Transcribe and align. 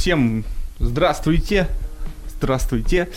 Всем 0.00 0.44
здравствуйте. 0.78 1.68
Здравствуйте. 2.26 3.10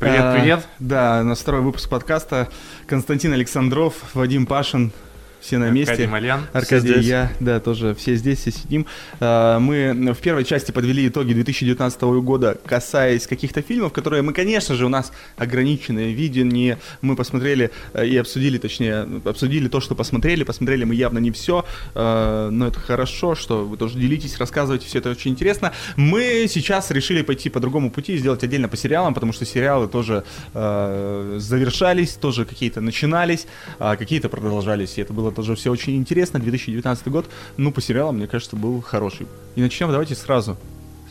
Привет, 0.00 0.20
А, 0.22 0.34
привет. 0.34 0.66
Да, 0.78 1.22
на 1.22 1.34
второй 1.34 1.60
выпуск 1.60 1.90
подкаста 1.90 2.48
Константин 2.86 3.34
Александров, 3.34 3.92
Вадим 4.14 4.46
Пашин, 4.46 4.92
все 5.40 5.58
на 5.58 5.70
месте. 5.70 5.92
Аркадий 5.92 6.10
Малян. 6.10 6.46
Аркадий, 6.52 6.86
Все 6.86 6.94
здесь. 6.94 7.06
я, 7.06 7.32
да, 7.40 7.60
тоже 7.60 7.94
все 7.94 8.14
здесь, 8.16 8.40
все 8.40 8.50
сидим. 8.50 8.86
А, 9.20 9.58
Мы 9.58 10.12
в 10.12 10.18
первой 10.18 10.44
части 10.44 10.72
подвели 10.72 11.08
итоги 11.08 11.32
2019 11.32 12.02
года, 12.02 12.58
касаясь 12.64 13.26
каких-то 13.26 13.62
фильмов, 13.62 13.92
которые 13.92 14.22
мы, 14.22 14.32
конечно 14.32 14.74
же, 14.74 14.86
у 14.86 14.88
нас 14.88 15.12
ограниченное 15.36 16.12
видение. 16.12 16.78
Мы 17.00 17.16
посмотрели 17.16 17.70
э, 17.92 18.06
и 18.06 18.16
обсудили, 18.16 18.58
точнее, 18.58 19.06
обсудили 19.24 19.68
то, 19.68 19.80
что 19.80 19.94
посмотрели. 19.94 20.44
Посмотрели 20.44 20.84
мы 20.84 20.94
явно 20.94 21.18
не 21.18 21.30
все, 21.30 21.64
но 21.94 22.66
это 22.66 22.78
хорошо, 22.80 23.34
что 23.34 23.64
вы 23.64 23.76
тоже 23.76 23.98
делитесь, 23.98 24.38
рассказываете, 24.38 24.86
все 24.86 24.98
это 24.98 25.10
очень 25.10 25.32
интересно. 25.32 25.72
Мы 25.96 26.46
сейчас 26.48 26.90
решили 26.90 27.22
пойти 27.22 27.50
по 27.50 27.60
другому 27.60 27.90
пути 27.90 28.14
и 28.14 28.18
сделать 28.18 28.42
отдельно 28.44 28.68
по 28.68 28.76
сериалам, 28.76 29.14
потому 29.14 29.32
что 29.32 29.44
сериалы 29.44 29.88
тоже 29.88 30.24
э, 30.54 31.36
завершались, 31.38 32.14
тоже 32.14 32.44
какие-то 32.44 32.80
начинались, 32.80 33.46
а 33.78 33.96
какие-то 33.96 34.28
продолжались. 34.28 34.98
И 34.98 35.00
это 35.02 35.12
было 35.12 35.25
тоже 35.30 35.54
все 35.54 35.70
очень 35.70 35.96
интересно. 35.96 36.38
2019 36.38 37.08
год, 37.08 37.26
ну, 37.56 37.72
по 37.72 37.80
сериалам, 37.80 38.16
мне 38.16 38.26
кажется, 38.26 38.56
был 38.56 38.80
хороший. 38.80 39.26
И 39.54 39.60
начнем 39.60 39.90
давайте 39.90 40.14
сразу 40.14 40.56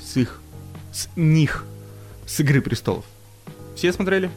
с 0.01 0.17
их, 0.17 0.39
с 0.91 1.07
них, 1.15 1.65
с 2.25 2.39
«Игры 2.39 2.61
престолов». 2.61 3.05
Все 3.75 3.91
смотрели? 3.91 4.29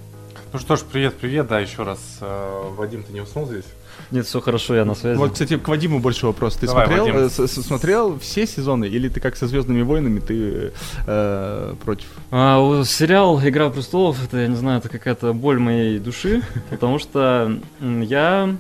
Ну 0.52 0.58
что 0.58 0.76
ж, 0.76 0.80
привет, 0.90 1.14
привет, 1.14 1.46
да, 1.46 1.60
еще 1.60 1.82
раз. 1.82 2.18
э, 2.20 2.62
Вадим, 2.76 3.02
ты 3.02 3.12
не 3.12 3.20
уснул 3.20 3.46
здесь? 3.46 3.66
Нет, 4.10 4.26
все 4.26 4.40
хорошо, 4.40 4.74
я 4.74 4.84
на 4.84 4.94
связи. 4.94 5.18
Вот, 5.18 5.32
кстати, 5.32 5.58
к 5.58 5.68
Вадиму 5.68 5.98
больше 5.98 6.26
вопрос. 6.26 6.56
Ты 6.56 6.66
Давай, 6.66 6.86
смотрел, 6.86 7.26
э, 7.26 7.28
смотрел 7.28 8.18
все 8.18 8.46
сезоны, 8.46 8.86
или 8.86 9.08
ты 9.08 9.20
как 9.20 9.36
со 9.36 9.46
Звездными 9.46 9.82
войнами, 9.82 10.20
ты 10.20 10.72
э, 11.06 11.74
против? 11.84 12.06
А, 12.30 12.82
сериал 12.84 13.40
«Игра 13.42 13.68
престолов» 13.68 14.24
это, 14.24 14.38
я 14.38 14.46
не 14.46 14.56
знаю, 14.56 14.78
это 14.78 14.88
какая-то 14.88 15.34
боль 15.34 15.58
моей 15.58 15.98
души, 15.98 16.42
потому 16.70 16.98
что 16.98 17.58
я, 17.80 18.56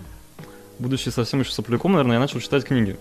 будучи 0.78 1.08
совсем 1.08 1.40
еще 1.40 1.52
сопляком, 1.52 1.92
наверное, 1.92 2.14
я 2.16 2.20
начал 2.20 2.40
читать 2.40 2.64
книги. 2.64 2.96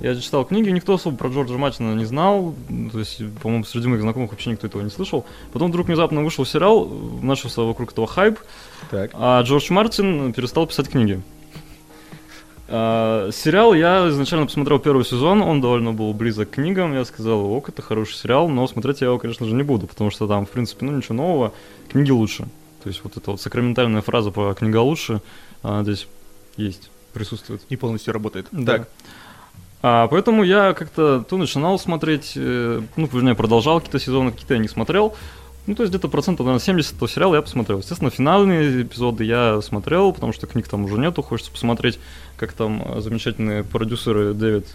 Я 0.00 0.20
читал 0.20 0.44
книги, 0.44 0.70
никто 0.70 0.94
особо 0.94 1.16
про 1.16 1.28
Джорджа 1.28 1.56
Мартина 1.56 1.94
не 1.94 2.04
знал, 2.04 2.54
м, 2.68 2.90
то 2.90 2.98
есть, 2.98 3.22
по-моему, 3.42 3.64
среди 3.64 3.86
моих 3.86 4.02
знакомых 4.02 4.32
вообще 4.32 4.50
никто 4.50 4.66
этого 4.66 4.82
не 4.82 4.90
слышал. 4.90 5.24
Потом 5.52 5.68
вдруг 5.68 5.86
внезапно 5.86 6.22
вышел 6.22 6.44
сериал, 6.44 6.88
начался 7.22 7.62
вокруг 7.62 7.92
этого 7.92 8.06
хайп, 8.06 8.40
Так. 8.90 9.12
а 9.14 9.40
Джордж 9.42 9.72
Мартин 9.72 10.32
перестал 10.32 10.66
писать 10.66 10.88
книги. 10.88 11.22
А, 12.66 13.30
сериал 13.30 13.74
я 13.74 14.08
изначально 14.08 14.46
посмотрел 14.46 14.78
первый 14.78 15.04
сезон, 15.04 15.42
он 15.42 15.60
довольно 15.60 15.92
был 15.92 16.12
близок 16.14 16.50
к 16.50 16.54
книгам, 16.54 16.94
я 16.94 17.04
сказал, 17.04 17.44
ок, 17.52 17.68
это 17.68 17.82
хороший 17.82 18.14
сериал, 18.14 18.48
но 18.48 18.66
смотреть 18.66 19.02
я 19.02 19.08
его, 19.08 19.18
конечно 19.18 19.46
же, 19.46 19.54
не 19.54 19.62
буду, 19.62 19.86
потому 19.86 20.10
что 20.10 20.26
там, 20.26 20.46
в 20.46 20.50
принципе, 20.50 20.86
ну 20.86 20.96
ничего 20.96 21.14
нового, 21.14 21.52
книги 21.88 22.10
лучше. 22.10 22.48
То 22.82 22.88
есть 22.88 23.02
вот 23.04 23.16
эта 23.16 23.30
вот 23.30 23.40
сакраментальная 23.40 24.02
фраза 24.02 24.30
про 24.30 24.54
книга 24.54 24.78
лучше 24.78 25.20
а, 25.62 25.82
здесь 25.82 26.08
есть, 26.56 26.90
присутствует. 27.12 27.62
И 27.68 27.76
полностью 27.76 28.12
работает. 28.12 28.46
Да. 28.52 28.78
Так. 28.78 28.88
А, 29.82 30.08
поэтому 30.08 30.44
я 30.44 30.72
как-то 30.72 31.24
то 31.28 31.36
начинал 31.36 31.78
смотреть, 31.78 32.32
э, 32.36 32.80
ну, 32.96 33.08
вернее, 33.12 33.34
продолжал 33.34 33.80
какие-то 33.80 34.00
сезоны, 34.00 34.30
какие-то 34.30 34.54
я 34.54 34.60
не 34.60 34.68
смотрел. 34.68 35.14
Ну, 35.66 35.74
то 35.74 35.82
есть 35.82 35.92
где-то 35.92 36.08
процентов, 36.08 36.46
наверное, 36.46 36.64
70 36.64 36.94
этого 36.94 37.08
сериала 37.08 37.34
я 37.34 37.42
посмотрел. 37.42 37.78
Естественно, 37.78 38.10
финальные 38.10 38.82
эпизоды 38.82 39.24
я 39.24 39.60
смотрел, 39.60 40.12
потому 40.12 40.32
что 40.32 40.46
книг 40.46 40.68
там 40.68 40.84
уже 40.84 40.98
нету. 40.98 41.22
Хочется 41.22 41.52
посмотреть, 41.52 41.98
как 42.38 42.52
там 42.52 42.82
э, 42.82 43.00
замечательные 43.02 43.62
продюсеры 43.62 44.32
Дэвид 44.32 44.66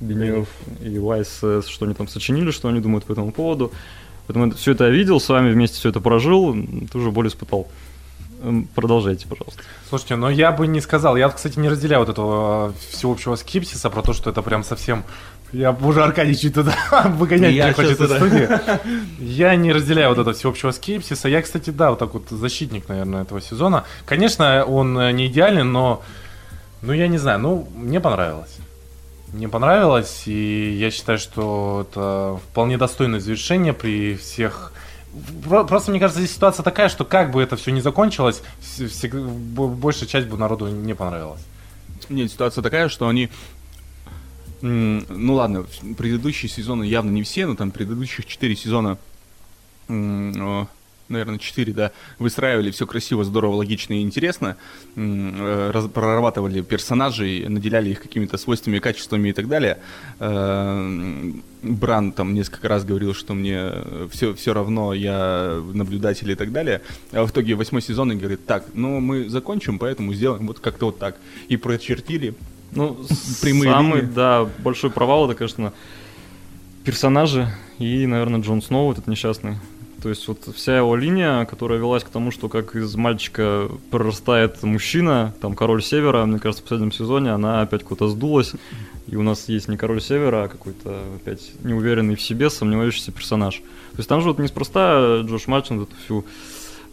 Бенев 0.00 0.48
и 0.82 0.98
Вайс, 0.98 1.38
что 1.38 1.84
они 1.84 1.94
там 1.94 2.06
сочинили, 2.06 2.52
что 2.52 2.68
они 2.68 2.80
думают 2.80 3.04
по 3.04 3.12
этому 3.12 3.32
поводу. 3.32 3.72
Поэтому 4.26 4.52
все 4.52 4.72
это 4.72 4.84
я 4.84 4.90
видел, 4.90 5.20
с 5.20 5.28
вами 5.28 5.50
вместе 5.50 5.78
все 5.78 5.90
это 5.90 6.00
прожил, 6.00 6.56
тоже 6.92 7.10
боль 7.10 7.28
испытал. 7.28 7.68
Продолжайте, 8.74 9.26
пожалуйста. 9.26 9.62
Слушайте, 9.88 10.16
но 10.16 10.28
я 10.28 10.52
бы 10.52 10.66
не 10.66 10.80
сказал, 10.80 11.16
я, 11.16 11.28
кстати, 11.28 11.58
не 11.58 11.68
разделяю 11.68 12.00
вот 12.00 12.10
этого 12.10 12.74
всеобщего 12.90 13.36
скепсиса 13.36 13.90
про 13.90 14.02
то, 14.02 14.12
что 14.12 14.30
это 14.30 14.42
прям 14.42 14.64
совсем... 14.64 15.04
Я 15.52 15.70
уже 15.70 16.02
Аркадий 16.02 16.36
чуть 16.36 16.54
туда 16.54 16.74
выгонять 17.16 17.52
меня 17.52 17.72
хочет 17.72 18.00
из 18.00 18.10
студии. 18.10 18.48
Я 19.20 19.54
не 19.54 19.72
разделяю 19.72 20.08
вот 20.08 20.18
этого 20.18 20.34
всеобщего 20.34 20.72
скепсиса. 20.72 21.28
Я, 21.28 21.42
кстати, 21.42 21.70
да, 21.70 21.90
вот 21.90 22.00
так 22.00 22.12
вот 22.12 22.28
защитник, 22.28 22.88
наверное, 22.88 23.22
этого 23.22 23.40
сезона. 23.40 23.84
Конечно, 24.04 24.64
он 24.64 24.98
э, 24.98 25.12
не 25.12 25.28
идеален, 25.28 25.70
но... 25.70 26.02
Ну, 26.82 26.92
я 26.92 27.08
не 27.08 27.18
знаю, 27.18 27.38
ну, 27.38 27.68
мне 27.74 28.00
понравилось. 28.00 28.58
Мне 29.32 29.48
понравилось, 29.48 30.24
и 30.26 30.76
я 30.78 30.90
считаю, 30.90 31.18
что 31.18 31.86
это 31.88 32.38
вполне 32.50 32.76
достойное 32.76 33.20
завершение 33.20 33.72
при 33.72 34.16
всех... 34.16 34.72
Про- 35.48 35.64
Просто, 35.64 35.90
мне 35.90 36.00
кажется, 36.00 36.20
здесь 36.20 36.34
ситуация 36.34 36.62
такая, 36.62 36.88
что 36.88 37.04
как 37.04 37.30
бы 37.30 37.42
это 37.42 37.56
все 37.56 37.70
не 37.70 37.80
закончилось, 37.80 38.42
большая 39.12 40.08
часть 40.08 40.26
бы 40.26 40.36
народу 40.36 40.68
не 40.68 40.94
понравилась. 40.94 41.40
Нет, 42.08 42.30
ситуация 42.30 42.62
такая, 42.62 42.88
что 42.88 43.08
они... 43.08 43.30
Ну 44.60 45.34
ладно, 45.34 45.66
предыдущие 45.98 46.48
сезоны 46.48 46.84
явно 46.84 47.10
не 47.10 47.22
все, 47.22 47.46
но 47.46 47.54
там 47.54 47.70
предыдущих 47.70 48.24
четыре 48.26 48.56
сезона, 48.56 48.98
наверное, 51.08 51.38
четыре, 51.38 51.72
да, 51.72 51.90
выстраивали 52.18 52.70
все 52.70 52.86
красиво, 52.86 53.24
здорово, 53.24 53.56
логично 53.56 53.92
и 53.94 54.00
интересно, 54.02 54.56
э, 54.96 55.70
раз- 55.72 55.88
прорабатывали 55.88 56.62
персонажей, 56.62 57.46
наделяли 57.48 57.90
их 57.90 58.02
какими-то 58.02 58.36
свойствами, 58.38 58.78
качествами 58.78 59.28
и 59.28 59.32
так 59.32 59.48
далее. 59.48 59.78
Э, 60.18 61.32
Бран 61.62 62.12
там 62.12 62.34
несколько 62.34 62.68
раз 62.68 62.84
говорил, 62.84 63.14
что 63.14 63.32
мне 63.34 63.70
все, 64.10 64.34
все 64.34 64.52
равно, 64.52 64.92
я 64.92 65.62
наблюдатель 65.72 66.30
и 66.30 66.34
так 66.34 66.52
далее. 66.52 66.82
А 67.12 67.24
в 67.24 67.30
итоге 67.30 67.54
восьмой 67.54 67.80
сезон 67.82 68.12
и 68.12 68.16
говорит, 68.16 68.44
так, 68.46 68.64
ну 68.74 69.00
мы 69.00 69.28
закончим, 69.30 69.78
поэтому 69.78 70.12
сделаем 70.14 70.46
вот 70.46 70.60
как-то 70.60 70.86
вот 70.86 70.98
так. 70.98 71.16
И 71.48 71.56
прочертили. 71.56 72.34
Ну, 72.72 72.98
Прямые 73.40 73.70
самый, 73.72 74.00
линии. 74.00 74.12
да, 74.12 74.48
большой 74.58 74.90
провал 74.90 75.26
это, 75.30 75.34
конечно, 75.38 75.72
персонажи 76.84 77.48
и, 77.78 78.06
наверное, 78.06 78.40
Джон 78.40 78.60
Сноу, 78.62 78.92
этот 78.92 79.06
несчастный. 79.06 79.56
То 80.04 80.10
есть 80.10 80.28
вот 80.28 80.38
вся 80.54 80.76
его 80.76 80.94
линия, 80.96 81.46
которая 81.46 81.78
велась 81.78 82.04
к 82.04 82.10
тому, 82.10 82.30
что 82.30 82.50
как 82.50 82.76
из 82.76 82.94
мальчика 82.94 83.70
прорастает 83.90 84.62
мужчина, 84.62 85.34
там 85.40 85.54
король 85.54 85.82
севера, 85.82 86.26
мне 86.26 86.38
кажется, 86.38 86.62
в 86.62 86.66
последнем 86.68 86.92
сезоне 86.92 87.30
она 87.32 87.62
опять 87.62 87.84
куда-то 87.84 88.08
сдулась. 88.08 88.52
И 89.06 89.16
у 89.16 89.22
нас 89.22 89.48
есть 89.48 89.66
не 89.68 89.78
король 89.78 90.02
севера, 90.02 90.44
а 90.44 90.48
какой-то 90.48 91.00
опять 91.16 91.52
неуверенный 91.62 92.16
в 92.16 92.20
себе, 92.22 92.50
сомневающийся 92.50 93.12
персонаж. 93.12 93.56
То 93.92 93.96
есть 93.98 94.08
там 94.08 94.20
же 94.20 94.28
вот 94.28 94.38
неспроста 94.38 95.22
Джош 95.22 95.46
Мартин 95.46 95.80
эту 95.80 95.92
всю 96.04 96.24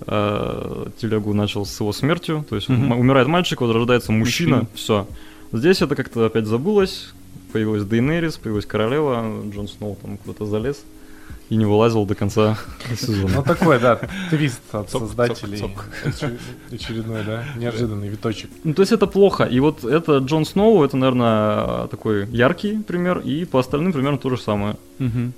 э, 0.08 0.86
телегу 1.02 1.34
начал 1.34 1.66
с 1.66 1.80
его 1.82 1.92
смертью. 1.92 2.46
То 2.50 2.56
есть 2.56 2.70
м- 2.70 2.98
умирает 2.98 3.28
мальчик, 3.28 3.60
вот 3.60 3.74
рождается 3.76 4.14
мужчина, 4.14 4.56
Мужчина. 4.60 4.72
все. 4.74 5.08
Здесь 5.52 5.82
это 5.82 5.96
как-то 5.98 6.26
опять 6.26 6.46
забылось. 6.46 7.14
Появилась 7.52 7.84
Дейнерис, 7.84 8.38
появилась 8.38 8.66
королева, 8.66 9.26
Джон 9.54 9.68
Сноу 9.68 9.98
там 10.02 10.18
куда-то 10.18 10.46
залез 10.46 10.82
и 11.50 11.56
не 11.58 11.66
вылазил 11.66 12.06
до 12.06 12.16
конца 12.16 12.58
Ну, 12.90 12.96
сезона. 12.96 13.42
такой, 13.44 13.80
да, 13.80 14.00
твист 14.30 14.62
от 14.72 14.90
Цок, 14.90 15.02
создателей. 15.02 15.58
цок, 15.60 15.86
Очер- 16.06 16.40
Очередной, 16.72 17.24
да, 17.26 17.44
неожиданный 17.58 18.08
виточек. 18.10 18.50
Ну, 18.64 18.74
то 18.74 18.82
есть 18.82 18.92
это 18.92 19.08
плохо. 19.08 19.44
И 19.44 19.60
вот 19.60 19.84
это 19.84 20.18
Джон 20.20 20.46
Сноу, 20.46 20.84
это, 20.84 20.98
наверное, 20.98 21.88
такой 21.88 22.26
яркий 22.28 22.78
пример, 22.84 23.20
и 23.20 23.46
по 23.46 23.60
остальным 23.60 23.92
примерно 23.94 24.18
то 24.18 24.30
же 24.30 24.38
самое. 24.38 24.76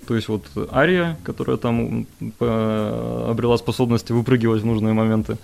То 0.07 0.15
есть 0.15 0.27
вот 0.27 0.43
Ария, 0.73 1.17
которая 1.23 1.57
там 1.57 2.05
по- 2.37 3.29
обрела 3.31 3.57
способность 3.57 4.11
выпрыгивать 4.11 4.61
в 4.61 4.65
нужные 4.65 4.93
моменты. 4.93 5.37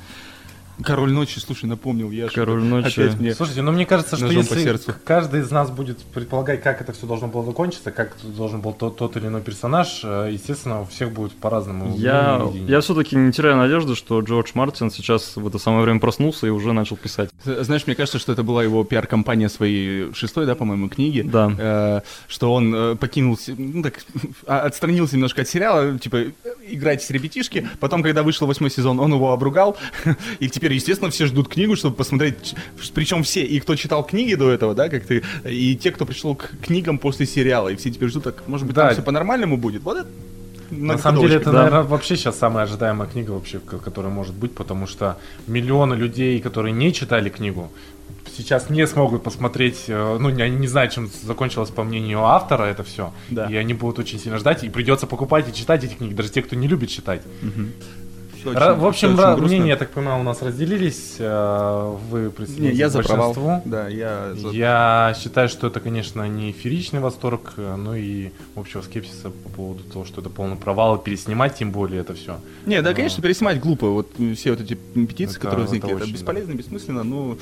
Король 0.83 1.11
ночи, 1.11 1.39
слушай, 1.39 1.65
напомнил, 1.65 2.11
я 2.11 2.27
что-то 2.27 2.45
Король 2.45 2.63
ночи. 2.63 2.99
опять 2.99 3.19
мне... 3.19 3.33
Слушайте, 3.33 3.61
ну 3.61 3.71
мне 3.71 3.85
кажется, 3.85 4.15
что 4.15 4.27
по 4.27 4.31
если 4.31 4.63
сердцу. 4.63 4.93
каждый 5.03 5.41
из 5.41 5.51
нас 5.51 5.69
будет 5.69 5.99
предполагать, 5.99 6.61
как 6.61 6.81
это 6.81 6.93
все 6.93 7.05
должно 7.05 7.27
было 7.27 7.43
закончиться, 7.45 7.91
как 7.91 8.15
должен 8.23 8.61
был 8.61 8.73
тот, 8.73 8.97
тот 8.97 9.17
или 9.17 9.27
иной 9.27 9.41
персонаж, 9.41 10.01
э, 10.03 10.29
естественно, 10.31 10.81
у 10.81 10.85
всех 10.85 11.11
будет 11.11 11.33
по-разному. 11.33 11.95
Я, 11.97 12.41
я 12.67 12.79
все-таки 12.81 13.15
не 13.15 13.31
теряю 13.31 13.57
надежды, 13.57 13.95
что 13.95 14.21
Джордж 14.21 14.51
Мартин 14.53 14.91
сейчас 14.91 15.35
в 15.35 15.47
это 15.47 15.57
самое 15.59 15.83
время 15.83 15.99
проснулся 15.99 16.47
и 16.47 16.49
уже 16.49 16.73
начал 16.73 16.97
писать. 16.97 17.29
Знаешь, 17.43 17.85
мне 17.85 17.95
кажется, 17.95 18.19
что 18.19 18.31
это 18.31 18.43
была 18.43 18.63
его 18.63 18.83
пиар-компания 18.83 19.49
своей 19.49 20.13
шестой, 20.13 20.45
да, 20.45 20.55
по-моему, 20.55 20.89
книги. 20.89 21.21
Да. 21.21 21.51
Э, 21.57 22.01
что 22.27 22.53
он 22.53 22.73
э, 22.73 22.95
покинул, 22.95 23.37
ну 23.47 23.83
так, 23.83 23.99
а- 24.47 24.61
отстранился 24.61 25.15
немножко 25.15 25.41
от 25.41 25.47
сериала, 25.49 25.97
типа, 25.99 26.15
э, 26.17 26.31
играть 26.67 27.03
с 27.03 27.09
ребятишки. 27.09 27.67
Потом, 27.79 28.03
когда 28.03 28.23
вышел 28.23 28.47
восьмой 28.47 28.71
сезон, 28.71 28.99
он 28.99 29.13
его 29.13 29.31
обругал. 29.31 29.77
И 30.39 30.49
теперь, 30.49 30.68
естественно, 30.75 31.09
все 31.11 31.25
ждут 31.25 31.47
книгу, 31.47 31.75
чтобы 31.75 31.95
посмотреть. 31.95 32.55
Причем 32.93 33.23
все, 33.23 33.43
и 33.43 33.59
кто 33.59 33.75
читал 33.75 34.03
книги 34.05 34.35
до 34.35 34.49
этого, 34.51 34.73
да, 34.75 34.89
как 34.89 35.05
ты, 35.05 35.23
и 35.45 35.75
те, 35.75 35.91
кто 35.91 36.05
пришел 36.05 36.35
к 36.35 36.51
книгам 36.61 36.97
после 36.97 37.25
сериала. 37.25 37.69
И 37.69 37.75
все 37.75 37.91
теперь 37.91 38.09
ждут, 38.09 38.23
так, 38.23 38.47
может 38.47 38.65
быть, 38.67 38.75
Да. 38.75 38.85
там 38.85 38.93
все 38.93 39.01
по-нормальному 39.01 39.57
будет. 39.57 39.83
Вот 39.83 39.97
это 39.97 40.07
На 40.71 40.97
самом 40.97 41.21
деле, 41.21 41.35
это, 41.37 41.51
да. 41.51 41.57
наверное, 41.59 41.83
вообще 41.83 42.15
сейчас 42.15 42.37
самая 42.37 42.65
ожидаемая 42.65 43.07
книга, 43.09 43.31
вообще, 43.31 43.59
которая 43.59 44.11
может 44.11 44.35
быть, 44.35 44.53
потому 44.53 44.87
что 44.87 45.17
миллионы 45.47 45.95
людей, 45.95 46.39
которые 46.41 46.73
не 46.73 46.93
читали 46.93 47.29
книгу, 47.29 47.71
сейчас 48.37 48.69
не 48.69 48.85
смогут 48.87 49.23
посмотреть, 49.23 49.85
э, 49.87 50.17
ну, 50.19 50.29
они 50.29 50.55
не 50.55 50.67
знают, 50.67 50.93
чем 50.93 51.09
закончилось, 51.23 51.69
по 51.71 51.83
мнению 51.83 52.23
автора, 52.23 52.63
это 52.65 52.83
все. 52.83 53.11
Да. 53.29 53.47
И 53.47 53.55
они 53.55 53.73
будут 53.73 53.99
очень 53.99 54.19
сильно 54.19 54.37
ждать, 54.37 54.63
и 54.63 54.69
придется 54.69 55.07
покупать 55.07 55.49
и 55.49 55.53
читать 55.53 55.83
эти 55.83 55.95
книги, 55.95 56.13
даже 56.13 56.29
те, 56.29 56.41
кто 56.41 56.55
не 56.55 56.67
любит 56.67 56.89
читать. 56.89 57.21
Всё 57.41 57.98
Ра- 58.45 58.49
очень- 58.71 58.79
в 58.79 58.85
общем, 58.85 59.07
очень 59.09 59.17
грустно. 59.17 59.45
мнения, 59.47 59.69
я 59.69 59.75
так 59.77 59.89
понимаю, 59.91 60.19
у 60.19 60.23
нас 60.23 60.41
разделились. 60.41 61.15
э, 61.19 61.95
Вы 62.09 62.29
присоединились 62.29 62.77
я 62.77 62.89
к 62.89 62.93
большинству. 62.93 63.61
Да, 63.65 63.87
я 63.87 64.33
за... 64.35 64.49
Я 64.49 65.15
считаю, 65.19 65.49
что 65.49 65.67
это, 65.67 65.79
конечно, 65.79 66.27
не 66.27 66.51
феричный 66.51 66.99
восторг, 66.99 67.53
э, 67.57 67.75
но 67.75 67.95
и 67.95 68.29
общего 68.55 68.81
скепсиса 68.81 69.29
по 69.29 69.49
поводу 69.49 69.83
того, 69.83 70.05
что 70.05 70.21
это 70.21 70.29
полный 70.29 70.55
провал, 70.55 70.97
переснимать 70.97 71.55
тем 71.55 71.71
более 71.71 72.01
это 72.01 72.13
все. 72.13 72.39
Не, 72.65 72.81
да, 72.81 72.93
конечно, 72.93 73.21
переснимать 73.23 73.59
глупо. 73.59 73.87
Вот 73.87 74.07
все 74.35 74.51
вот 74.51 74.61
эти 74.61 74.73
петиции, 74.75 75.31
Это- 75.37 75.39
которые 75.41 75.65
это 75.65 75.71
возникли, 75.71 75.89
это, 75.95 76.03
очень, 76.03 76.13
бесполезно, 76.13 76.53
бессмысленно. 76.53 77.03
Ну, 77.03 77.37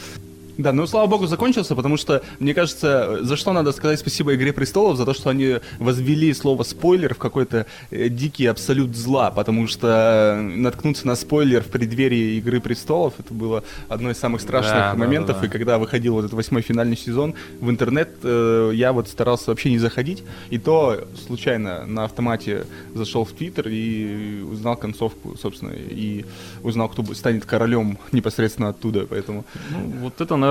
да, 0.57 0.73
ну, 0.73 0.87
слава 0.87 1.07
богу, 1.07 1.27
закончился, 1.27 1.75
потому 1.75 1.97
что, 1.97 2.23
мне 2.39 2.53
кажется, 2.53 3.23
за 3.23 3.37
что 3.37 3.53
надо 3.53 3.71
сказать 3.71 3.99
спасибо 3.99 4.33
«Игре 4.35 4.53
престолов», 4.53 4.97
за 4.97 5.05
то, 5.05 5.13
что 5.13 5.29
они 5.29 5.57
возвели 5.79 6.33
слово 6.33 6.63
«спойлер» 6.63 7.13
в 7.13 7.17
какой-то 7.17 7.67
э, 7.91 8.09
дикий 8.09 8.47
абсолют 8.47 8.95
зла, 8.95 9.29
потому 9.31 9.67
что 9.67 9.87
э, 9.87 10.41
наткнуться 10.41 11.05
на 11.05 11.15
спойлер 11.15 11.61
в 11.61 11.67
преддверии 11.67 12.37
«Игры 12.37 12.59
престолов» 12.59 13.13
это 13.19 13.33
было 13.33 13.63
одно 13.87 14.09
из 14.09 14.17
самых 14.17 14.41
страшных 14.41 14.73
Да, 14.73 14.91
да, 14.93 14.97
моментов, 14.97 15.35
да, 15.35 15.41
да. 15.41 15.47
и 15.47 15.49
когда 15.49 15.77
выходил 15.77 16.13
вот 16.13 16.25
этот 16.25 16.33
восьмой 16.33 16.61
финальный 16.61 16.97
сезон, 16.97 17.35
в 17.59 17.69
интернет 17.69 18.09
э, 18.23 18.71
я 18.73 18.93
вот 18.93 19.07
старался 19.07 19.51
вообще 19.51 19.69
не 19.69 19.77
заходить, 19.79 20.23
и 20.49 20.57
то 20.57 21.07
случайно 21.27 21.85
на 21.85 22.05
автомате 22.05 22.65
зашел 22.95 23.25
в 23.25 23.31
Твиттер 23.31 23.67
и 23.67 24.41
узнал 24.41 24.75
концовку, 24.75 25.37
собственно, 25.37 25.71
и 25.71 26.25
узнал, 26.63 26.89
кто 26.89 27.03
станет 27.13 27.45
королем 27.45 27.99
непосредственно 28.11 28.69
оттуда, 28.69 29.05
поэтому... 29.07 29.45
Ну, 29.69 29.99
вот 30.01 30.19
это, 30.19 30.35
наверное, 30.35 30.46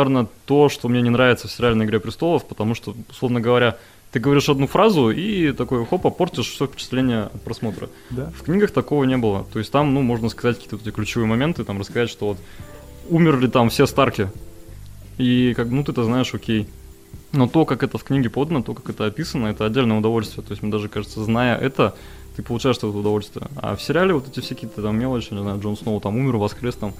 то, 0.46 0.68
что 0.68 0.88
мне 0.88 1.02
не 1.02 1.10
нравится 1.10 1.48
в 1.48 1.52
сериале 1.52 1.84
«Игре 1.84 2.00
престолов», 2.00 2.46
потому 2.46 2.74
что, 2.74 2.94
условно 3.10 3.40
говоря, 3.40 3.76
ты 4.12 4.20
говоришь 4.20 4.48
одну 4.48 4.66
фразу 4.66 5.10
и 5.10 5.52
такой 5.52 5.84
хопа 5.84 6.10
портишь 6.10 6.48
все 6.50 6.66
впечатление 6.66 7.24
от 7.24 7.42
просмотра. 7.42 7.90
Да. 8.10 8.30
В 8.34 8.44
книгах 8.44 8.70
такого 8.70 9.04
не 9.04 9.16
было. 9.16 9.46
То 9.52 9.58
есть 9.58 9.70
там, 9.70 9.92
ну, 9.92 10.02
можно 10.02 10.28
сказать 10.28 10.56
какие-то 10.56 10.76
эти 10.76 10.90
ключевые 10.94 11.28
моменты, 11.28 11.64
там 11.64 11.78
рассказать, 11.78 12.08
что 12.08 12.28
вот 12.28 12.38
умерли 13.08 13.46
там 13.46 13.68
все 13.68 13.86
Старки. 13.86 14.30
И 15.18 15.54
как, 15.54 15.68
ну, 15.68 15.84
ты-то 15.84 16.04
знаешь, 16.04 16.32
окей. 16.34 16.66
Но 17.32 17.48
то, 17.48 17.64
как 17.64 17.82
это 17.82 17.98
в 17.98 18.04
книге 18.04 18.30
подано, 18.30 18.62
то, 18.62 18.74
как 18.74 18.88
это 18.88 19.06
описано, 19.06 19.48
это 19.48 19.66
отдельное 19.66 19.98
удовольствие. 19.98 20.44
То 20.44 20.52
есть 20.52 20.62
мне 20.62 20.72
даже 20.72 20.88
кажется, 20.88 21.22
зная 21.24 21.56
это, 21.56 21.94
ты 22.36 22.42
получаешь 22.42 22.76
это 22.76 22.88
удовольствие. 22.88 23.48
А 23.56 23.74
в 23.74 23.82
сериале 23.82 24.12
вот 24.12 24.28
эти 24.28 24.40
все 24.40 24.54
какие-то 24.54 24.82
там 24.82 24.98
мелочи, 24.98 25.32
не 25.32 25.40
знаю, 25.40 25.58
Джон 25.58 25.76
Сноу 25.76 26.00
там 26.00 26.16
умер, 26.16 26.36
воскрес 26.36 26.74
там 26.74 26.92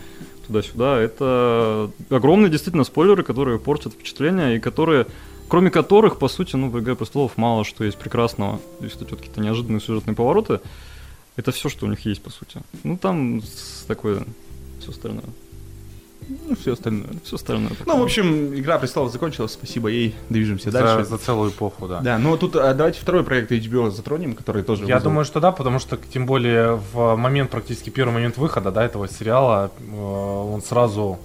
туда-сюда, 0.47 0.99
это 0.99 1.91
огромные 2.09 2.50
действительно 2.50 2.85
спойлеры, 2.85 3.23
которые 3.23 3.59
портят 3.59 3.93
впечатление 3.93 4.56
и 4.56 4.61
которые, 4.61 5.06
кроме 5.49 5.71
которых, 5.71 6.19
по 6.19 6.29
сути, 6.29 6.56
ну, 6.56 6.71
в 6.71 6.81
«Игре 6.81 6.94
престолов» 6.94 7.37
мало 7.37 7.65
что 7.65 7.85
есть 7.85 7.99
прекрасного. 7.99 8.61
То 8.79 8.85
есть 8.85 9.03
это 9.03 9.15
какие-то 9.15 9.41
неожиданные 9.41 9.81
сюжетные 9.81 10.17
повороты. 10.17 10.61
Это 11.37 11.53
все, 11.53 11.69
что 11.69 11.85
у 11.85 11.91
них 11.91 12.00
есть, 12.06 12.23
по 12.23 12.31
сути. 12.31 12.62
Ну, 12.82 12.97
там 12.97 13.43
такое 13.87 14.25
все 14.81 14.91
остальное. 14.91 15.25
Ну, 16.29 16.57
все 16.57 16.73
остальное. 16.73 17.09
Все 17.25 17.37
остальное. 17.37 17.71
Ну, 17.87 17.99
в 18.01 18.03
общем, 18.03 18.53
«Игра 18.55 18.79
престолов» 18.79 19.13
закончилась, 19.13 19.53
спасибо 19.53 19.89
ей, 19.89 20.15
движемся 20.29 20.71
За, 20.73 20.81
дальше. 20.83 21.05
за 21.05 21.19
целую 21.19 21.51
эпоху, 21.51 21.87
да. 21.87 22.01
Да, 22.01 22.19
ну 22.19 22.37
тут 22.37 22.57
а, 22.57 22.75
давайте 22.75 23.01
второй 23.01 23.23
проект 23.23 23.53
HBO 23.53 23.91
затронем, 23.91 24.35
который 24.35 24.63
тоже 24.65 24.85
Я 24.87 24.97
вызвал- 24.97 25.03
думаю, 25.05 25.25
что 25.25 25.39
да, 25.41 25.53
потому 25.53 25.79
что 25.79 25.97
тем 26.13 26.27
более 26.27 26.81
в 26.93 27.15
момент, 27.17 27.51
практически 27.51 27.91
первый 27.91 28.13
момент 28.13 28.39
выхода, 28.39 28.73
да, 28.73 28.85
этого 28.85 29.09
сериала, 29.09 29.71
э, 29.79 29.95
он 30.53 30.63
сразу... 30.63 31.19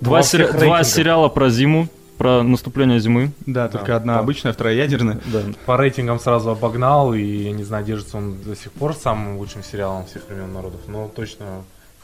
Два, 0.00 0.22
сери- 0.22 0.50
два 0.52 0.84
сериала 0.84 1.28
про 1.30 1.48
зиму, 1.48 1.88
про 2.18 2.42
наступление 2.42 3.00
зимы. 3.00 3.32
Да, 3.46 3.62
Да, 3.68 3.78
только 3.78 3.96
одна 3.96 4.14
да. 4.14 4.20
обычная, 4.20 4.52
вторая 4.52 4.74
ядерная. 4.74 5.20
Да. 5.26 5.40
По 5.64 5.78
рейтингам 5.78 6.20
сразу 6.20 6.50
обогнал, 6.50 7.14
и, 7.14 7.22
я 7.22 7.52
не 7.52 7.64
знаю, 7.64 7.84
держится 7.84 8.18
он 8.18 8.36
до 8.42 8.54
сих 8.56 8.72
пор 8.72 8.94
самым 8.94 9.38
лучшим 9.38 9.62
сериалом 9.64 10.04
всех 10.04 10.28
времен 10.28 10.52
народов, 10.52 10.80
но 10.86 11.08
точно 11.08 11.46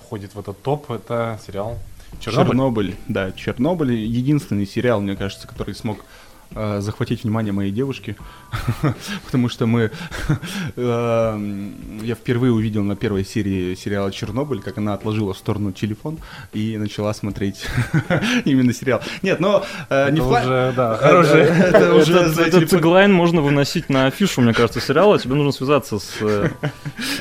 входит 0.01 0.35
в 0.35 0.39
этот 0.41 0.61
топ, 0.63 0.91
это 0.91 1.39
сериал 1.47 1.77
Чернобыль. 2.19 2.51
Чернобыль. 2.51 2.97
Да, 3.09 3.33
Чернобыль 3.33 3.93
единственный 3.93 4.67
сериал, 4.67 5.01
мне 5.01 5.17
кажется, 5.17 5.47
который 5.47 5.75
смог 5.75 6.05
э, 6.55 6.81
захватить 6.81 7.25
внимание 7.25 7.53
моей 7.53 7.71
девушки, 7.73 8.17
потому 9.25 9.49
что 9.49 9.67
мы, 9.67 9.91
э, 10.77 11.71
я 12.03 12.15
впервые 12.15 12.53
увидел 12.53 12.83
на 12.83 12.97
первой 12.97 13.25
серии 13.25 13.75
сериала 13.75 14.11
Чернобыль, 14.13 14.61
как 14.61 14.79
она 14.79 14.95
отложила 14.95 15.35
в 15.35 15.39
сторону 15.39 15.73
телефон 15.73 16.19
и 16.53 16.77
начала 16.77 17.13
смотреть 17.15 17.65
именно 18.45 18.73
сериал. 18.73 19.01
Нет, 19.23 19.41
но 19.41 19.65
э, 19.89 20.11
не 20.11 20.21
пла- 20.21 20.41
уже, 20.43 20.73
да, 20.77 20.95
Это- 20.95 21.03
хороший. 21.07 21.41
это 21.41 21.95
уже 21.95 22.13
Этот, 22.15 22.35
за 22.35 22.43
этот 22.43 22.53
телефон- 22.61 22.79
теглайн 22.79 23.13
можно 23.13 23.41
выносить 23.41 23.89
на 23.89 24.07
афишу, 24.07 24.41
мне 24.41 24.53
кажется, 24.53 24.81
сериала. 24.81 25.19
Тебе 25.19 25.35
нужно 25.35 25.53
связаться 25.53 25.99
с 25.99 26.11
э, 26.21 26.49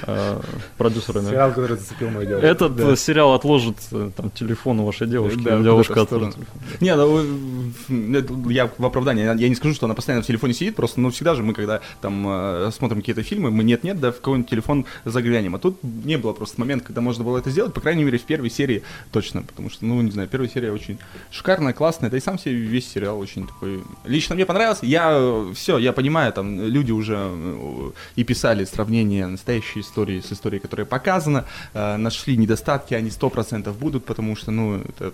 э, 0.08 0.42
продюсерами. 0.78 1.28
Сериал, 1.28 1.50
который 1.50 1.78
зацепил 1.78 2.10
мою 2.10 2.28
девушку. 2.28 2.46
Этот 2.48 2.76
Да. 2.76 2.92
э, 2.92 2.96
сериал 2.96 3.34
отложит 3.34 3.76
там 4.16 4.30
телефон 4.32 4.80
у 4.80 4.86
вашей 4.86 5.08
девушки, 5.08 5.40
Да, 5.42 5.60
девушка 5.60 6.02
отложит. 6.02 6.36
Не, 6.80 6.96
ну, 6.96 8.50
я 8.50 8.70
в 8.78 8.86
оправдании, 8.86 9.19
я 9.24 9.34
я 9.34 9.50
не 9.50 9.56
скажу, 9.56 9.74
что 9.74 9.86
она 9.86 9.96
постоянно 9.96 10.24
в 10.24 10.28
телефоне 10.28 10.54
сидит, 10.54 10.76
просто, 10.76 11.00
ну, 11.00 11.10
всегда 11.10 11.36
же 11.36 11.44
мы, 11.44 11.54
когда 11.54 11.82
там 12.02 12.26
э, 12.28 12.72
смотрим 12.72 13.00
какие-то 13.00 13.24
фильмы, 13.24 13.52
мы 13.52 13.64
нет-нет, 13.64 14.00
да, 14.00 14.12
в 14.12 14.18
какой-нибудь 14.18 14.50
телефон 14.50 14.86
заглянем, 15.06 15.56
а 15.56 15.60
тут 15.60 15.84
не 15.84 16.18
было 16.18 16.34
просто 16.34 16.60
момента, 16.60 16.86
когда 16.86 17.02
можно 17.02 17.24
было 17.24 17.38
это 17.38 17.50
сделать, 17.50 17.74
по 17.74 17.82
крайней 17.82 18.04
мере, 18.04 18.18
в 18.18 18.24
первой 18.24 18.50
серии 18.50 18.84
точно, 19.12 19.44
потому 19.44 19.70
что, 19.70 19.86
ну, 19.86 20.02
не 20.02 20.12
знаю, 20.12 20.28
первая 20.28 20.50
серия 20.50 20.72
очень 20.72 21.00
шикарная, 21.32 21.74
классная, 21.74 22.10
да 22.10 22.18
и 22.18 22.20
сам 22.20 22.38
себе 22.40 22.56
весь 22.56 22.90
сериал 22.90 23.20
очень 23.20 23.48
такой, 23.48 23.84
лично 24.06 24.36
мне 24.36 24.46
понравился, 24.46 24.86
я, 24.86 25.46
все, 25.54 25.78
я 25.78 25.94
понимаю, 25.94 26.34
там, 26.34 26.62
люди 26.62 26.92
уже 26.92 27.18
э, 27.18 27.92
и 28.16 28.24
писали 28.24 28.66
сравнение 28.66 29.28
настоящей 29.28 29.82
истории 29.82 30.22
с 30.22 30.32
историей, 30.32 30.60
которая 30.60 30.86
показана, 30.86 31.46
э, 31.74 31.98
нашли 31.98 32.38
недостатки, 32.38 32.94
они 32.94 33.10
100% 33.10 33.72
будут, 33.74 34.06
потому 34.06 34.36
что, 34.36 34.52
ну, 34.52 34.78
это 34.78 35.14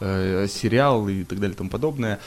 э, 0.00 0.46
сериал 0.48 1.08
и 1.08 1.24
так 1.24 1.38
далее 1.38 1.54
и 1.54 1.58
тому 1.58 1.70
подобное. 1.70 2.18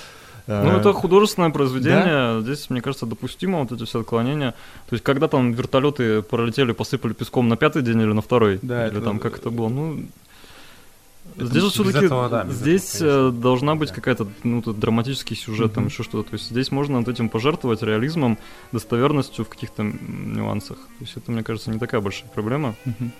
Э, 0.47 0.63
Ну, 0.63 0.71
это 0.77 0.93
художественное 0.93 1.49
произведение. 1.49 2.41
Здесь, 2.41 2.69
мне 2.69 2.81
кажется, 2.81 3.05
допустимо 3.05 3.59
вот 3.59 3.71
эти 3.71 3.83
все 3.85 3.99
отклонения. 3.99 4.51
То 4.89 4.93
есть, 4.93 5.03
когда 5.03 5.27
там 5.27 5.51
вертолеты 5.51 6.21
пролетели, 6.21 6.71
посыпали 6.71 7.13
песком 7.13 7.47
на 7.49 7.57
пятый 7.57 7.81
день 7.81 8.01
или 8.01 8.13
на 8.13 8.21
второй, 8.21 8.59
Да, 8.61 8.87
или 8.87 8.97
это- 8.97 9.05
там 9.05 9.19
как 9.19 9.37
это 9.37 9.49
было, 9.49 9.69
ну. 9.69 9.99
Здесь 11.35 11.61
же 11.63 11.69
все-таки 11.69 12.07
да, 12.07 12.45
здесь 12.49 12.95
этого, 12.95 13.29
э, 13.29 13.31
должна 13.31 13.75
быть 13.75 13.89
Да. 13.89 13.95
какая-то 13.95 14.27
ну, 14.43 14.61
тут 14.61 14.79
драматический 14.79 15.35
сюжет, 15.35 15.73
там 15.73 15.83
Мгм. 15.83 15.91
еще 15.91 16.03
что-то. 16.03 16.29
То 16.29 16.33
есть 16.35 16.49
здесь 16.49 16.71
можно 16.71 16.99
над 16.99 17.09
этим 17.09 17.27
пожертвовать 17.29 17.83
реализмом, 17.83 18.37
достоверностью 18.71 19.43
в 19.45 19.49
каких-то 19.49 19.83
нюансах. 19.83 20.77
То 20.77 21.01
есть 21.01 21.17
это, 21.17 21.31
мне 21.31 21.43
кажется, 21.43 21.69
не 21.69 21.79
такая 21.79 21.99
большая 22.01 22.29
проблема. 22.33 22.73
Мгм. 22.85 23.11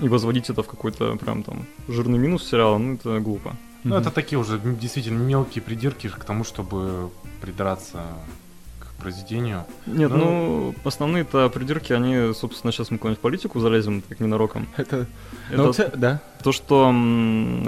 И 0.00 0.08
возводить 0.08 0.50
это 0.50 0.62
в 0.62 0.66
какой-то 0.68 1.16
прям 1.16 1.42
там 1.42 1.64
жирный 1.88 2.18
минус 2.18 2.46
сериала, 2.48 2.76
ну 2.78 2.94
это 2.94 3.18
глупо. 3.20 3.56
Ну, 3.84 3.96
это 3.96 4.10
такие 4.10 4.38
уже 4.38 4.58
действительно 4.58 5.18
мелкие 5.18 5.62
придирки 5.62 6.08
к 6.08 6.24
тому, 6.24 6.44
чтобы 6.44 7.10
придраться 7.40 8.02
к 8.78 9.02
произведению. 9.02 9.64
Нет, 9.86 10.10
Ну- 10.10 10.16
ну, 10.16 10.74
основные-то 10.84 11.48
придирки, 11.48 11.92
они, 11.92 12.32
собственно, 12.34 12.72
сейчас 12.72 12.90
мы 12.90 12.98
куда-нибудь 12.98 13.18
в 13.18 13.22
политику 13.22 13.60
залезем, 13.60 14.02
так 14.02 14.20
ненароком. 14.20 14.68
Это, 14.76 15.06
Это 15.50 15.62
ну, 15.62 15.72
да. 15.96 16.20
то, 16.42 16.52
что 16.52 16.94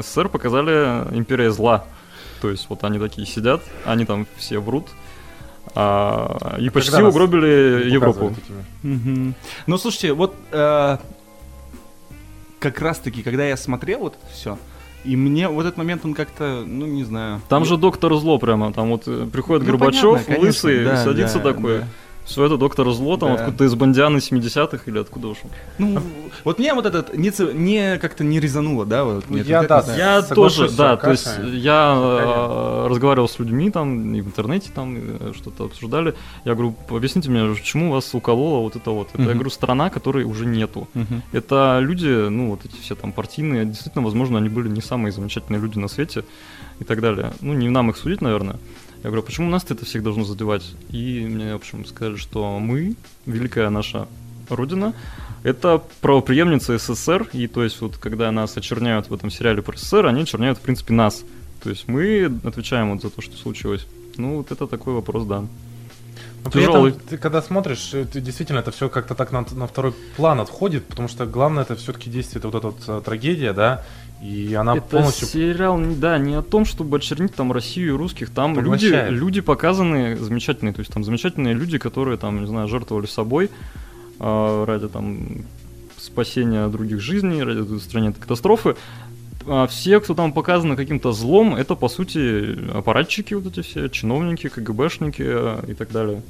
СССР 0.01 0.29
показали 0.29 1.17
империя 1.17 1.51
зла. 1.51 1.85
То 2.41 2.51
есть 2.51 2.67
вот 2.69 2.85
они 2.85 2.99
такие 2.99 3.27
сидят, 3.27 3.63
они 3.85 4.05
там 4.05 4.27
все 4.37 4.59
врут, 4.59 4.89
а, 5.75 6.57
и 6.59 6.69
почти 6.71 6.91
Когда 6.91 7.07
нас 7.07 7.15
угробили 7.15 7.91
Европу. 7.91 8.35
Мгм. 8.83 9.35
Ну, 9.67 9.79
слушайте, 9.79 10.13
вот 10.13 10.37
э, 10.53 10.99
как 12.61 12.81
раз-таки, 12.81 13.23
когда 13.23 13.45
я 13.45 13.57
смотрел 13.57 14.01
вот 14.01 14.15
это 14.15 14.33
все, 14.33 14.59
и 15.05 15.17
мне 15.17 15.49
вот 15.49 15.67
этот 15.67 15.77
момент, 15.77 16.05
он 16.05 16.15
как-то, 16.15 16.65
ну, 16.67 16.87
не 16.87 17.05
знаю. 17.05 17.41
Там 17.49 17.65
же 17.65 17.77
доктор 17.77 18.15
зло 18.15 18.39
прямо, 18.39 18.73
там 18.73 18.91
вот 18.91 19.05
э, 19.07 19.27
приходит 19.31 19.67
Ну, 19.67 19.73
Горбачев, 19.73 20.03
понятно, 20.03 20.25
конечно, 20.25 20.47
лысый, 20.47 20.85
да, 20.85 21.05
садится 21.05 21.39
да, 21.39 21.53
такой, 21.53 21.79
да. 21.79 21.85
Все 22.25 22.45
это 22.47 22.57
доктор 22.57 22.91
зло, 22.91 23.17
там 23.17 23.31
Да. 23.31 23.35
откуда-то 23.37 23.65
из 23.65 23.75
Бондианы 23.75 24.17
70-х 24.19 24.79
или 24.87 24.99
откуда 24.99 25.29
уж. 25.29 25.39
он. 25.45 25.51
Ну, 25.79 26.01
вот 26.45 26.59
мне 26.59 26.73
вот 26.75 26.87
этот 26.87 27.15
не, 27.17 27.31
не 27.55 27.99
как-то 27.99 28.25
не 28.25 28.41
резануло, 28.41 28.87
да, 28.87 29.05
вот. 29.05 29.29
Нет, 29.31 29.47
я, 29.47 29.61
вот 29.61 29.69
да, 29.69 29.81
это, 29.81 29.97
Я 29.97 30.23
тоже, 30.23 30.71
да, 30.71 30.97
то 30.97 31.11
есть 31.11 31.29
я 31.53 31.95
э, 31.97 32.87
разговаривал 32.89 33.29
с 33.29 33.39
людьми 33.39 33.71
там 33.71 34.15
и 34.15 34.21
в 34.21 34.27
интернете 34.27 34.71
там 34.75 34.97
э, 34.97 35.33
что-то 35.37 35.65
обсуждали. 35.65 36.15
Я 36.45 36.55
говорю, 36.55 36.75
объясните 36.89 37.31
мне, 37.31 37.55
почему 37.55 37.91
вас 37.93 38.15
укололо 38.15 38.61
вот 38.61 38.77
это 38.77 38.91
вот? 38.91 39.09
Это, 39.13 39.19
я 39.23 39.25
Мгм. 39.29 39.35
говорю, 39.35 39.51
страна, 39.51 39.91
которой 39.91 40.25
уже 40.25 40.47
нету. 40.47 40.89
Мгм. 40.95 41.23
Это 41.33 41.79
люди, 41.81 42.29
ну 42.29 42.51
вот 42.51 42.65
эти 42.65 42.81
все 42.81 42.95
там 42.95 43.13
партийные, 43.13 43.65
действительно, 43.67 44.05
возможно, 44.05 44.39
они 44.39 44.49
были 44.49 44.69
не 44.69 44.81
самые 44.81 45.13
замечательные 45.13 45.61
люди 45.61 45.79
на 45.79 45.89
свете 45.89 46.25
и 46.81 46.85
так 46.85 47.01
далее. 47.01 47.33
Ну, 47.41 47.53
не 47.53 47.69
нам 47.69 47.91
их 47.91 47.97
судить, 47.97 48.21
наверное. 48.23 48.57
Я 49.05 49.11
говорю, 49.11 49.23
почему 49.23 49.51
нас 49.51 49.67
это 49.69 49.85
всех 49.85 50.03
должно 50.03 50.25
задевать? 50.25 50.65
И 50.89 51.27
мне, 51.27 51.53
в 51.53 51.57
общем, 51.57 51.85
сказали, 51.85 52.17
что 52.17 52.59
мы, 52.59 52.97
великая 53.27 53.69
наша 53.69 54.09
родина, 54.49 54.95
это 55.43 55.83
правоприемница 56.01 56.79
СССР, 56.79 57.29
и 57.35 57.47
то 57.47 57.63
есть 57.63 57.83
вот 57.83 57.99
когда 57.99 58.33
нас 58.33 58.57
очерняют 58.57 59.11
в 59.11 59.15
этом 59.15 59.31
сериале 59.31 59.61
про 59.61 59.77
СССР, 59.77 60.07
они 60.07 60.23
очерняют, 60.23 60.57
в 60.57 60.63
принципе, 60.63 60.95
нас. 60.95 61.23
То 61.63 61.69
есть 61.69 61.87
мы 61.87 62.33
отвечаем 62.45 62.93
вот 62.93 63.03
за 63.03 63.11
то, 63.11 63.21
что 63.21 63.37
случилось. 63.37 63.87
Ну, 64.17 64.39
вот 64.39 64.51
это 64.51 64.67
такой 64.67 64.95
вопрос, 64.95 65.27
да. 65.27 65.45
Но 66.43 66.51
при 66.51 66.61
Тяжелый. 66.61 66.93
этом, 66.93 67.03
ты 67.09 67.19
когда 67.19 67.43
смотришь, 67.43 67.93
э, 67.93 68.07
ты, 68.07 68.23
действительно 68.23 68.59
это 68.59 68.71
все 68.71 68.89
как-то 68.89 69.15
так 69.15 69.33
на, 69.33 69.45
на 69.53 69.67
второй 69.67 69.93
план 70.17 70.41
отходит, 70.41 70.87
потому 70.87 71.09
что 71.09 71.27
главное 71.27 71.63
это 71.63 71.77
все-таки 71.77 72.09
действие, 72.09 72.39
это 72.39 72.49
вот 72.49 72.55
эта 72.57 72.67
вот 72.69 72.99
э, 73.01 73.03
трагедия, 73.05 73.53
да, 73.53 73.85
и 74.25 74.55
она 74.55 74.77
это 74.77 74.87
полностью... 74.87 75.29
сериал, 75.29 75.79
да, 75.99 76.17
не 76.17 76.35
о 76.35 76.41
том, 76.41 76.65
чтобы 76.65 76.97
очернить 76.97 77.35
там 77.35 77.53
Россию 77.53 77.95
и 77.95 77.97
русских. 77.99 78.31
Там 78.31 78.55
люди, 78.55 78.89
Поглощает. 78.89 79.13
люди 79.13 79.41
показаны 79.43 80.17
замечательные. 80.17 80.73
То 80.73 80.81
есть 80.81 80.91
там 80.91 81.05
замечательные 81.05 81.53
люди, 81.53 81.77
которые 81.77 82.17
там, 82.17 82.41
не 82.41 82.47
знаю, 82.47 82.67
жертвовали 82.67 83.05
собой 83.05 83.51
а, 84.19 84.65
ради 84.65 84.89
там 84.89 85.45
спасения 85.99 86.67
других 86.69 87.01
жизней, 87.01 87.43
ради 87.43 87.59
устранения 87.59 88.15
катастрофы. 88.15 88.77
А 89.47 89.67
все, 89.67 90.01
кто 90.01 90.15
там 90.15 90.33
показаны 90.33 90.75
каким-то 90.75 91.13
злом, 91.13 91.55
это 91.55 91.75
по 91.75 91.91
сути 91.91 92.59
аппаратчики 92.75 93.35
вот 93.35 93.47
эти 93.47 93.61
все, 93.61 93.89
чиновники, 93.91 94.49
КГБшники 94.49 95.23
э, 95.23 95.65
и 95.69 95.75
так 95.75 95.93
далее. 95.93 96.23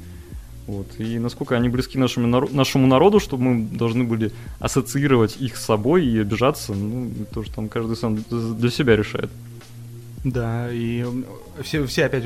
Вот. 0.67 0.87
И 0.99 1.19
насколько 1.19 1.55
они 1.55 1.69
близки 1.69 1.97
нашему, 1.97 2.27
нашему 2.51 2.87
народу, 2.87 3.19
чтобы 3.19 3.43
мы 3.43 3.67
должны 3.77 4.03
были 4.03 4.31
ассоциировать 4.59 5.37
их 5.37 5.57
с 5.57 5.65
собой 5.65 6.05
и 6.05 6.19
обижаться, 6.19 6.73
ну, 6.73 7.11
тоже 7.33 7.51
там 7.51 7.69
каждый 7.69 7.95
сам 7.95 8.17
для 8.29 8.71
себя 8.71 8.95
решает. 8.95 9.29
Да, 10.23 10.69
и 10.71 11.05
все, 11.61 11.85
все 11.85 12.05
опять 12.05 12.23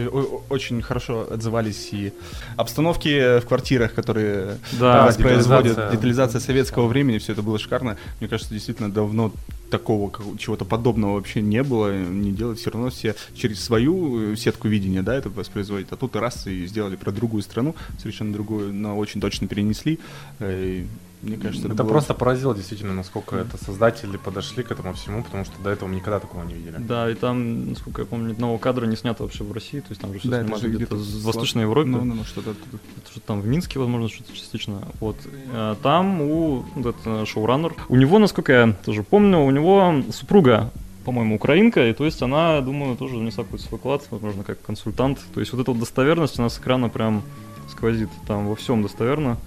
очень 0.50 0.82
хорошо 0.82 1.28
отзывались 1.30 1.90
и 1.92 2.14
обстановки 2.56 3.40
в 3.42 3.46
квартирах, 3.46 3.94
которые 3.94 4.58
Да, 4.80 5.06
воспроизводят 5.06 5.64
детализация. 5.64 5.92
детализация 5.92 6.40
советского 6.40 6.88
времени, 6.88 7.18
все 7.18 7.34
это 7.34 7.42
было 7.42 7.60
шикарно. 7.60 7.98
Мне 8.22 8.30
кажется, 8.30 8.54
действительно 8.54 8.90
давно 8.90 9.34
такого 9.70 10.12
чего-то 10.38 10.66
подобного 10.66 11.16
вообще 11.16 11.42
не 11.42 11.64
было, 11.64 11.98
не 11.98 12.32
делать. 12.32 12.60
Все 12.60 12.72
равно 12.72 12.90
все 12.90 13.16
через 13.34 13.64
свою 13.64 14.34
э, 14.34 14.36
сетку 14.36 14.68
видения, 14.68 15.02
да, 15.02 15.16
это 15.16 15.30
воспроизводят. 15.30 15.92
А 15.94 15.96
тут 15.96 16.16
раз 16.16 16.48
и 16.48 16.66
сделали 16.66 16.96
про 16.96 17.12
другую 17.12 17.44
страну, 17.44 17.76
совершенно 17.98 18.34
другую, 18.34 18.74
но 18.74 18.98
очень 18.98 19.22
точно 19.22 19.48
перенесли. 19.48 20.00
Э, 20.40 20.84
мне 21.22 21.38
кажется, 21.38 21.68
Это 21.68 21.84
было- 21.84 21.90
просто 21.90 22.14
поразило 22.14 22.56
действительно, 22.56 22.94
насколько 22.94 23.36
это 23.36 23.58
создатели 23.58 24.18
подошли 24.18 24.64
к 24.64 24.72
этому 24.72 24.94
всему, 24.94 25.24
потому 25.24 25.44
что 25.46 25.62
до 25.62 25.70
этого 25.70 25.90
мы 25.90 25.96
никогда 25.96 26.20
такого 26.20 26.44
не 26.44 26.54
видели. 26.54 26.76
Да, 26.80 27.10
и 27.10 27.16
там, 27.16 27.70
насколько 27.70 28.02
я 28.02 28.08
помню, 28.08 28.30
ни 28.30 28.32
одного 28.34 28.58
кадра 28.58 28.86
не 28.86 28.96
снято 28.96 29.24
вообще 29.24 29.44
в 29.44 29.52
России, 29.52 29.80
то 29.80 29.88
есть 29.90 30.02
там 30.02 30.14
же 30.14 30.20
все 30.20 30.30
Да, 30.30 30.38
это 30.38 30.46
снимали 30.46 30.68
где-то 30.76 30.96
где-то 30.96 30.96
в 30.96 31.24
Восточной 31.24 31.64
Европе. 31.64 31.90
Ну, 31.90 32.04
ну, 32.04 32.16
ну, 32.16 32.24
что-то 32.24 32.52
оттуда. 32.52 32.78
Это 32.98 33.12
что-то 33.12 33.28
там 33.28 33.42
в 33.42 33.48
Минске, 33.48 33.80
возможно, 33.80 34.08
что-то 34.10 34.34
частично. 34.34 34.88
Вот. 35.00 35.18
А 35.54 35.76
Там 35.76 36.22
у 36.22 36.66
вот 36.76 36.96
этот 36.96 37.28
шоураннер, 37.28 37.76
у 37.90 37.96
него, 37.96 38.20
насколько 38.20 38.52
я 38.54 38.76
тоже 38.86 39.04
помню, 39.04 39.40
у 39.40 39.52
него 39.52 40.04
супруга 40.12 40.72
по-моему, 41.06 41.36
украинка, 41.36 41.88
и 41.90 41.94
то 41.94 42.06
есть 42.06 42.22
она, 42.22 42.62
думаю, 42.62 42.96
тоже 42.96 43.16
внесла 43.16 43.44
какой-то 43.44 43.66
свой 43.66 43.80
вклад, 43.80 44.06
возможно, 44.12 44.44
как 44.44 44.62
консультант. 44.62 45.20
То 45.34 45.40
есть 45.40 45.52
вот 45.54 45.62
эта 45.62 45.72
вот 45.72 45.80
достоверность, 45.80 46.38
она 46.38 46.50
с 46.50 46.60
экрана 46.60 46.90
прям 46.90 47.24
сквозит, 47.68 48.10
там 48.28 48.48
во 48.48 48.56
всем 48.56 48.84
достоверно. 48.84 49.38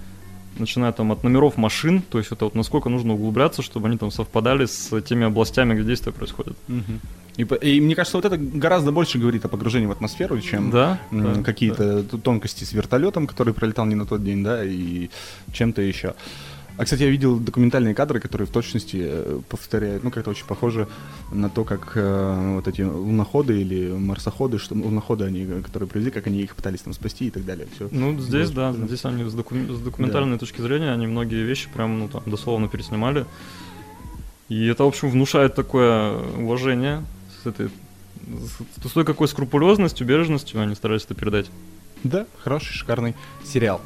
Начиная 0.59 0.91
там 0.91 1.11
от 1.11 1.23
номеров 1.23 1.57
машин, 1.57 2.01
то 2.01 2.17
есть 2.19 2.31
это 2.31 2.45
вот 2.45 2.55
насколько 2.55 2.89
нужно 2.89 3.13
углубляться, 3.13 3.61
чтобы 3.61 3.87
они 3.87 3.97
там 3.97 4.11
совпадали 4.11 4.65
с 4.65 5.01
теми 5.01 5.25
областями, 5.25 5.73
где 5.73 5.83
действия 5.83 6.11
происходят. 6.11 6.55
И, 7.35 7.41
и 7.41 7.81
мне 7.81 7.95
кажется, 7.95 8.17
вот 8.17 8.25
это 8.25 8.37
гораздо 8.37 8.91
больше 8.91 9.17
говорит 9.17 9.43
о 9.45 9.47
погружении 9.47 9.87
в 9.87 9.91
атмосферу, 9.91 10.39
чем 10.39 10.69
Да, 10.69 10.99
м, 11.11 11.23
да, 11.23 11.33
да. 11.33 11.41
какие-то 11.43 12.03
т- 12.03 12.17
тонкости 12.19 12.63
с 12.63 12.73
вертолетом, 12.73 13.25
который 13.25 13.55
пролетал 13.55 13.87
не 13.87 13.95
на 13.95 14.05
тот 14.05 14.23
день, 14.23 14.43
да, 14.43 14.63
и 14.63 15.09
чем-то 15.51 15.81
еще. 15.81 16.13
А, 16.75 16.85
кстати, 16.85 17.03
я 17.03 17.09
видел 17.09 17.39
документальные 17.39 17.93
кадры, 17.93 18.19
которые 18.19 18.47
в 18.47 18.51
точности 18.51 18.97
э, 18.99 19.41
повторяют, 19.47 20.03
ну, 20.03 20.09
как-то 20.09 20.31
очень 20.31 20.47
похоже 20.47 20.87
на 21.31 21.47
то, 21.49 21.63
как 21.63 21.91
э, 21.95 22.53
вот 22.55 22.67
эти 22.67 22.81
луноходы 22.81 23.61
или 23.61 23.91
марсоходы, 23.91 24.57
что 24.57 24.73
луноходы 24.73 25.25
они, 25.25 25.61
которые 25.61 25.87
привезли, 25.87 26.09
как 26.09 26.25
они 26.25 26.41
их 26.41 26.55
пытались 26.55 26.81
там 26.81 26.93
спасти 26.93 27.27
и 27.27 27.29
так 27.29 27.45
далее. 27.45 27.67
Все. 27.75 27.89
Ну, 27.91 28.19
здесь, 28.19 28.49
да, 28.49 28.73
здесь 28.73 29.05
они 29.05 29.23
с, 29.23 29.33
доку- 29.33 29.71
с 29.71 29.79
документальной 29.81 30.39
точки 30.39 30.61
зрения, 30.61 30.91
они 30.91 31.05
многие 31.05 31.43
вещи 31.43 31.69
прям, 31.71 31.99
ну, 31.99 32.07
там, 32.07 32.23
дословно 32.25 32.67
переснимали. 32.67 33.25
И 34.49 34.65
это, 34.65 34.83
в 34.83 34.87
общем, 34.87 35.11
внушает 35.11 35.53
такое 35.53 36.17
уважение 36.37 37.03
с 37.43 37.47
этой... 37.47 37.69
С 38.83 38.91
той 38.91 39.05
какой 39.05 39.27
скрупулезностью, 39.27 40.07
бережностью 40.07 40.59
они 40.61 40.75
старались 40.75 41.03
это 41.03 41.13
передать. 41.13 41.51
Да, 42.03 42.25
хороший, 42.39 42.73
шикарный 42.73 43.15
сериал. 43.45 43.79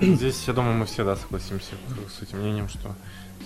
Здесь, 0.00 0.44
я 0.46 0.52
думаю, 0.52 0.74
мы 0.76 0.86
все, 0.86 1.04
да, 1.04 1.16
согласимся 1.16 1.72
с 2.18 2.22
этим 2.22 2.38
мнением, 2.40 2.68
что... 2.68 2.94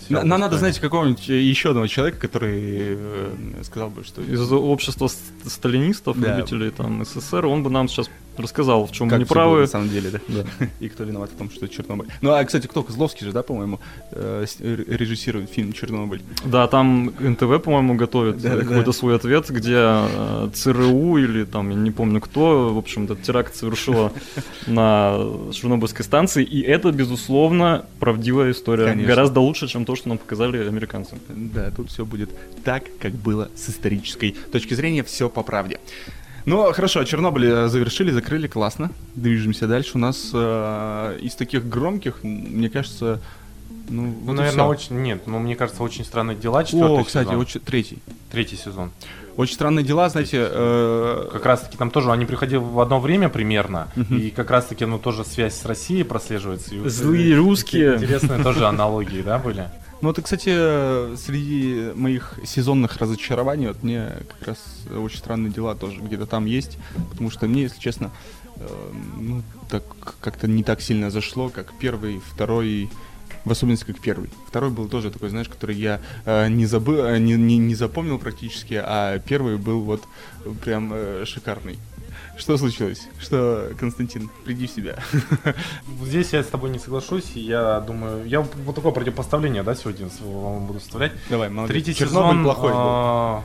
Нам 0.08 0.26
надо, 0.28 0.38
достойный. 0.42 0.58
знаете, 0.58 0.80
какого-нибудь 0.80 1.28
э, 1.28 1.40
еще 1.40 1.70
одного 1.70 1.86
человека, 1.86 2.18
который 2.18 2.96
э, 2.96 3.62
сказал 3.64 3.90
бы, 3.90 4.04
что... 4.04 4.22
Из 4.22 4.50
общества 4.52 5.08
ст- 5.08 5.18
сталинистов, 5.46 6.18
Да. 6.18 6.36
любителей 6.36 6.70
там 6.70 7.04
СССР, 7.04 7.44
он 7.46 7.62
бы 7.62 7.68
нам 7.70 7.88
сейчас 7.88 8.08
рассказал, 8.42 8.86
в 8.86 8.92
чем 8.92 9.08
Как 9.08 9.18
всё 9.18 9.26
было 9.26 9.34
неправы. 9.40 9.60
на 9.60 9.66
самом 9.66 9.88
деле, 9.88 10.10
да? 10.10 10.20
Да. 10.28 10.66
И 10.80 10.88
кто 10.88 11.04
виноват 11.04 11.30
в 11.30 11.36
том, 11.36 11.50
что 11.50 11.66
Чернобыль. 11.68 12.08
Ну, 12.20 12.32
а, 12.32 12.44
кстати, 12.44 12.66
кто? 12.66 12.82
Козловский 12.82 13.26
же, 13.26 13.32
да, 13.32 13.42
по-моему, 13.42 13.80
э, 14.12 14.44
режиссирует 14.60 15.50
фильм 15.50 15.72
«Чернобыль». 15.72 16.22
Да, 16.44 16.66
там 16.68 17.12
НТВ, 17.18 17.62
по-моему, 17.62 17.94
готовит 17.94 18.40
Да, 18.40 18.54
э, 18.54 18.56
да. 18.58 18.62
какой-то 18.64 18.92
свой 18.92 19.16
ответ, 19.16 19.48
где 19.50 19.74
э, 19.76 20.50
ЦРУ 20.54 21.16
или 21.18 21.44
там, 21.44 21.70
я 21.70 21.76
не 21.76 21.90
помню 21.90 22.20
кто, 22.20 22.72
в 22.72 22.78
общем, 22.78 23.04
этот 23.04 23.22
теракт 23.22 23.54
совершила 23.56 24.12
на 24.66 25.18
Чернобыльской 25.52 26.04
станции, 26.04 26.44
и 26.44 26.60
это, 26.60 26.90
безусловно, 26.92 27.84
правдивая 28.00 28.52
история. 28.52 28.86
Конечно. 28.86 29.08
Гораздо 29.08 29.40
лучше, 29.40 29.68
чем 29.68 29.84
то, 29.84 29.96
что 29.96 30.08
нам 30.08 30.18
показали 30.18 30.66
американцы. 30.66 31.16
Да, 31.28 31.70
тут 31.70 31.90
все 31.90 32.04
будет 32.04 32.30
так, 32.64 32.84
как 33.00 33.12
было 33.12 33.50
с 33.54 33.68
исторической 33.70 34.36
точки 34.52 34.74
зрения, 34.74 35.02
все 35.02 35.28
по 35.28 35.42
правде. 35.42 35.78
Ну, 36.48 36.72
хорошо, 36.72 37.04
Чернобыль 37.04 37.46
э, 37.46 37.68
завершили, 37.68 38.10
закрыли, 38.10 38.46
классно. 38.46 38.90
Движемся 39.14 39.66
дальше. 39.66 39.92
У 39.94 39.98
нас 39.98 40.30
э, 40.32 41.18
из 41.20 41.34
таких 41.34 41.68
громких, 41.68 42.22
мне 42.22 42.70
кажется, 42.70 43.20
ну, 43.88 44.02
Ну, 44.02 44.14
вот 44.24 44.32
наверное, 44.34 44.64
очень... 44.64 44.96
Нет, 45.02 45.26
ну, 45.26 45.38
мне 45.38 45.56
кажется, 45.56 45.82
очень 45.82 46.04
странные 46.04 46.36
дела. 46.36 46.64
Четвертый 46.64 47.00
О, 47.00 47.04
кстати, 47.04 47.26
сезон. 47.28 47.40
очень- 47.40 47.60
третий. 47.60 47.98
Третий 48.32 48.56
сезон. 48.56 48.90
Очень 49.36 49.54
странные 49.54 49.84
дела, 49.84 50.08
знаете, 50.08 50.38
э, 50.50 51.28
Как 51.32 51.46
раз 51.46 51.60
таки 51.60 51.76
там 51.76 51.90
тоже 51.90 52.10
они 52.10 52.24
приходили 52.24 52.58
в 52.58 52.80
одно 52.80 52.98
время 52.98 53.28
примерно, 53.28 53.88
и 54.10 54.30
как 54.30 54.50
раз 54.50 54.64
таки, 54.66 54.84
ну, 54.84 54.98
тоже 54.98 55.24
связь 55.24 55.54
с 55.54 55.64
Россией 55.66 56.02
прослеживается. 56.02 56.70
Злые 56.88 57.36
русские. 57.36 57.96
Интересные 57.96 58.42
тоже 58.42 58.66
аналогии, 58.66 59.22
да, 59.22 59.38
были? 59.38 59.68
Ну, 60.00 60.10
это, 60.10 60.22
кстати, 60.22 61.16
среди 61.16 61.92
моих 61.94 62.38
сезонных 62.44 62.98
разочарований, 62.98 63.66
вот 63.66 63.82
мне 63.82 64.12
как 64.38 64.48
раз 64.48 64.58
очень 64.96 65.18
странные 65.18 65.52
дела 65.52 65.74
тоже 65.74 66.00
где-то 66.00 66.26
там 66.26 66.46
есть, 66.46 66.78
потому 67.10 67.30
что 67.30 67.48
мне, 67.48 67.62
если 67.62 67.80
честно, 67.80 68.12
э, 68.56 68.92
ну, 69.18 69.42
так 69.68 69.82
как-то 70.20 70.46
не 70.46 70.62
так 70.62 70.80
сильно 70.80 71.10
зашло, 71.10 71.48
как 71.48 71.72
первый, 71.80 72.20
второй, 72.32 72.88
в 73.44 73.50
особенности 73.50 73.86
как 73.86 74.00
первый. 74.00 74.30
Второй 74.46 74.70
был 74.70 74.88
тоже 74.88 75.10
такой, 75.10 75.30
знаешь, 75.30 75.48
который 75.48 75.74
я 75.74 76.00
э, 76.24 76.48
не 76.48 76.66
забыл, 76.66 77.04
э, 77.04 77.18
не, 77.18 77.34
не, 77.34 77.58
не 77.58 77.74
запомнил 77.74 78.18
практически, 78.20 78.74
а 78.74 79.18
первый 79.18 79.56
был 79.56 79.80
вот 79.80 80.04
прям 80.64 80.92
э, 80.94 81.24
шикарный. 81.26 81.76
Что 82.38 82.56
случилось? 82.56 83.08
Что, 83.20 83.72
Константин, 83.78 84.30
приди 84.44 84.66
в 84.66 84.70
себя. 84.70 84.98
Здесь 86.02 86.32
я 86.32 86.42
с 86.42 86.46
тобой 86.46 86.70
не 86.70 86.78
соглашусь, 86.78 87.32
я 87.34 87.80
думаю, 87.80 88.26
я 88.26 88.40
вот 88.40 88.74
такое 88.74 88.92
противопоставление, 88.92 89.64
да, 89.64 89.74
сегодня 89.74 90.08
вам 90.20 90.66
буду 90.66 90.78
вставлять. 90.78 91.12
Давай, 91.28 91.48
молодец. 91.50 91.72
Третий 91.72 91.94
Чернобыль 91.94 92.30
сезон 92.30 92.44
плохой 92.44 92.70
был, 92.70 92.78
а, 92.80 93.44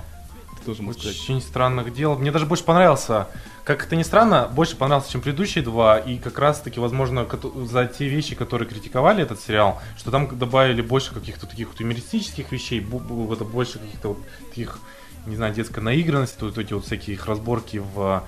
тоже 0.64 0.84
очень 0.84 1.42
странных 1.42 1.94
дел. 1.94 2.18
Мне 2.18 2.32
даже 2.32 2.46
больше 2.46 2.64
понравился, 2.64 3.28
как 3.64 3.86
это 3.86 3.96
ни 3.96 4.04
странно, 4.04 4.50
больше 4.54 4.76
понравился, 4.76 5.12
чем 5.12 5.22
предыдущие 5.22 5.64
два, 5.64 5.98
и 5.98 6.18
как 6.18 6.38
раз 6.38 6.62
таки, 6.62 6.80
возможно, 6.80 7.28
за 7.66 7.86
те 7.88 8.08
вещи, 8.08 8.36
которые 8.36 8.68
критиковали 8.68 9.24
этот 9.24 9.40
сериал, 9.40 9.82
что 9.98 10.12
там 10.12 10.38
добавили 10.38 10.82
больше 10.82 11.14
каких-то 11.14 11.48
таких 11.48 11.70
вот 11.70 11.80
юмористических 11.80 12.52
вещей, 12.52 12.80
больше 12.80 13.80
каких-то 13.80 14.10
вот 14.10 14.20
таких, 14.50 14.80
не 15.26 15.36
знаю, 15.36 15.54
детской 15.54 15.80
наигранности, 15.80 16.44
вот 16.44 16.58
эти 16.58 16.74
вот 16.74 16.86
всякие 16.86 17.16
их 17.16 17.26
разборки 17.26 17.82
в 17.96 18.24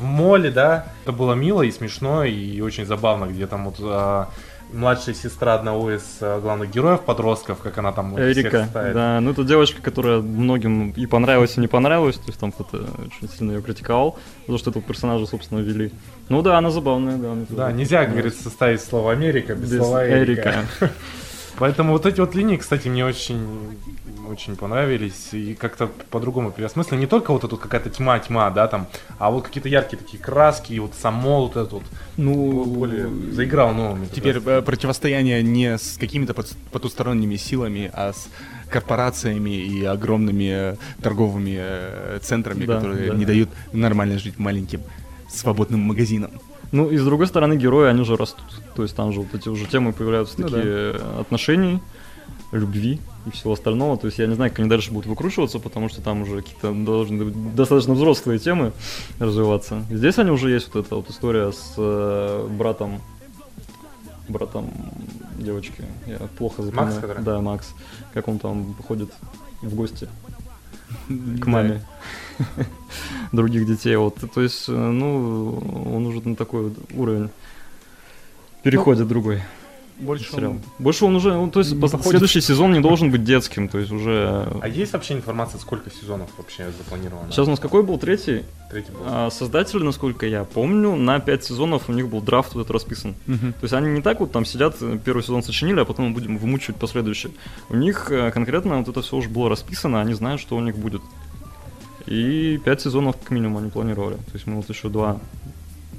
в 0.00 0.04
моле, 0.04 0.50
да, 0.50 0.86
это 1.02 1.12
было 1.12 1.34
мило 1.34 1.62
и 1.62 1.70
смешно 1.70 2.24
и 2.24 2.60
очень 2.60 2.86
забавно, 2.86 3.26
где 3.26 3.46
там 3.46 3.66
вот 3.66 3.76
а, 3.80 4.30
младшая 4.72 5.14
сестра 5.14 5.54
одного 5.54 5.92
из 5.92 6.02
а, 6.20 6.40
главных 6.40 6.70
героев, 6.70 7.00
подростков, 7.02 7.58
как 7.58 7.76
она 7.78 7.92
там 7.92 8.14
всех 8.14 8.36
Эрика, 8.36 8.66
ставит. 8.70 8.94
да, 8.94 9.20
ну 9.20 9.32
это 9.32 9.44
девочка, 9.44 9.82
которая 9.82 10.20
многим 10.20 10.92
и 10.92 11.06
понравилась, 11.06 11.56
и 11.56 11.60
не 11.60 11.68
понравилась, 11.68 12.16
то 12.16 12.28
есть 12.28 12.40
там 12.40 12.52
кто-то 12.52 12.78
очень 12.78 13.32
сильно 13.36 13.52
ее 13.52 13.62
критиковал, 13.62 14.18
потому 14.40 14.58
что 14.58 14.70
этого 14.70 14.82
персонажа, 14.82 15.26
собственно, 15.26 15.60
вели. 15.60 15.92
Ну 16.28 16.42
да, 16.42 16.58
она 16.58 16.70
забавная, 16.70 17.16
да. 17.16 17.34
Да, 17.50 17.72
нельзя, 17.72 18.06
говорит, 18.06 18.34
составить 18.34 18.80
слово 18.80 19.12
Америка 19.12 19.54
без, 19.54 19.70
Без 19.70 19.78
слова 19.78 20.08
Эрика. 20.08 20.64
Эрика. 20.80 20.90
Поэтому 21.58 21.92
вот 21.92 22.06
эти 22.06 22.20
вот 22.20 22.34
линии, 22.34 22.56
кстати, 22.56 22.88
мне 22.88 23.04
очень, 23.04 23.46
очень 24.28 24.56
понравились. 24.56 25.28
И 25.32 25.54
как-то 25.54 25.88
по-другому 26.10 26.50
переосмыслили. 26.50 27.00
Не 27.00 27.06
только 27.06 27.32
вот 27.32 27.44
эта 27.44 27.54
вот 27.54 27.60
какая-то 27.60 27.90
тьма-тьма, 27.90 28.50
да, 28.50 28.66
там, 28.68 28.86
а 29.18 29.30
вот 29.30 29.44
какие-то 29.44 29.68
яркие 29.68 29.98
такие 30.02 30.22
краски, 30.22 30.72
и 30.72 30.78
вот 30.78 30.92
сам 31.00 31.20
вот 31.20 31.52
этот 31.56 31.72
вот 31.72 31.82
Ну, 32.16 32.64
более 32.64 33.08
заиграл 33.32 33.74
новыми. 33.74 34.06
Теперь 34.06 34.38
э, 34.44 34.62
противостояние 34.62 35.42
не 35.42 35.76
с 35.76 35.96
какими-то 35.98 36.32
пот- 36.32 36.56
потусторонними 36.72 37.36
силами, 37.36 37.90
а 37.92 38.12
с 38.12 38.28
корпорациями 38.70 39.50
и 39.50 39.84
огромными 39.84 40.50
э, 40.72 40.76
торговыми 41.02 41.56
э, 41.58 42.18
центрами, 42.22 42.64
Да, 42.64 42.76
которые 42.76 43.10
да. 43.10 43.16
не 43.16 43.24
дают 43.26 43.50
нормально 43.72 44.18
жить 44.18 44.38
маленьким 44.38 44.80
свободным 45.28 45.80
магазинам. 45.80 46.30
Ну 46.72 46.88
и 46.88 46.96
с 46.96 47.04
другой 47.04 47.26
стороны, 47.26 47.56
герои, 47.56 47.88
они 47.88 48.04
же 48.04 48.16
растут. 48.16 48.46
То 48.76 48.82
есть 48.82 48.94
там 48.94 49.12
же 49.12 49.20
вот 49.20 49.34
эти 49.34 49.48
уже 49.48 49.66
темы 49.66 49.92
появляются, 49.92 50.40
Ну 50.40 50.48
такие 50.48 50.64
э, 50.64 51.20
отношений, 51.20 51.80
любви 52.52 53.00
и 53.26 53.30
всего 53.30 53.52
остального. 53.52 53.96
То 53.96 54.06
есть 54.06 54.18
я 54.18 54.26
не 54.26 54.34
знаю, 54.34 54.50
как 54.50 54.60
они 54.60 54.68
дальше 54.68 54.92
будут 54.92 55.06
выкручиваться, 55.06 55.58
потому 55.58 55.88
что 55.88 56.00
там 56.00 56.22
уже 56.22 56.42
какие-то 56.42 56.72
должны 56.72 57.24
быть 57.24 57.54
достаточно 57.54 57.94
взрослые 57.94 58.38
темы 58.38 58.72
развиваться. 59.18 59.84
Здесь 59.90 60.18
они 60.18 60.30
уже 60.30 60.50
есть 60.50 60.72
вот 60.72 60.86
эта 60.86 60.96
вот 60.96 61.10
история 61.10 61.52
с 61.52 61.74
э, 61.76 62.48
братом 62.50 63.00
братом 64.28 64.70
девочки. 65.38 65.84
Я 66.06 66.18
плохо 66.38 66.62
запоминаю. 66.62 67.00
который? 67.00 67.22
Да, 67.22 67.40
Макс. 67.40 67.74
Как 68.14 68.28
он 68.28 68.38
там 68.38 68.74
ходит 68.86 69.10
в 69.60 69.74
гости 69.74 70.08
к 71.40 71.46
маме. 71.46 71.82
Других 73.32 73.66
детей. 73.66 73.96
Вот, 73.96 74.16
то 74.34 74.40
есть, 74.40 74.68
э, 74.68 74.72
ну, 74.72 75.58
он 75.94 76.06
уже 76.06 76.26
на 76.26 76.36
такой 76.36 76.72
уровень. 76.94 77.30
Переходит 78.62 79.08
другой 79.08 79.42
Больше 80.00 80.32
сериал. 80.32 80.52
он- 80.52 80.60
Больше 80.78 81.04
он 81.04 81.14
уже, 81.16 81.32
ну, 81.34 81.50
то 81.50 81.60
есть, 81.60 81.72
не 81.72 81.88
следующий 82.02 82.40
сезон 82.40 82.72
не 82.72 82.80
должен 82.80 83.10
быть 83.10 83.22
детским, 83.24 83.68
то 83.68 83.78
есть 83.78 83.92
уже. 83.92 84.48
А 84.62 84.66
есть 84.68 84.92
вообще 84.92 85.14
информация, 85.14 85.60
сколько 85.60 85.90
сезонов 85.90 86.28
вообще 86.38 86.70
запланировано? 86.76 87.30
Сейчас 87.30 87.46
у 87.46 87.50
нас 87.50 87.60
какой 87.60 87.82
был 87.82 87.98
третий? 87.98 88.44
Третий 88.70 88.92
был. 88.92 89.00
А, 89.06 89.30
Создатели, 89.30 89.82
насколько 89.82 90.26
я 90.26 90.44
помню, 90.44 90.96
на 90.96 91.18
пять 91.20 91.44
сезонов 91.44 91.88
у 91.88 91.92
них 91.92 92.08
был 92.08 92.20
драфт 92.20 92.54
вот 92.54 92.60
этот 92.62 92.70
расписан. 92.72 93.14
Мгм. 93.26 93.52
То 93.52 93.62
есть 93.62 93.74
они 93.74 93.88
не 93.90 94.00
так 94.02 94.20
вот 94.20 94.32
там 94.32 94.44
сидят, 94.44 94.76
первый 95.04 95.22
сезон 95.22 95.42
сочинили, 95.42 95.80
а 95.80 95.84
потом 95.84 96.06
мы 96.08 96.14
будем 96.14 96.38
вымучивать 96.38 96.76
последующие. 96.78 97.32
У 97.68 97.76
них 97.76 98.10
э, 98.10 98.30
конкретно 98.30 98.78
вот 98.78 98.88
это 98.88 99.02
все 99.02 99.16
уже 99.16 99.28
было 99.28 99.48
расписано, 99.48 100.00
они 100.00 100.14
знают, 100.14 100.40
что 100.40 100.56
у 100.56 100.60
них 100.60 100.76
будет. 100.76 101.02
И 102.06 102.58
пять 102.64 102.80
сезонов 102.80 103.16
как 103.18 103.30
минимум 103.30 103.58
они 103.58 103.70
планировали. 103.70 104.14
То 104.16 104.32
есть 104.34 104.46
мы 104.46 104.56
вот 104.56 104.68
еще 104.68 104.88
два. 104.88 105.20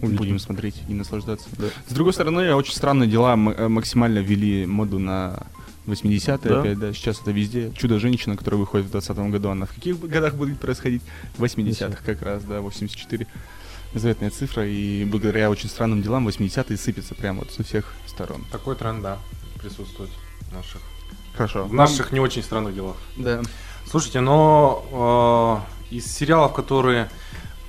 Будем 0.01 0.39
смотреть 0.39 0.81
и 0.87 0.93
наслаждаться. 0.93 1.47
С 1.87 1.93
другой 1.93 2.13
стороны, 2.13 2.53
очень 2.55 2.73
странные 2.73 3.09
дела 3.09 3.33
э, 3.33 3.67
максимально 3.67 4.19
ввели 4.19 4.65
моду 4.65 4.99
на 4.99 5.43
80-е 5.87 6.37
Да. 6.43 6.59
опять, 6.61 6.79
да, 6.79 6.93
сейчас 6.93 7.21
это 7.21 7.31
везде. 7.31 7.71
Чудо-женщина, 7.75 8.35
которая 8.37 8.59
выходит 8.59 8.87
в 8.87 8.91
20 8.91 9.17
году, 9.31 9.49
она 9.49 9.65
в 9.65 9.73
каких 9.73 9.99
годах 9.99 10.35
будет 10.35 10.59
происходить? 10.59 11.01
В 11.37 11.43
80-х 11.43 12.01
как 12.05 12.21
раз, 12.21 12.43
да, 12.43 12.61
84. 12.61 13.27
Заветная 13.93 14.29
цифра, 14.29 14.65
и 14.67 15.03
благодаря 15.05 15.49
очень 15.49 15.69
странным 15.69 16.01
делам 16.01 16.27
80-е 16.27 16.77
сыпятся 16.77 17.13
прямо 17.13 17.39
вот 17.39 17.51
со 17.51 17.63
всех 17.63 17.93
сторон. 18.07 18.45
Такой 18.51 18.75
тренд, 18.75 19.01
да, 19.01 19.17
присутствует 19.61 20.09
в 20.49 20.53
наших, 20.53 20.81
Хорошо. 21.35 21.65
в 21.65 21.73
наших 21.73 22.11
не 22.11 22.19
очень 22.19 22.41
странных 22.41 22.73
делах. 22.73 22.95
Да. 23.17 23.41
Слушайте, 23.85 24.21
но 24.21 25.65
э, 25.91 25.95
из 25.95 26.05
сериалов, 26.05 26.53
которые 26.53 27.09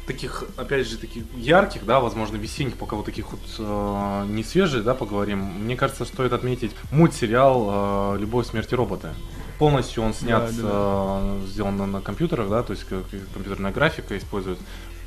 таких, 0.07 0.45
опять 0.57 0.87
же, 0.89 0.97
таких 0.97 1.25
ярких, 1.37 1.85
да, 1.85 2.01
возможно, 2.01 2.37
весенних, 2.37 2.77
пока 2.77 2.97
вот 2.97 3.07
таких 3.07 3.31
вот 3.31 3.41
э, 3.59 4.27
не 4.29 4.43
свежих, 4.43 4.85
да, 4.85 4.95
поговорим, 4.95 5.39
мне 5.39 5.77
кажется, 5.77 6.05
стоит 6.05 6.33
отметить 6.33 6.73
мультсериал 6.91 8.15
э, 8.17 8.19
«Любовь, 8.19 8.47
смерть 8.49 8.73
и 8.73 8.77
роботы». 8.77 9.11
Полностью 9.59 10.03
он 10.03 10.13
снят, 10.13 10.51
Да, 10.57 10.63
да, 10.63 10.69
э, 10.73 11.47
сделан 11.47 11.77
на, 11.77 11.87
на 11.87 12.01
компьютерах, 12.01 12.49
да, 12.49 12.63
то 12.63 12.73
есть 12.73 12.85
компьютерная 12.85 13.73
графика 13.73 14.17
использует. 14.17 14.59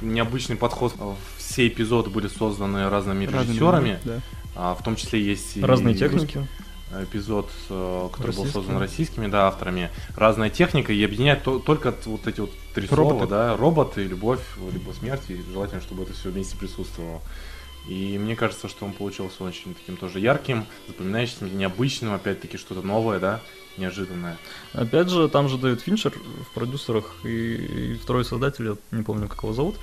Необычный 0.01 0.57
подход. 0.57 0.93
Все 1.37 1.67
эпизоды 1.67 2.09
были 2.09 2.27
созданы 2.27 2.89
разными 2.89 3.25
Разными 3.25 3.47
режиссерами, 3.47 3.99
Да. 4.03 4.19
а, 4.55 4.75
в 4.75 4.83
том 4.83 4.97
числе 4.97 5.21
есть 5.21 5.55
и 5.57 5.61
Разные 5.61 5.93
русские 5.93 6.09
техники. 6.09 6.47
Эпизод, 7.03 7.49
э, 7.69 8.09
который 8.13 8.35
был 8.35 8.45
создан 8.45 8.77
российскими 8.77 9.27
да, 9.27 9.47
авторами, 9.47 9.89
разная 10.15 10.49
техника, 10.49 10.93
и 10.93 11.03
объединяет 11.03 11.43
то- 11.43 11.59
только 11.59 11.93
вот 12.05 12.27
эти 12.27 12.39
вот 12.41 12.51
три 12.73 12.87
Роботы. 12.87 13.17
слова, 13.17 13.27
да, 13.27 13.57
роботы, 13.57 14.03
любовь, 14.03 14.41
либо 14.71 14.91
смерть, 14.91 15.23
и 15.29 15.41
желательно, 15.51 15.81
чтобы 15.81 16.03
это 16.03 16.13
все 16.13 16.29
вместе 16.29 16.55
присутствовало. 16.57 17.21
И 17.87 18.17
мне 18.17 18.35
кажется, 18.35 18.67
что 18.67 18.85
он 18.85 18.93
получился 18.93 19.43
очень 19.43 19.75
таким 19.75 19.95
тоже 19.97 20.19
ярким, 20.19 20.65
запоминающимся, 20.87 21.45
необычным, 21.45 22.13
опять-таки 22.13 22.57
что-то 22.57 22.81
новое, 22.81 23.19
да, 23.19 23.41
неожиданное. 23.77 24.37
Опять 24.73 25.09
же, 25.09 25.27
там 25.29 25.49
же 25.49 25.57
Дэвид 25.57 25.81
Финчер 25.81 26.11
в 26.49 26.53
продюсерах 26.53 27.13
и, 27.23 27.27
и 27.27 27.93
второй 27.95 28.25
создатель, 28.25 28.65
я 28.65 28.97
не 28.97 29.03
помню, 29.03 29.27
как 29.27 29.43
его 29.43 29.53
зовут, 29.53 29.75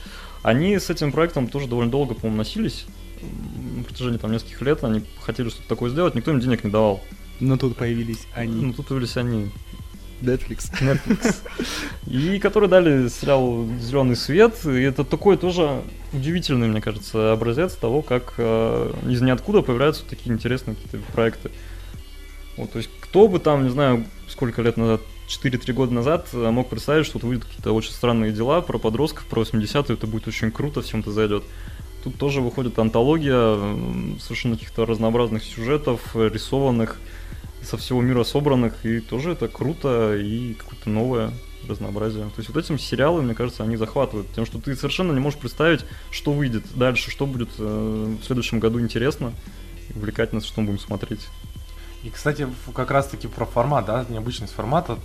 они 0.42 0.76
с 0.78 0.90
этим 0.90 1.12
проектом 1.12 1.46
тоже 1.46 1.68
довольно 1.68 1.90
долго, 1.92 2.14
по-моему, 2.14 2.38
носились. 2.38 2.87
На 3.76 3.85
протяжении 3.85 4.18
там 4.18 4.32
нескольких 4.32 4.61
лет 4.62 4.85
они 4.85 5.02
хотели 5.20 5.48
что-то 5.48 5.68
такое 5.68 5.90
сделать, 5.90 6.14
никто 6.14 6.30
им 6.30 6.40
денег 6.40 6.64
не 6.64 6.70
давал. 6.70 7.02
Но 7.40 7.56
тут 7.56 7.76
появились 7.76 8.26
они. 8.35 8.66
Ну, 8.66 8.72
тут 8.72 8.87
появились 8.87 9.16
они, 9.16 9.50
Netflix. 10.22 10.70
Netflix. 10.80 11.37
И 12.06 12.38
которые 12.38 12.70
дали 12.70 13.08
сериалу 13.08 13.68
зеленый 13.80 14.16
свет. 14.16 14.64
И 14.64 14.80
это 14.82 15.04
такой 15.04 15.37
тоже 15.37 15.82
удивительный, 16.12 16.68
мне 16.68 16.80
кажется, 16.80 17.32
образец 17.32 17.74
того, 17.74 18.02
как 18.02 18.35
э, 18.38 18.92
из 19.08 19.20
ниоткуда 19.20 19.62
появляются 19.62 20.04
такие 20.08 20.32
интересные 20.32 20.76
какие-то 20.76 20.98
проекты. 21.12 21.50
Вот, 22.56 22.72
то 22.72 22.78
есть, 22.78 22.90
кто 23.00 23.28
бы 23.28 23.38
там, 23.38 23.64
не 23.64 23.70
знаю, 23.70 24.04
сколько 24.28 24.62
лет 24.62 24.76
назад, 24.76 25.00
4-3 25.28 25.72
года 25.72 25.94
назад, 25.94 26.28
э, 26.32 26.50
мог 26.50 26.68
представить, 26.68 27.06
что 27.06 27.18
вот 27.18 27.24
выйдут 27.24 27.46
какие-то 27.46 27.72
очень 27.72 27.92
странные 27.92 28.32
дела 28.32 28.61
про 28.61 28.78
подростков, 28.78 29.26
про 29.26 29.42
80-е, 29.42 29.94
это 29.94 30.06
будет 30.06 30.28
очень 30.28 30.50
круто, 30.50 30.82
всем 30.82 31.00
это 31.00 31.12
зайдет. 31.12 31.44
Тут 32.02 32.18
тоже 32.18 32.40
выходит 32.40 32.78
антология 32.78 33.56
совершенно 34.18 34.56
каких-то 34.56 34.86
разнообразных 34.86 35.44
сюжетов, 35.44 36.00
э, 36.14 36.28
рисованных, 36.28 36.98
со 37.62 37.76
всего 37.76 38.00
мира 38.00 38.24
собранных, 38.24 38.84
и 38.84 39.00
тоже 39.00 39.32
это 39.32 39.48
круто 39.48 40.16
и 40.16 40.54
какое-то 40.54 40.90
новое 40.90 41.32
разнообразие. 41.68 42.24
То 42.24 42.38
есть 42.38 42.48
вот 42.48 42.62
этим 42.62 42.78
сериалы, 42.78 43.22
мне 43.22 43.34
кажется, 43.34 43.62
они 43.62 43.76
захватывают 43.76 44.26
тем, 44.34 44.46
что 44.46 44.58
ты 44.60 44.74
совершенно 44.74 45.12
не 45.12 45.20
можешь 45.20 45.38
представить, 45.38 45.84
что 46.10 46.32
выйдет 46.32 46.64
дальше, 46.74 47.10
что 47.10 47.24
будет 47.24 47.50
э, 47.58 48.16
в 48.20 48.24
следующем 48.24 48.58
году 48.58 48.80
интересно, 48.80 49.32
увлекательно, 49.94 50.40
что 50.40 50.60
мы 50.60 50.68
будем 50.68 50.80
смотреть. 50.80 51.28
И, 52.02 52.10
кстати, 52.10 52.48
как 52.74 52.90
раз-таки 52.90 53.28
про 53.28 53.44
формат, 53.44 53.86
да, 53.86 54.04
необычность 54.08 54.52
формата 54.52 54.98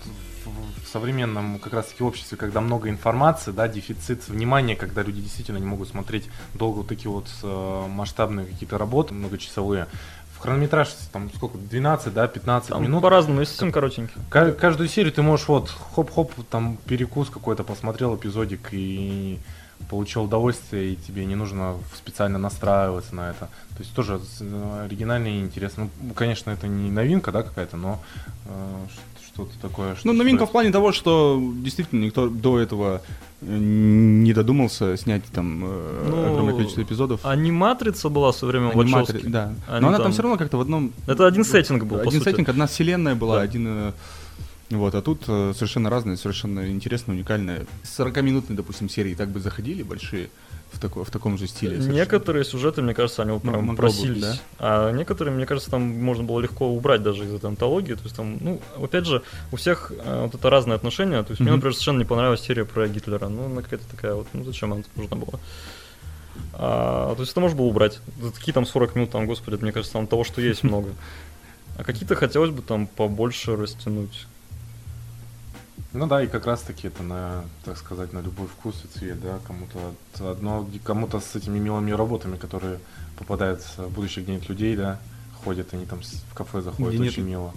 в, 0.83 0.87
современном 0.91 1.59
как 1.59 1.73
раз-таки 1.73 2.03
обществе, 2.03 2.37
когда 2.37 2.61
много 2.61 2.89
информации, 2.89 3.51
да, 3.51 3.67
дефицит 3.67 4.27
внимания, 4.29 4.75
когда 4.75 5.03
люди 5.03 5.21
действительно 5.21 5.57
не 5.57 5.65
могут 5.65 5.89
смотреть 5.89 6.29
долго 6.53 6.77
вот 6.77 6.87
такие 6.87 7.11
вот 7.11 7.27
э, 7.43 7.85
масштабные 7.89 8.45
какие-то 8.45 8.77
работы 8.77 9.13
многочасовые. 9.13 9.87
В 10.35 10.39
хронометраж 10.39 10.89
там 11.11 11.31
сколько, 11.35 11.57
12, 11.57 12.13
да, 12.13 12.27
15 12.27 12.69
Там 12.69 12.83
минут. 12.83 13.01
по-разному, 13.01 13.39
есть 13.39 13.51
совсем 13.53 13.71
коротенький. 13.71 14.13
Ка- 14.29 14.51
Каждую 14.53 14.87
серию 14.87 15.11
ты 15.11 15.21
можешь 15.23 15.47
вот 15.47 15.69
хоп-хоп, 15.95 16.31
там 16.49 16.77
перекус 16.85 17.29
какой-то 17.29 17.63
посмотрел 17.63 18.15
эпизодик 18.15 18.69
и 18.71 19.39
получил 19.89 20.23
удовольствие, 20.23 20.93
и 20.93 20.95
тебе 20.95 21.25
не 21.25 21.35
нужно 21.35 21.75
специально 21.95 22.37
настраиваться 22.39 23.15
на 23.15 23.31
это. 23.31 23.45
То 23.75 23.79
есть 23.79 23.93
тоже 23.95 24.19
э, 24.39 24.81
оригинально 24.85 25.27
и 25.27 25.39
интересно. 25.39 25.89
Ну, 26.01 26.13
конечно, 26.13 26.51
это 26.51 26.67
не 26.67 26.91
новинка, 26.91 27.31
да, 27.31 27.41
какая-то, 27.43 27.77
но 27.77 27.99
э, 28.45 28.75
что-то 29.37 29.51
такое. 29.61 29.95
что 29.95 30.07
Ну, 30.07 30.13
новинка 30.13 30.43
в 30.43 30.47
стоит. 30.47 30.51
плане 30.53 30.71
того, 30.71 30.91
что 30.91 31.39
действительно 31.61 32.03
никто 32.05 32.27
до 32.27 32.59
этого 32.59 33.01
э, 33.41 33.45
не 33.57 34.33
додумался 34.33 34.97
снять 34.97 35.23
там 35.25 35.63
э, 35.63 36.05
Ну, 36.09 36.25
огромное 36.31 36.53
количество 36.55 36.81
эпизодов. 36.81 37.23
Аниматрица 37.25 38.09
была 38.09 38.31
в 38.31 38.41
время 38.41 38.69
Аниматори- 38.71 38.91
Вачовски. 39.13 39.25
да. 39.27 39.53
Они 39.67 39.81
Но 39.81 39.87
она 39.89 39.97
там 39.97 40.03
там- 40.05 40.11
все 40.13 40.21
равно 40.23 40.37
как-то 40.37 40.57
в 40.57 40.61
одном... 40.61 40.91
Это 41.05 41.27
один 41.27 41.43
сеттинг 41.43 41.83
был, 41.83 41.97
по 41.97 42.01
Один 42.09 42.19
сути. 42.21 42.29
сеттинг, 42.31 42.49
одна 42.49 42.65
вселенная 42.65 43.15
была, 43.15 43.35
Да. 43.35 43.41
один... 43.43 43.67
э, 43.67 43.91
Вот, 44.71 44.95
а 44.95 45.01
тут 45.01 45.23
совершенно 45.25 45.89
разные, 45.89 46.17
совершенно 46.17 46.69
интересные, 46.69 47.15
уникальные. 47.15 47.65
40-минутные, 47.83 48.55
допустим, 48.57 48.89
серии 48.89 49.13
так 49.15 49.29
бы 49.29 49.39
заходили 49.39 49.83
большие 49.83 50.29
в, 50.71 50.79
тако- 50.79 51.03
в 51.03 51.09
таком 51.11 51.37
же 51.37 51.47
стиле. 51.47 51.71
совершенно. 51.77 51.95
Некоторые 51.95 52.45
сюжеты, 52.45 52.81
мне 52.81 52.93
кажется, 52.93 53.21
они 53.23 53.39
прям 53.39 53.67
бы, 53.67 53.75
просились. 53.75 54.21
да. 54.21 54.37
А 54.59 54.91
некоторые, 54.91 55.33
мне 55.33 55.45
кажется, 55.45 55.71
там 55.71 55.81
можно 55.81 56.23
было 56.23 56.39
легко 56.39 56.67
убрать 56.69 57.01
даже 57.03 57.25
из 57.25 57.33
этой 57.33 57.45
антологии. 57.47 57.93
То 57.93 58.03
есть 58.03 58.15
там, 58.15 58.37
ну, 58.41 58.61
опять 58.81 59.05
же, 59.05 59.23
у 59.51 59.55
всех 59.55 59.91
э, 59.97 60.23
вот 60.25 60.35
это 60.35 60.49
разные 60.49 60.75
отношения. 60.75 61.23
То 61.23 61.31
есть 61.31 61.39
мне, 61.39 61.49
Мгм. 61.51 61.57
например, 61.57 61.73
совершенно 61.73 61.97
не 61.99 62.05
понравилась 62.05 62.41
серия 62.41 62.65
про 62.65 62.87
Гитлера. 62.87 63.27
Ну, 63.29 63.45
она 63.45 63.61
какая-то 63.61 63.87
такая 63.89 64.13
вот, 64.13 64.27
ну 64.33 64.43
зачем 64.43 64.73
она 64.73 64.83
нужна 64.95 65.15
была? 65.17 65.39
А, 66.53 67.15
то 67.15 67.21
есть 67.21 67.31
это 67.31 67.41
можно 67.41 67.57
было 67.57 67.65
убрать. 67.67 67.99
Да 68.21 68.29
Какие 68.31 68.53
там 68.53 68.65
40 68.65 68.95
минут, 68.95 69.11
там, 69.11 69.25
господи, 69.25 69.57
мне 69.61 69.71
кажется, 69.71 69.93
там 69.93 70.07
того, 70.07 70.23
что 70.23 70.41
есть 70.41 70.63
много. 70.63 70.89
А 71.77 71.83
какие-то 71.83 72.15
хотелось 72.15 72.49
бы 72.51 72.61
там 72.61 72.87
побольше 72.87 73.55
растянуть. 73.55 74.27
Ну 75.93 76.05
да, 76.05 76.21
и 76.21 76.27
как 76.27 76.45
раз-таки 76.45 76.87
это 76.87 77.01
на, 77.01 77.45
так 77.63 77.77
сказать, 77.77 78.13
на 78.13 78.19
любой 78.19 78.47
вкус 78.47 78.75
и 78.83 78.99
цвет, 78.99 79.21
да, 79.21 79.39
кому-то 79.47 79.79
от 80.13 80.37
одно, 80.37 80.67
кому-то 80.83 81.19
с 81.19 81.35
этими 81.35 81.59
милыми 81.59 81.91
работами, 81.91 82.35
которые 82.35 82.79
попадают 83.17 83.61
в 83.77 83.89
будущих 83.89 84.23
где-нибудь 84.23 84.49
людей, 84.49 84.75
да, 84.75 84.99
ходят, 85.43 85.73
они 85.73 85.85
там 85.85 85.99
в 86.01 86.33
кафе 86.33 86.61
заходят, 86.61 86.93
Где 86.93 87.03
нет- 87.03 87.13
очень 87.13 87.23
мило. 87.23 87.53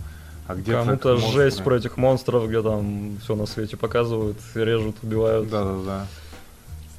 А 0.46 0.54
где 0.54 0.72
Кому-то 0.72 1.16
жесть 1.16 1.62
про 1.62 1.76
этих 1.76 1.96
монстров, 1.96 2.48
где 2.48 2.62
там 2.62 3.18
все 3.22 3.36
на 3.36 3.46
свете 3.46 3.76
показывают, 3.76 4.36
режут, 4.54 4.96
убивают. 5.02 5.48
Да-да-да. 5.48 6.06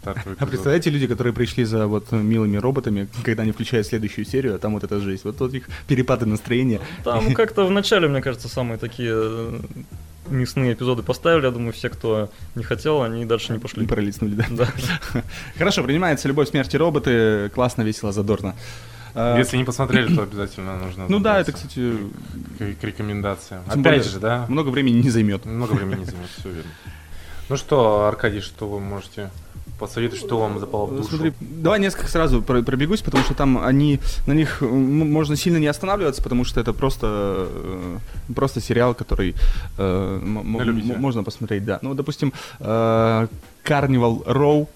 А 0.04 0.46
представляете, 0.46 0.90
люди, 0.90 1.06
которые 1.06 1.34
пришли 1.34 1.64
за 1.64 1.86
вот 1.86 2.12
милыми 2.12 2.58
роботами, 2.58 3.08
когда 3.24 3.44
они 3.44 3.52
включают 3.52 3.86
следующую 3.86 4.26
серию, 4.26 4.56
а 4.56 4.58
там 4.58 4.74
вот 4.74 4.84
эта 4.84 5.00
жесть, 5.00 5.26
вот 5.26 5.38
тут 5.38 5.54
их 5.54 5.68
перепады 5.88 6.26
настроения. 6.26 6.82
Там 7.04 7.34
как-то 7.36 7.66
в 7.66 7.72
начале, 7.72 8.08
мне 8.08 8.22
кажется, 8.22 8.48
самые 8.48 8.80
такие 8.80 9.14
э, 9.14 9.60
мясные 10.32 10.74
эпизоды 10.74 11.04
поставили. 11.04 11.46
Я 11.46 11.52
думаю, 11.52 11.74
все, 11.74 11.90
кто 11.90 12.30
не 12.56 12.64
хотел, 12.64 13.04
они 13.04 13.26
дальше 13.26 13.54
не 13.54 13.60
пошли. 13.60 13.86
Пролистнули, 13.86 14.36
да. 14.36 14.46
Да. 14.50 14.68
Хорошо, 15.58 15.84
принимается 15.84 16.28
«Любовь, 16.28 16.50
смерть 16.50 16.74
и 16.74 16.78
роботы», 16.78 17.50
классно, 17.54 17.84
весело, 17.84 18.12
задорно. 18.12 18.56
А, 19.14 19.38
Если 19.38 19.58
не 19.58 19.64
посмотрели, 19.66 20.16
то 20.16 20.24
обязательно 20.24 20.78
нужно. 20.78 21.06
Ну 21.10 21.20
да, 21.20 21.40
это, 21.42 21.52
кстати, 21.52 21.98
к, 22.58 22.80
к 22.80 22.84
рекомендациям. 22.84 23.64
Тем 23.66 23.82
Опять 23.82 23.84
более, 23.84 24.04
же, 24.04 24.20
да, 24.20 24.46
много 24.48 24.70
времени 24.70 25.02
не 25.02 25.10
займет. 25.10 25.46
много 25.46 25.74
времени 25.74 26.06
займет, 26.06 26.30
все 26.40 26.50
верно. 26.50 26.72
Ну 27.50 27.58
что, 27.58 28.08
Аркадий, 28.08 28.40
что 28.40 28.70
вы 28.70 28.80
можете 28.80 29.30
посоветовать, 29.82 30.26
что 30.26 30.40
вам 30.40 30.60
запало 30.60 30.86
в 30.86 30.96
душу? 30.96 31.10
Смотри, 31.10 31.34
давай 31.40 31.80
несколько 31.80 32.08
сразу 32.08 32.42
про- 32.42 32.62
пробегусь, 32.64 33.02
потому 33.02 33.24
что 33.24 33.34
там 33.34 33.58
они, 33.58 34.00
на 34.28 34.34
них 34.34 34.62
м, 34.64 35.12
можно 35.12 35.36
сильно 35.36 35.58
не 35.60 35.68
останавливаться, 35.68 36.22
потому 36.24 36.46
что 36.46 36.60
это 36.62 36.74
просто, 36.74 37.08
э, 37.08 37.98
просто 38.36 38.62
сериал, 38.62 38.94
который 38.94 39.36
э, 39.78 40.20
можно 41.00 41.24
посмотреть, 41.24 41.66
да. 41.66 41.80
Ну, 41.82 41.94
допустим, 41.94 42.32
э, 42.60 43.28
Carnival 43.66 44.24
Row, 44.26 44.68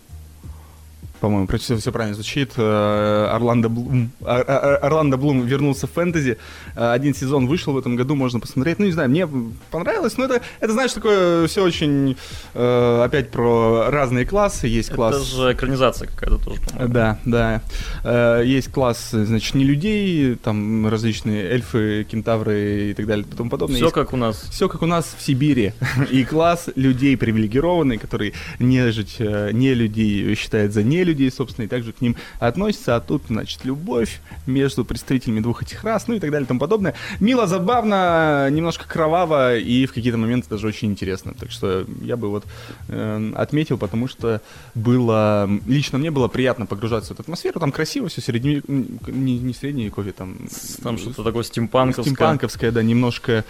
по-моему, 1.19 1.47
все, 1.57 1.77
все 1.77 1.91
правильно 1.91 2.15
звучит. 2.15 2.51
э, 2.57 3.27
Орландо 3.31 3.69
Блум, 3.69 4.11
Ор- 4.21 4.45
Ор- 4.47 4.79
Орландо 4.85 5.17
Блум 5.17 5.45
вернулся 5.45 5.87
в 5.87 5.91
фэнтези. 5.91 6.37
Э, 6.75 6.91
Один 6.91 7.13
сезон 7.15 7.47
вышел 7.47 7.73
в 7.73 7.77
этом 7.77 7.95
году, 7.95 8.15
можно 8.15 8.39
посмотреть. 8.39 8.79
Ну, 8.79 8.85
не 8.85 8.91
знаю, 8.91 9.09
мне 9.09 9.27
понравилось, 9.71 10.17
но 10.17 10.25
это, 10.25 10.41
это 10.59 10.73
знаешь, 10.73 10.93
такое 10.93 11.47
все 11.47 11.63
очень 11.63 12.15
э, 12.53 13.01
опять 13.03 13.31
про 13.31 13.89
разные 13.89 14.25
классы. 14.25 14.67
Есть 14.67 14.91
класс... 14.91 15.15
Это 15.15 15.25
же 15.25 15.53
экранизация 15.53 16.07
какая-то 16.07 16.37
тоже, 16.43 16.61
по-моему. 16.61 16.93
Да, 16.93 17.19
да. 17.25 18.41
Есть 18.43 18.71
класс, 18.71 19.09
значит, 19.11 19.55
не 19.55 19.63
людей, 19.63 20.35
там 20.35 20.87
различные 20.87 21.43
эльфы, 21.45 22.05
кентавры 22.09 22.91
и 22.91 22.93
так 22.93 23.07
далее 23.07 23.25
и 23.29 23.35
тому 23.35 23.49
подобное. 23.49 23.75
Все 23.75 23.85
Есть 23.85 23.95
как 23.95 24.13
у 24.13 24.17
нас. 24.17 24.41
все 24.51 24.67
как 24.69 24.81
у 24.81 24.85
нас 24.85 25.15
в 25.17 25.21
Сибири. 25.21 25.73
И 26.11 26.23
класс 26.23 26.69
людей 26.75 27.17
привилегированный, 27.17 27.97
который 27.97 28.33
нежить, 28.59 29.17
не 29.19 29.73
людей 29.73 30.35
считает 30.35 30.73
за 30.73 30.83
не 30.83 31.03
людей, 31.03 31.14
собственно, 31.29 31.65
и 31.65 31.67
также 31.67 31.93
к 31.93 32.01
ним 32.01 32.15
относится. 32.39 32.95
А 32.95 32.99
тут, 32.99 33.23
значит, 33.27 33.65
любовь 33.65 34.21
между 34.45 34.85
представителями 34.85 35.39
двух 35.39 35.63
этих 35.63 35.83
рас, 35.83 36.07
ну 36.07 36.15
и 36.15 36.19
так 36.19 36.31
далее 36.31 36.45
и 36.45 36.47
тому 36.47 36.59
подобное. 36.59 36.95
Мило, 37.19 37.47
забавно, 37.47 38.49
немножко 38.49 38.87
кроваво 38.87 39.57
и 39.57 39.85
в 39.85 39.93
какие-то 39.93 40.17
моменты 40.17 40.49
даже 40.49 40.67
очень 40.67 40.91
интересно. 40.91 41.33
Так 41.37 41.51
что 41.51 41.85
я 42.01 42.17
бы 42.17 42.29
вот 42.29 42.45
э, 42.87 43.31
отметил, 43.35 43.77
потому 43.77 44.07
что 44.07 44.41
было, 44.73 45.49
лично 45.65 45.97
мне 45.97 46.11
было 46.11 46.27
приятно 46.27 46.65
погружаться 46.65 47.09
в 47.09 47.11
эту 47.13 47.23
атмосферу. 47.23 47.59
Там 47.59 47.71
красиво 47.71 48.07
все, 48.09 48.21
средне... 48.21 48.61
не, 48.67 49.39
не 49.39 49.53
средневековье, 49.53 50.13
там... 50.13 50.37
Там 50.83 50.97
что-то 50.97 51.23
такое 51.23 51.43
стимпанковское. 51.43 52.03
Стимпанковская, 52.05 52.71
да, 52.71 52.83
немножко 52.83 53.45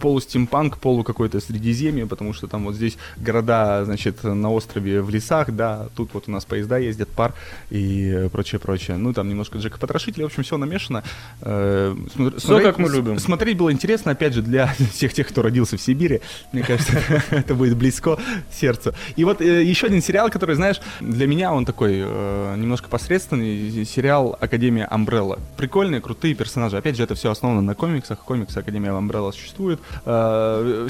полустимпанк, 0.00 0.78
полу 0.78 1.02
какое-то 1.04 1.40
средиземье, 1.40 2.06
потому 2.06 2.32
что 2.32 2.46
там 2.46 2.64
вот 2.64 2.74
здесь 2.74 2.96
города, 3.16 3.84
значит, 3.84 4.22
на 4.24 4.50
острове 4.50 5.02
в 5.02 5.10
лесах, 5.10 5.50
да, 5.50 5.88
тут 5.96 6.10
вот 6.14 6.24
у 6.28 6.30
нас 6.30 6.44
поезда 6.44 6.78
ездят, 6.78 7.08
пар 7.08 7.34
и 7.70 8.28
прочее, 8.32 8.58
прочее. 8.60 8.96
Ну, 8.96 9.12
там 9.12 9.28
немножко 9.28 9.58
Джека 9.58 9.78
Потрошителя, 9.78 10.24
в 10.24 10.26
общем, 10.26 10.42
все 10.42 10.56
намешано. 10.56 11.02
Э, 11.40 11.94
смотр- 12.14 12.38
Всё, 12.38 12.60
как 12.60 12.78
мы 12.78 12.88
любим. 12.90 13.18
Смотреть 13.18 13.56
было 13.56 13.72
интересно, 13.72 14.12
опять 14.12 14.34
же, 14.34 14.42
для 14.42 14.66
всех 14.92 15.12
тех, 15.12 15.28
кто 15.28 15.42
родился 15.42 15.76
в 15.76 15.80
Сибири. 15.80 16.20
Мне 16.52 16.62
кажется, 16.62 16.98
это 17.30 17.54
будет 17.54 17.76
близко 17.76 18.18
сердцу. 18.52 18.94
И 19.16 19.24
вот 19.24 19.40
э, 19.40 19.62
еще 19.62 19.86
один 19.86 20.02
сериал, 20.02 20.30
который, 20.30 20.56
знаешь, 20.56 20.80
для 21.00 21.26
меня 21.26 21.52
он 21.52 21.64
такой 21.64 22.02
э, 22.04 22.54
немножко 22.56 22.88
посредственный, 22.88 23.84
сериал 23.84 24.36
Академия 24.40 24.84
Амбрелла. 24.86 25.38
Прикольные, 25.56 26.00
крутые 26.00 26.34
персонажи. 26.34 26.76
Опять 26.76 26.96
же, 26.96 27.02
это 27.02 27.14
все 27.14 27.30
основано 27.30 27.62
на 27.62 27.74
комиксах. 27.74 28.18
Комиксы 28.20 28.58
Академия 28.58 28.90
Амбрелла 28.90 29.32
существует. 29.54 29.80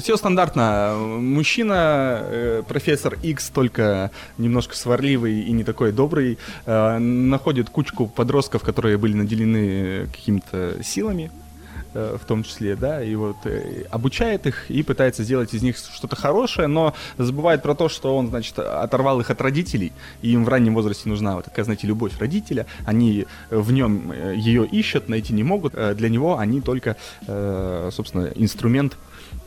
Все 0.01 0.17
стандартно. 0.17 0.95
Мужчина, 0.97 2.19
э, 2.21 2.63
профессор 2.67 3.17
X, 3.21 3.49
только 3.49 4.11
немножко 4.37 4.75
сварливый 4.75 5.41
и 5.41 5.51
не 5.51 5.63
такой 5.63 5.91
добрый, 5.91 6.37
э, 6.65 6.97
находит 6.97 7.69
кучку 7.69 8.07
подростков, 8.07 8.63
которые 8.63 8.97
были 8.97 9.13
наделены 9.13 10.07
какими-то 10.07 10.83
силами, 10.83 11.31
э, 11.31 11.44
в 11.95 12.25
том 12.25 12.43
числе, 12.43 12.75
да, 12.75 13.03
и 13.03 13.15
вот 13.15 13.37
э, 13.45 13.85
обучает 13.91 14.47
их 14.47 14.69
и 14.71 14.83
пытается 14.83 15.23
сделать 15.23 15.53
из 15.53 15.61
них 15.61 15.77
что-то 15.77 16.15
хорошее, 16.15 16.67
но 16.67 16.93
забывает 17.17 17.61
про 17.61 17.75
то, 17.75 17.89
что 17.89 18.17
он, 18.17 18.27
значит, 18.27 18.57
оторвал 18.59 19.19
их 19.19 19.29
от 19.29 19.41
родителей, 19.41 19.93
и 20.21 20.31
им 20.31 20.45
в 20.45 20.49
раннем 20.49 20.73
возрасте 20.73 21.09
нужна 21.09 21.35
вот 21.35 21.45
такая, 21.45 21.65
знаете, 21.65 21.87
любовь 21.87 22.17
родителя, 22.19 22.65
они 22.85 23.27
э, 23.49 23.57
в 23.57 23.71
нем 23.71 24.11
э, 24.11 24.33
ее 24.35 24.65
ищут, 24.65 25.09
найти 25.09 25.33
не 25.33 25.43
могут, 25.43 25.75
Э, 25.75 25.93
для 25.93 26.09
него 26.09 26.37
они 26.37 26.61
только, 26.61 26.95
э, 27.27 27.89
собственно, 27.91 28.31
инструмент 28.35 28.97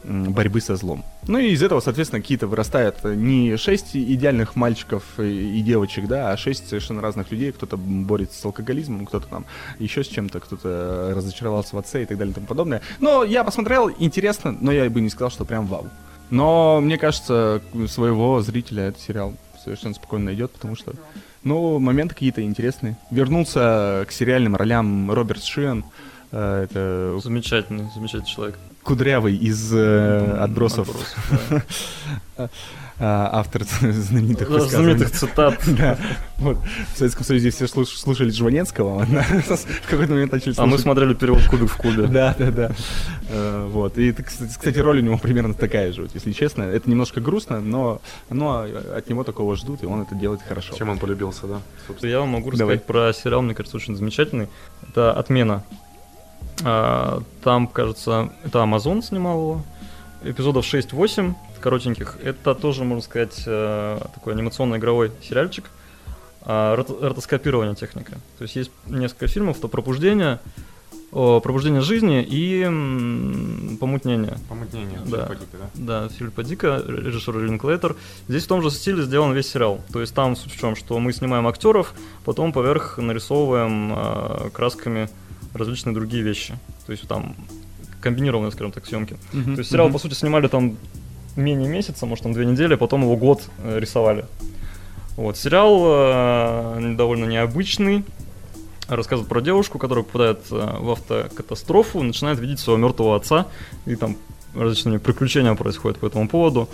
борьбы 0.04 0.60
со 0.60 0.76
злом. 0.76 1.04
Ну 1.26 1.38
и 1.38 1.50
из 1.50 1.62
этого, 1.62 1.80
соответственно, 1.80 2.22
какие-то 2.22 2.46
вырастают 2.46 3.04
не 3.04 3.56
шесть 3.56 3.94
идеальных 3.94 4.56
мальчиков 4.56 5.02
и 5.18 5.60
девочек, 5.60 6.06
да, 6.06 6.32
а 6.32 6.36
шесть 6.36 6.68
совершенно 6.68 7.02
разных 7.02 7.30
людей. 7.30 7.52
Кто-то 7.52 7.76
борется 7.76 8.40
с 8.40 8.44
алкоголизмом, 8.44 9.06
кто-то 9.06 9.28
там 9.28 9.44
еще 9.78 10.04
с 10.04 10.08
чем-то, 10.08 10.40
кто-то 10.40 11.12
разочаровался 11.14 11.76
в 11.76 11.78
отце 11.78 12.02
и 12.02 12.06
так 12.06 12.18
далее 12.18 12.32
и 12.32 12.34
тому 12.34 12.46
подобное. 12.46 12.82
Но 13.00 13.24
я 13.24 13.44
посмотрел, 13.44 13.90
интересно, 13.98 14.56
но 14.60 14.72
я 14.72 14.88
бы 14.88 15.00
не 15.00 15.10
сказал, 15.10 15.30
что 15.30 15.44
прям 15.44 15.66
вау. 15.66 15.88
Но 16.30 16.80
мне 16.80 16.98
кажется, 16.98 17.62
своего 17.86 18.40
зрителя 18.42 18.84
этот 18.84 19.00
сериал 19.00 19.34
совершенно 19.62 19.94
спокойно 19.94 20.26
найдет, 20.26 20.52
потому 20.52 20.76
что, 20.76 20.94
ну, 21.42 21.78
моменты 21.78 22.14
какие-то 22.14 22.42
интересные. 22.42 22.96
Вернулся 23.10 24.04
к 24.08 24.12
сериальным 24.12 24.56
ролям 24.56 25.10
Роберт 25.10 25.42
Шиан, 25.42 25.84
э, 26.32 26.64
это 26.64 27.18
Замечательный, 27.22 27.88
замечательный 27.94 28.26
человек. 28.28 28.58
Кудрявый 28.88 29.36
из 29.36 29.70
э, 29.74 30.38
отбросов, 30.40 30.88
да. 32.38 32.48
а, 32.98 33.28
автор 33.34 33.64
знаменитых. 33.80 34.48
Знаменитых 34.48 35.10
цитат. 35.10 35.60
Да. 35.78 35.98
Вот. 36.38 36.56
В 36.94 36.98
Советском 36.98 37.24
Союзе 37.26 37.50
все 37.50 37.66
слуш- 37.66 37.98
слушали 37.98 38.30
Жванецкого, 38.30 39.04
в 39.04 39.90
какой-то 39.90 40.12
момент 40.14 40.32
начали 40.32 40.54
А 40.56 40.64
мы 40.64 40.78
смотрели 40.78 41.12
перевод 41.12 41.42
«Кубик 41.50 41.68
в 41.70 41.76
кубе». 41.76 42.06
Да, 42.06 42.34
да, 42.38 42.50
да. 42.50 42.70
Э, 43.28 43.68
Вот. 43.70 43.98
И, 43.98 44.10
кстати, 44.14 44.78
роль 44.78 45.00
у 45.00 45.02
него 45.02 45.18
примерно 45.18 45.52
такая 45.52 45.92
же, 45.92 46.02
вот, 46.02 46.12
если 46.14 46.32
честно. 46.32 46.62
Это 46.62 46.88
немножко 46.88 47.20
грустно, 47.20 47.60
но, 47.60 48.00
но 48.30 48.64
от 48.96 49.10
него 49.10 49.22
такого 49.22 49.54
ждут, 49.54 49.82
и 49.82 49.86
он 49.86 50.00
это 50.00 50.14
делает 50.14 50.40
хорошо. 50.48 50.74
Чем 50.74 50.88
он 50.88 50.98
полюбился, 50.98 51.46
да? 51.46 51.60
собственно? 51.86 52.10
Я 52.10 52.20
вам 52.20 52.30
могу 52.30 52.50
Давай. 52.52 52.76
рассказать 52.76 52.86
про 52.86 53.12
сериал, 53.12 53.42
мне 53.42 53.54
кажется, 53.54 53.76
очень 53.76 53.96
замечательный. 53.96 54.48
Это 54.88 55.12
«Отмена». 55.12 55.62
А, 56.64 57.22
Там, 57.42 57.66
кажется, 57.66 58.30
это 58.44 58.58
Amazon 58.60 59.02
снимал 59.02 59.38
его. 59.40 59.62
Эпизодов 60.24 60.64
6-8, 60.64 61.34
коротеньких. 61.60 62.18
Это 62.22 62.54
тоже, 62.54 62.82
можно 62.84 63.02
сказать, 63.02 63.42
э, 63.46 64.00
такой 64.14 64.32
анимационно-игровой 64.34 65.12
сериальчик. 65.22 65.64
Рото- 66.44 66.98
Ротоскопирование 67.08 67.74
техника. 67.74 68.12
То 68.38 68.42
есть 68.42 68.56
есть 68.56 68.70
несколько 68.86 69.26
фильмов, 69.26 69.58
то 69.58 69.68
«Пробуждение», 69.68 70.38
«Пробуждение 71.10 71.82
жизни» 71.82 72.22
и 72.22 72.64
«Помутнение». 73.78 74.38
Помутнение, 74.48 75.00
Да. 75.06 75.26
Дика, 75.28 75.38
да? 75.52 75.68
Да, 75.74 76.08
Филиппа 76.08 76.42
Дика, 76.42 76.82
режиссер 76.86 77.38
Линклейтер. 77.38 77.96
Здесь 78.28 78.44
в 78.44 78.48
том 78.48 78.62
же 78.62 78.70
стиле 78.70 79.02
сделан 79.02 79.32
весь 79.34 79.50
сериал. 79.50 79.80
То 79.92 80.00
есть 80.00 80.14
там 80.14 80.36
суть 80.36 80.52
в 80.54 80.58
чем, 80.58 80.74
что 80.74 80.98
мы 80.98 81.12
снимаем 81.12 81.46
актеров, 81.46 81.92
потом 82.24 82.52
поверх 82.52 82.98
нарисовываем 82.98 83.92
э, 83.96 84.50
красками 84.50 85.08
различные 85.54 85.94
другие 85.94 86.22
вещи. 86.22 86.58
То 86.86 86.92
есть 86.92 87.06
там 87.08 87.34
комбинированные, 88.00 88.52
скажем 88.52 88.72
так, 88.72 88.86
съемки. 88.86 89.16
Мгм, 89.32 89.54
То 89.54 89.58
есть 89.60 89.70
сериал, 89.70 89.86
мгм. 89.86 89.94
по 89.94 89.98
сути, 89.98 90.14
снимали 90.14 90.48
там 90.48 90.76
менее 91.36 91.68
месяца, 91.68 92.06
может, 92.06 92.24
там 92.24 92.32
две 92.32 92.46
недели, 92.46 92.74
потом 92.74 93.02
его 93.02 93.16
год 93.16 93.42
э, 93.58 93.78
рисовали. 93.78 94.24
Вот, 95.16 95.36
сериал 95.36 95.82
э, 95.84 96.94
довольно 96.96 97.24
необычный. 97.24 98.04
Рассказывает 98.88 99.28
про 99.28 99.40
девушку, 99.40 99.78
которая 99.78 100.04
попадает 100.04 100.40
э, 100.50 100.76
в 100.80 100.90
автокатастрофу, 100.92 102.02
начинает 102.02 102.38
видеть 102.38 102.60
своего 102.60 102.80
мертвого 102.80 103.16
отца, 103.16 103.46
и 103.84 103.96
там 103.96 104.16
различные 104.54 104.98
приключения 104.98 105.54
происходят 105.54 105.98
по 105.98 106.06
этому 106.06 106.28
поводу. 106.28 106.68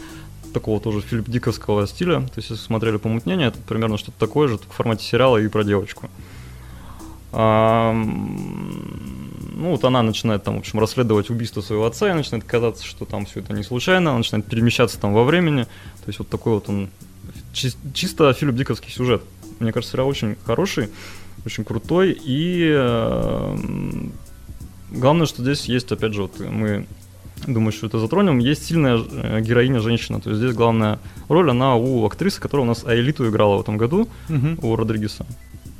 Такого 0.52 0.78
тоже 0.80 1.00
Филипп 1.00 1.28
Диковского 1.28 1.87
стиля. 1.87 2.20
То 2.20 2.34
есть, 2.37 2.50
если 2.50 2.62
смотрели 2.62 2.96
«Помутнение», 2.98 3.48
это 3.48 3.58
примерно 3.58 3.98
что-то 3.98 4.18
такое 4.18 4.46
же, 4.46 4.58
только 4.58 4.72
в 4.72 4.76
формате 4.76 5.04
сериала 5.04 5.38
и 5.38 5.48
про 5.48 5.64
девочку. 5.64 6.08
Ам, 6.08 6.10
Ну, 9.57 9.70
вот 9.70 9.85
она 9.85 10.03
начинает 10.03 10.42
там, 10.44 10.57
в 10.57 10.59
общем, 10.59 10.79
расследовать 10.81 11.31
убийство 11.31 11.61
своего 11.61 11.87
отца, 11.87 12.11
и 12.11 12.12
начинает 12.12 12.44
казаться, 12.44 12.85
что 12.85 13.05
там 13.05 13.25
все 13.27 13.40
это 13.40 13.53
не 13.53 13.62
случайно, 13.62 14.11
она 14.11 14.18
начинает 14.18 14.47
перемещаться 14.47 14.99
там 15.01 15.14
во 15.14 15.25
времени. 15.25 15.64
То 15.64 16.09
есть 16.09 16.18
вот 16.18 16.29
такой 16.29 16.55
вот 16.55 16.68
он 16.68 16.88
чис- 17.53 17.77
чисто 17.94 18.33
Филипп 18.33 18.57
Диковский 18.57 18.90
сюжет. 18.92 19.23
Мне 19.61 19.73
кажется, 19.73 19.92
сериал 19.92 20.09
очень 20.09 20.37
хороший, 20.44 20.88
очень 21.47 21.64
крутой, 21.64 22.16
и 22.25 22.73
главное, 24.90 25.27
что 25.27 25.42
здесь 25.42 25.64
есть, 25.66 25.90
опять 25.92 26.12
же, 26.14 26.23
вот 26.23 26.38
мы 26.40 26.87
думаю, 27.47 27.73
что 27.73 27.87
это 27.87 27.99
затронем. 27.99 28.38
Есть 28.38 28.66
сильная 28.66 28.99
э, 28.99 29.40
героиня 29.42 29.81
женщина. 29.81 30.20
То 30.20 30.31
есть 30.31 30.40
здесь 30.42 30.55
главная 30.55 30.99
роль, 31.29 31.51
она 31.51 31.77
у 31.77 32.05
актрисы, 32.07 32.40
которая 32.40 32.64
у 32.64 32.68
нас 32.68 32.85
Аэлиту 32.87 33.29
играла 33.29 33.57
в 33.59 33.61
этом 33.61 33.77
году, 33.77 34.09
Мгм. 34.29 34.59
у 34.62 34.77
Родригеса. 34.77 35.27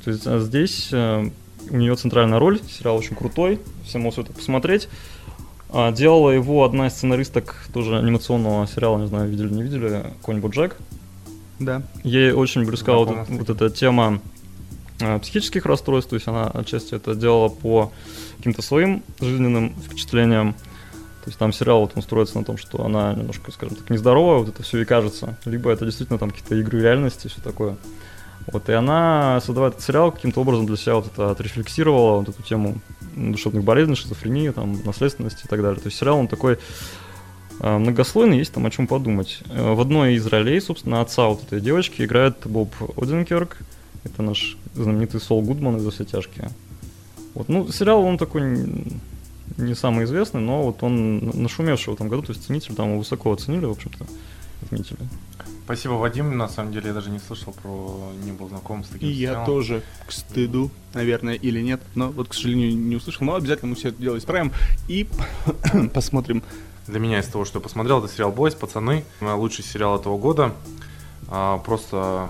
То 0.03 0.11
есть 0.11 0.27
а 0.27 0.39
здесь 0.39 0.89
э, 0.91 1.29
у 1.69 1.77
нее 1.77 1.95
центральная 1.95 2.39
роль, 2.39 2.59
сериал 2.69 2.97
очень 2.97 3.15
крутой, 3.15 3.59
всем 3.85 4.01
могут 4.01 4.19
это 4.19 4.33
посмотреть. 4.33 4.87
А, 5.69 5.91
делала 5.91 6.29
его 6.29 6.63
одна 6.63 6.87
из 6.87 6.93
сценаристок 6.93 7.67
тоже 7.73 7.97
анимационного 7.97 8.67
сериала, 8.67 8.97
не 8.97 9.07
знаю, 9.07 9.29
видели, 9.29 9.53
не 9.53 9.63
видели, 9.63 10.05
Конь 10.21 10.39
Боджек. 10.39 10.77
Да. 11.59 11.81
Ей 12.03 12.31
очень 12.31 12.65
близка 12.65 12.93
вот, 12.93 13.27
вот 13.27 13.49
эта 13.49 13.69
тема 13.69 14.21
э, 14.99 15.19
психических 15.19 15.65
расстройств, 15.65 16.09
то 16.09 16.15
есть 16.15 16.27
она 16.27 16.47
отчасти 16.47 16.95
это 16.95 17.15
делала 17.15 17.49
по 17.49 17.91
каким-то 18.37 18.61
своим 18.61 19.03
жизненным 19.19 19.73
впечатлениям. 19.75 20.53
То 20.53 21.29
есть 21.29 21.39
там 21.39 21.51
сериал 21.51 21.81
вот 21.81 21.93
он 21.95 22.03
строится 22.03 22.37
на 22.37 22.45
том, 22.45 22.57
что 22.57 22.85
она 22.85 23.13
немножко, 23.13 23.51
скажем 23.51 23.75
так, 23.75 23.89
нездоровая, 23.89 24.39
вот 24.39 24.49
это 24.49 24.61
все 24.61 24.81
и 24.81 24.85
кажется. 24.85 25.37
Либо 25.45 25.71
это 25.71 25.83
действительно 25.85 26.19
там 26.19 26.29
какие-то 26.29 26.55
игры 26.55 26.81
реальности, 26.81 27.27
все 27.27 27.41
такое. 27.41 27.77
Вот, 28.47 28.69
и 28.69 28.73
она, 28.73 29.41
создавая 29.41 29.71
этот 29.71 29.83
сериал, 29.83 30.11
каким-то 30.11 30.41
образом 30.41 30.65
для 30.65 30.77
себя 30.77 30.95
вот 30.95 31.07
это 31.07 31.31
отрефлексировала, 31.31 32.19
вот 32.19 32.29
эту 32.29 32.43
тему 32.43 32.75
душевных 33.15 33.63
болезней, 33.63 33.95
шизофрении, 33.95 34.49
там, 34.49 34.83
наследственности 34.85 35.45
и 35.45 35.47
так 35.47 35.61
далее. 35.61 35.79
То 35.79 35.87
есть 35.87 35.97
сериал, 35.97 36.19
он 36.19 36.27
такой 36.27 36.59
э, 37.59 37.77
многослойный, 37.77 38.37
есть 38.37 38.53
там 38.53 38.65
о 38.65 38.69
чем 38.69 38.85
подумать. 38.87 39.39
Э, 39.49 39.73
В 39.73 39.81
одной 39.81 40.13
из 40.13 40.27
ролей, 40.27 40.61
собственно, 40.61 41.01
отца 41.01 41.27
вот 41.27 41.43
этой 41.43 41.59
девочки 41.59 42.03
играет 42.03 42.35
Боб 42.45 42.73
Одинкерк. 42.97 43.57
Это 44.03 44.21
наш 44.21 44.57
знаменитый 44.75 45.19
Сол 45.19 45.41
Гудман 45.41 45.77
из 45.77 45.93
«Все 45.93 46.05
тяжкие». 46.05 46.51
Вот, 47.33 47.49
ну, 47.49 47.67
сериал, 47.69 48.03
он 48.03 48.17
такой 48.17 48.43
не 49.57 49.73
самый 49.73 50.05
известный, 50.05 50.41
но 50.41 50.63
вот 50.63 50.83
он 50.83 51.29
нашумевший 51.41 51.91
в 51.91 51.95
этом 51.95 52.09
году, 52.09 52.21
то 52.23 52.31
есть 52.33 52.45
ценители 52.45 52.75
там 52.75 52.89
его 52.89 52.99
высоко 52.99 53.31
оценили, 53.31 53.65
в 53.65 53.71
общем-то, 53.71 54.05
отметили. 54.61 54.99
Спасибо, 55.65 55.93
Вадим. 55.93 56.37
На 56.37 56.47
самом 56.47 56.71
деле 56.71 56.89
я 56.89 56.93
даже 56.93 57.09
не 57.09 57.17
слышал 57.17 57.51
про, 57.51 58.11
не 58.23 58.31
был 58.31 58.49
знаком 58.49 58.83
с 58.83 58.87
таким 58.87 59.09
И 59.09 59.11
я 59.11 59.29
сериалом. 59.29 59.45
тоже 59.47 59.81
к 60.05 60.11
стыду, 60.11 60.69
наверное, 60.93 61.33
или 61.33 61.59
нет. 61.59 61.81
Но 61.95 62.09
вот, 62.11 62.29
к 62.29 62.35
сожалению, 62.35 62.77
не 62.77 62.95
услышал. 62.95 63.25
Но 63.25 63.33
обязательно 63.33 63.71
мы 63.71 63.75
все 63.75 63.89
это 63.89 63.99
дело 63.99 64.17
исправим 64.19 64.51
и 64.87 65.07
посмотрим. 65.93 66.43
Для 66.85 66.99
меня 66.99 67.19
из 67.19 67.25
того, 67.25 67.45
что 67.45 67.57
я 67.57 67.63
посмотрел, 67.63 67.97
это 67.97 68.13
сериал 68.13 68.31
«Бойс», 68.31 68.53
«Пацаны». 68.53 69.03
Лучший 69.21 69.63
сериал 69.65 69.99
этого 69.99 70.19
года. 70.19 70.53
А, 71.29 71.57
просто 71.57 72.29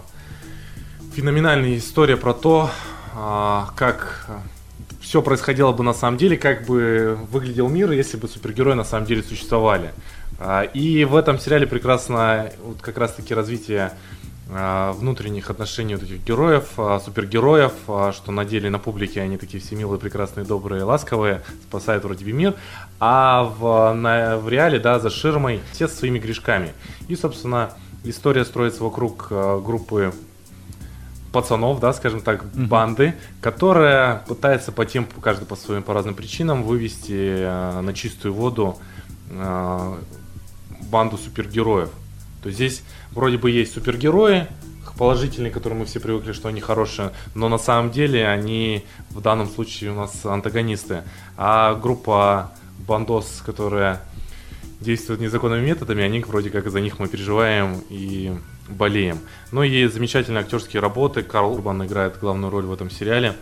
феноменальная 1.13 1.78
история 1.78 2.15
про 2.15 2.34
то, 2.34 2.69
а, 3.13 3.69
как 3.76 4.30
все 5.02 5.21
происходило 5.21 5.74
бы 5.74 5.84
на 5.84 5.93
самом 5.93 6.17
деле, 6.17 6.38
как 6.38 6.65
бы 6.65 7.19
выглядел 7.32 7.67
мир, 7.67 7.91
если 7.91 8.15
бы 8.15 8.30
супергерои 8.30 8.76
на 8.76 8.86
самом 8.86 9.06
деле 9.06 9.24
существовали. 9.24 9.93
А, 10.39 10.63
И 10.63 11.06
в 11.06 11.15
этом 11.15 11.39
сериале 11.39 11.67
прекрасно 11.67 12.52
вот 12.63 12.82
как 12.82 12.98
раз-таки 12.98 13.34
развитие 13.34 13.91
а, 14.50 14.91
внутренних 14.93 15.50
отношений 15.50 15.95
вот 15.95 16.04
этих 16.04 16.24
героев, 16.24 16.69
а, 16.78 17.00
супергероев, 17.00 17.74
что 18.13 18.32
на 18.32 18.45
деле 18.45 18.69
на 18.69 18.80
публике 18.80 19.21
они 19.21 19.38
такие 19.38 19.62
все 19.63 19.76
милые, 19.76 20.00
прекрасные, 20.00 20.45
добрые, 20.45 20.84
ласковые, 20.84 21.41
спасают 21.67 22.04
вроде 22.04 22.26
бы 22.26 22.32
мир, 22.32 22.54
а 23.00 23.43
в, 23.43 23.93
на- 23.93 24.38
в 24.38 24.50
реале, 24.50 24.80
да, 24.80 25.00
за 25.00 25.10
ширмой 25.10 25.62
все 25.71 25.88
со 25.88 25.95
своими 25.98 26.19
грешками. 26.19 26.74
И, 27.08 27.15
собственно, 27.15 27.71
история 28.04 28.45
строится 28.45 28.84
вокруг 28.84 29.28
группы 29.30 30.13
пацанов, 31.32 31.80
да, 31.80 31.91
скажем 31.93 32.21
так, 32.21 32.45
банды, 32.54 33.13
которая 33.41 34.24
пытается 34.28 34.71
по 34.71 34.86
тем, 34.86 35.06
каждый 35.21 35.45
по 35.45 35.56
своим, 35.56 35.84
по 35.84 35.93
разным 35.93 36.13
причинам 36.15 36.63
вывести 36.63 37.82
на 37.82 37.93
чистую 37.93 38.34
воду 38.34 38.78
банду 40.90 41.18
супергероев. 41.18 41.90
То 42.42 42.50
есть 42.50 42.58
здесь 42.58 42.84
вроде 43.12 43.38
бы 43.38 43.52
есть 43.52 43.74
супергерои, 43.74 44.48
положительные, 44.98 45.52
которые 45.52 45.80
мы 45.80 45.86
все 45.86 46.00
привыкли, 46.00 46.32
что 46.32 46.50
они 46.50 46.62
хорошие, 46.62 47.12
но 47.34 47.50
на 47.50 47.58
самом 47.58 47.92
деле 47.92 48.28
они 48.28 48.86
в 49.10 49.22
данном 49.22 49.48
случае 49.48 49.92
у 49.92 49.96
нас 49.96 50.26
антагонисты. 50.26 51.04
А 51.38 51.76
группа 51.76 52.52
бандос, 52.88 53.42
которая 53.46 54.02
действует 54.80 55.20
незаконными 55.20 55.66
методами, 55.66 56.04
они 56.04 56.22
вроде 56.22 56.50
как 56.50 56.70
за 56.70 56.82
них 56.82 57.00
мы 57.00 57.08
переживаем 57.08 57.82
и 57.90 58.34
болеем. 58.70 59.20
Ну 59.52 59.64
и 59.64 59.88
замечательные 59.88 60.42
актерские 60.42 60.82
работы. 60.82 61.24
Карл 61.24 61.54
Урбан 61.54 61.86
играет 61.86 62.20
главную 62.20 62.52
роль 62.52 62.66
в 62.66 62.74
этом 62.74 62.90
сериале. 62.90 63.36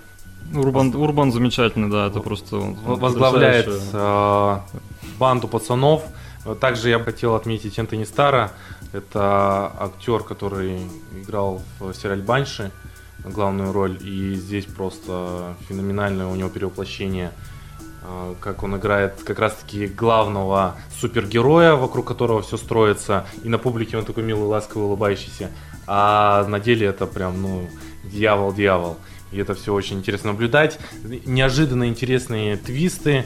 Урбан, 0.53 0.93
Урбан 0.93 1.31
замечательный, 1.31 1.89
да, 1.89 2.07
это 2.07 2.19
просто... 2.19 2.57
возглавляет 2.57 3.69
э, 3.93 4.59
банду 5.17 5.47
пацанов. 5.47 6.03
Также 6.59 6.89
я 6.89 6.99
бы 6.99 7.05
хотел 7.05 7.35
отметить 7.35 7.79
Энтони 7.79 8.03
Стара. 8.03 8.51
Это 8.91 9.71
актер, 9.79 10.23
который 10.23 10.79
играл 11.15 11.61
в 11.79 11.93
сериале 11.93 12.21
Банши 12.21 12.71
главную 13.23 13.71
роль. 13.71 13.97
И 14.01 14.35
здесь 14.35 14.65
просто 14.65 15.55
феноменальное 15.67 16.25
у 16.27 16.35
него 16.35 16.49
перевоплощение. 16.49 17.31
э, 18.03 18.35
Как 18.41 18.63
он 18.63 18.75
играет 18.75 19.23
как 19.23 19.39
раз-таки 19.39 19.87
главного 19.87 20.75
супергероя, 20.99 21.75
вокруг 21.75 22.07
которого 22.07 22.41
все 22.41 22.57
строится. 22.57 23.25
И 23.43 23.49
на 23.49 23.57
публике 23.57 23.97
он 23.97 24.05
такой 24.05 24.23
милый, 24.23 24.45
ласковый, 24.45 24.87
улыбающийся. 24.87 25.49
А 25.87 26.45
на 26.47 26.59
деле 26.59 26.87
это 26.87 27.07
прям, 27.07 27.41
ну, 27.41 27.69
дьявол-дьявол. 28.03 28.97
И 29.31 29.37
это 29.37 29.53
все 29.55 29.73
очень 29.73 29.97
интересно 29.97 30.31
наблюдать. 30.33 30.77
Неожиданно 31.25 31.87
интересные 31.87 32.57
твисты. 32.57 33.25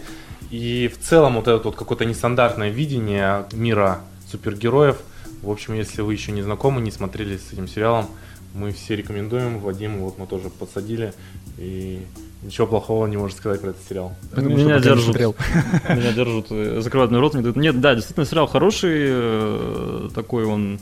И 0.50 0.88
в 0.88 1.00
целом 1.00 1.36
вот 1.36 1.48
это 1.48 1.62
вот 1.64 1.76
какое-то 1.76 2.06
нестандартное 2.06 2.70
видение 2.70 3.46
мира 3.54 4.02
супергероев. 4.32 4.98
В 5.42 5.50
общем, 5.50 5.74
если 5.74 6.02
вы 6.02 6.14
еще 6.14 6.32
не 6.32 6.42
знакомы, 6.42 6.82
не 6.82 6.92
смотрели 6.92 7.38
с 7.38 7.54
этим 7.54 7.68
сериалом, 7.68 8.08
мы 8.54 8.72
все 8.72 8.96
рекомендуем. 8.96 9.60
Вадим 9.60 10.00
вот 10.00 10.18
мы 10.18 10.26
тоже 10.26 10.50
подсадили. 10.50 11.14
И 11.58 12.02
ничего 12.44 12.68
плохого 12.68 13.08
не 13.08 13.18
может 13.18 13.38
сказать 13.38 13.62
про 13.62 13.72
этот 13.72 13.84
сериал. 13.88 14.16
Потому 14.30 14.50
меня 14.50 14.80
держат, 14.80 15.06
смотрел. 15.06 15.36
меня 15.90 16.12
держат, 16.14 16.48
э, 16.50 16.82
закрывают 16.82 17.12
мне 17.12 17.20
рот, 17.20 17.34
мне 17.34 17.44
говорят, 17.44 17.62
нет, 17.62 17.82
да, 17.82 17.96
действительно, 17.96 18.26
сериал 18.26 18.48
хороший, 18.48 18.96
э, 18.96 20.10
такой 20.14 20.46
он 20.46 20.80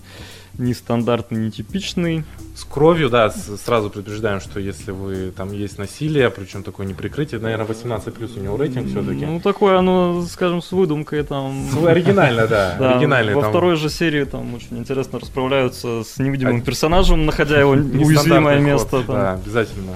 нестандартный, 0.58 1.46
нетипичный. 1.48 2.24
С 2.56 2.64
кровью, 2.64 3.10
да, 3.10 3.30
сразу 3.32 3.90
предупреждаем, 3.90 4.40
что 4.40 4.60
если 4.60 4.92
вы 4.92 5.32
там 5.36 5.52
есть 5.52 5.78
насилие, 5.78 6.30
причем 6.30 6.64
такое 6.64 6.86
неприкрытие, 6.88 7.42
наверное, 7.42 7.66
18 7.66 8.14
плюс 8.14 8.32
у 8.38 8.40
него 8.40 8.56
рейтинг 8.58 8.88
все-таки. 8.90 9.26
Ну, 9.26 9.40
такое 9.42 9.78
оно, 9.78 10.22
скажем, 10.32 10.62
с 10.62 10.72
выдумкой 10.72 11.24
там. 11.24 11.68
оригинально, 11.86 12.48
да, 12.48 12.76
Да, 12.80 12.94
оригинальный. 12.94 13.34
во 13.34 13.42
там 13.42 13.50
второй 13.52 13.76
же 13.76 13.90
серии 13.90 14.24
там 14.24 14.54
очень 14.56 14.78
интересно 14.78 15.20
расправляются 15.20 16.04
с 16.04 16.18
невидимым 16.18 16.58
А- 16.58 16.62
персонажем, 16.62 17.26
находя 17.26 17.60
его 17.60 17.72
уязвимое 18.06 18.60
место. 18.60 18.98
ход, 18.98 19.06
там. 19.08 19.16
Да, 19.16 19.34
обязательно. 19.34 19.94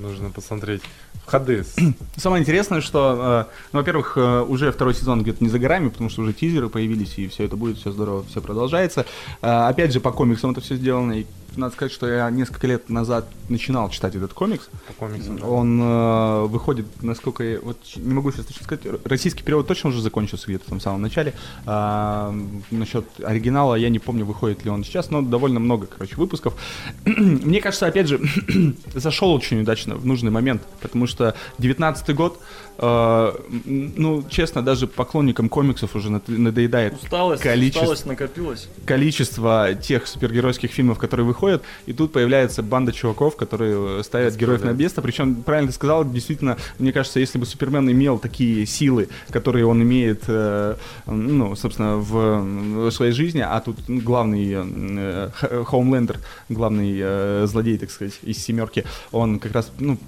Нужно 0.00 0.30
посмотреть 0.30 0.82
ходы. 1.24 1.64
Самое 2.16 2.42
интересное, 2.42 2.80
что, 2.80 3.46
э, 3.48 3.52
ну, 3.72 3.80
во-первых, 3.80 4.16
э, 4.16 4.42
уже 4.42 4.72
второй 4.72 4.94
сезон 4.94 5.22
где-то 5.22 5.42
не 5.42 5.50
за 5.50 5.58
горами, 5.58 5.88
потому 5.88 6.10
что 6.10 6.22
уже 6.22 6.32
тизеры 6.32 6.68
появились, 6.68 7.18
и 7.18 7.28
все 7.28 7.44
это 7.44 7.56
будет, 7.56 7.78
все 7.78 7.92
здорово, 7.92 8.24
все 8.24 8.40
продолжается. 8.40 9.06
Э, 9.42 9.68
опять 9.68 9.92
же, 9.92 10.00
по 10.00 10.12
комиксам 10.12 10.52
это 10.52 10.60
все 10.60 10.76
сделано, 10.76 11.12
и 11.12 11.26
надо 11.56 11.74
сказать, 11.74 11.92
что 11.92 12.06
я 12.06 12.30
несколько 12.30 12.66
лет 12.66 12.88
назад 12.88 13.28
начинал 13.48 13.88
читать 13.90 14.14
этот 14.14 14.32
комикс. 14.32 14.68
По 14.88 14.92
комиксам. 14.94 15.38
да. 15.38 15.46
Он 15.46 15.80
э, 15.80 16.46
выходит, 16.46 16.86
насколько 17.02 17.44
я... 17.44 17.60
Вот 17.60 17.78
не 17.96 18.14
могу 18.14 18.32
сейчас 18.32 18.46
точно 18.46 18.64
сказать, 18.64 18.84
российский 19.04 19.42
перевод 19.42 19.66
точно 19.66 19.90
уже 19.90 20.02
закончился 20.02 20.46
где-то 20.46 20.68
там 20.68 20.78
в 20.78 20.82
самом 20.82 21.02
начале. 21.02 21.34
А, 21.64 22.34
насчет 22.70 23.06
оригинала 23.22 23.74
я 23.74 23.88
не 23.88 23.98
помню, 23.98 24.24
выходит 24.24 24.64
ли 24.64 24.70
он 24.70 24.84
сейчас, 24.84 25.10
но 25.10 25.22
довольно 25.22 25.60
много, 25.60 25.86
короче, 25.86 26.16
выпусков. 26.16 26.54
Мне 27.04 27.60
кажется, 27.60 27.86
опять 27.86 28.08
же, 28.08 28.20
зашел 28.94 29.32
очень 29.32 29.60
удачно 29.60 29.96
в 29.96 30.06
нужный 30.06 30.30
момент, 30.30 30.62
потому 30.80 31.06
что 31.06 31.34
19 31.58 32.14
год, 32.14 32.40
ну, 32.78 34.24
честно, 34.28 34.62
даже 34.62 34.86
поклонникам 34.86 35.48
комиксов 35.48 35.94
уже 35.96 36.10
над- 36.10 36.28
надоедает 36.28 36.94
Усталость, 37.02 37.42
Количество- 37.42 37.80
усталость 37.80 38.06
накопилась. 38.06 38.68
количество 38.84 39.74
тех 39.74 40.06
супергеройских 40.06 40.70
фильмов, 40.70 40.98
которые 40.98 41.26
выходят, 41.26 41.62
и 41.86 41.92
тут 41.92 42.12
появляется 42.12 42.62
банда 42.62 42.92
чуваков, 42.92 43.36
которые 43.36 44.00
э, 44.00 44.02
ставят 44.02 44.36
героев 44.36 44.62
на 44.64 44.70
место. 44.70 45.02
Причем, 45.02 45.36
правильно 45.36 45.70
ты 45.70 45.74
сказал, 45.76 46.04
действительно, 46.10 46.56
мне 46.78 46.92
кажется, 46.92 47.20
если 47.20 47.38
бы 47.38 47.46
Супермен 47.46 47.90
имел 47.90 48.18
такие 48.18 48.66
силы, 48.66 49.08
которые 49.30 49.66
он 49.66 49.82
имеет, 49.82 50.24
э, 50.26 50.76
ну, 51.06 51.56
собственно, 51.56 51.96
в, 51.96 52.40
в 52.88 52.90
своей 52.90 53.12
жизни, 53.12 53.40
а 53.40 53.60
тут 53.60 53.76
главный 53.88 54.52
э, 54.54 55.30
Хоумлендер, 55.66 56.18
главный 56.48 57.46
злодей, 57.46 57.78
так 57.78 57.90
сказать, 57.90 58.14
из 58.22 58.38
семерки, 58.38 58.84
он 59.12 59.38
как 59.38 59.52
раз, 59.52 59.70
ну, 59.78 59.98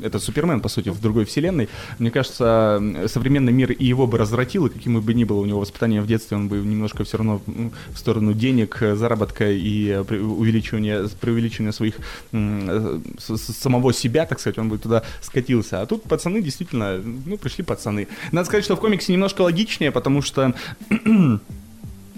это 0.00 0.18
Супермен, 0.18 0.60
по 0.60 0.68
сути, 0.68 0.88
в 0.88 1.00
другой 1.00 1.24
вселенной. 1.24 1.68
Мне 1.98 2.10
кажется, 2.10 2.82
современный 3.06 3.52
мир 3.52 3.72
и 3.72 3.84
его 3.84 4.06
бы 4.06 4.18
развратил, 4.18 4.66
и 4.66 4.70
каким 4.70 5.00
бы 5.00 5.14
ни 5.14 5.24
было 5.24 5.40
у 5.40 5.44
него 5.44 5.60
воспитание 5.60 6.00
в 6.00 6.06
детстве, 6.06 6.36
он 6.36 6.48
бы 6.48 6.56
немножко 6.56 7.04
все 7.04 7.18
равно 7.18 7.40
в 7.46 7.98
сторону 7.98 8.34
денег, 8.34 8.78
заработка 8.94 9.50
и 9.50 9.94
увеличивания, 9.96 11.08
преувеличивания 11.20 11.72
своих 11.72 11.94
самого 12.30 13.92
себя, 13.92 14.26
так 14.26 14.40
сказать, 14.40 14.58
он 14.58 14.68
бы 14.68 14.78
туда 14.78 15.02
скатился. 15.20 15.80
А 15.80 15.86
тут 15.86 16.02
пацаны 16.02 16.42
действительно, 16.42 17.00
ну, 17.26 17.36
пришли 17.38 17.64
пацаны. 17.64 18.08
Надо 18.32 18.46
сказать, 18.46 18.64
что 18.64 18.76
в 18.76 18.80
комиксе 18.80 19.12
немножко 19.12 19.42
логичнее, 19.42 19.92
потому 19.92 20.22
что 20.22 20.54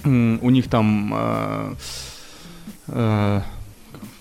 у 0.04 0.50
них 0.50 0.68
там... 0.68 1.12
Э, 1.14 1.74
э, 2.88 3.40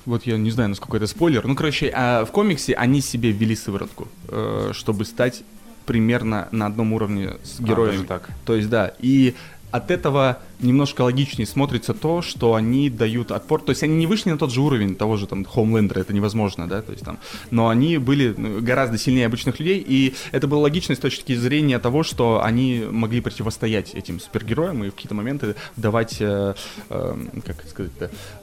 вот 0.05 0.23
я 0.23 0.37
не 0.37 0.51
знаю, 0.51 0.69
насколько 0.69 0.97
это 0.97 1.07
спойлер. 1.07 1.45
Ну, 1.45 1.55
короче, 1.55 1.91
а 1.93 2.25
в 2.25 2.31
комиксе 2.31 2.73
они 2.73 3.01
себе 3.01 3.31
ввели 3.31 3.55
сыворотку, 3.55 4.07
э, 4.27 4.71
чтобы 4.73 5.05
стать 5.05 5.43
примерно 5.85 6.47
на 6.51 6.65
одном 6.67 6.93
уровне 6.93 7.37
с 7.43 7.59
героем. 7.59 8.01
А, 8.03 8.05
так. 8.05 8.29
То 8.45 8.55
есть, 8.55 8.69
да. 8.69 8.93
И 8.99 9.35
от 9.71 9.91
этого 9.91 10.39
немножко 10.59 11.01
логичнее 11.01 11.45
смотрится 11.45 11.93
то, 11.93 12.21
что 12.21 12.55
они 12.55 12.89
дают 12.89 13.31
отпор. 13.31 13.61
То 13.61 13.71
есть 13.71 13.83
они 13.83 13.95
не 13.95 14.07
вышли 14.07 14.29
на 14.29 14.37
тот 14.37 14.51
же 14.51 14.61
уровень 14.61 14.95
того 14.95 15.17
же 15.17 15.27
там 15.27 15.45
Хоумлендера, 15.45 15.99
это 15.99 16.13
невозможно, 16.13 16.67
да, 16.67 16.81
то 16.81 16.91
есть 16.91 17.03
там, 17.03 17.19
но 17.51 17.69
они 17.69 17.97
были 17.97 18.33
ну, 18.37 18.61
гораздо 18.61 18.97
сильнее 18.97 19.25
обычных 19.25 19.59
людей, 19.59 19.83
и 19.85 20.13
это 20.31 20.47
было 20.47 20.59
логично 20.59 20.95
с 20.95 20.99
точки 20.99 21.35
зрения 21.35 21.79
того, 21.79 22.03
что 22.03 22.43
они 22.43 22.83
могли 22.89 23.21
противостоять 23.21 23.93
этим 23.93 24.19
супергероям 24.19 24.83
и 24.83 24.89
в 24.89 24.95
какие-то 24.95 25.15
моменты 25.15 25.55
давать, 25.75 26.17
э, 26.19 26.55
э, 26.89 27.15
как 27.45 27.63
сказать 27.67 27.91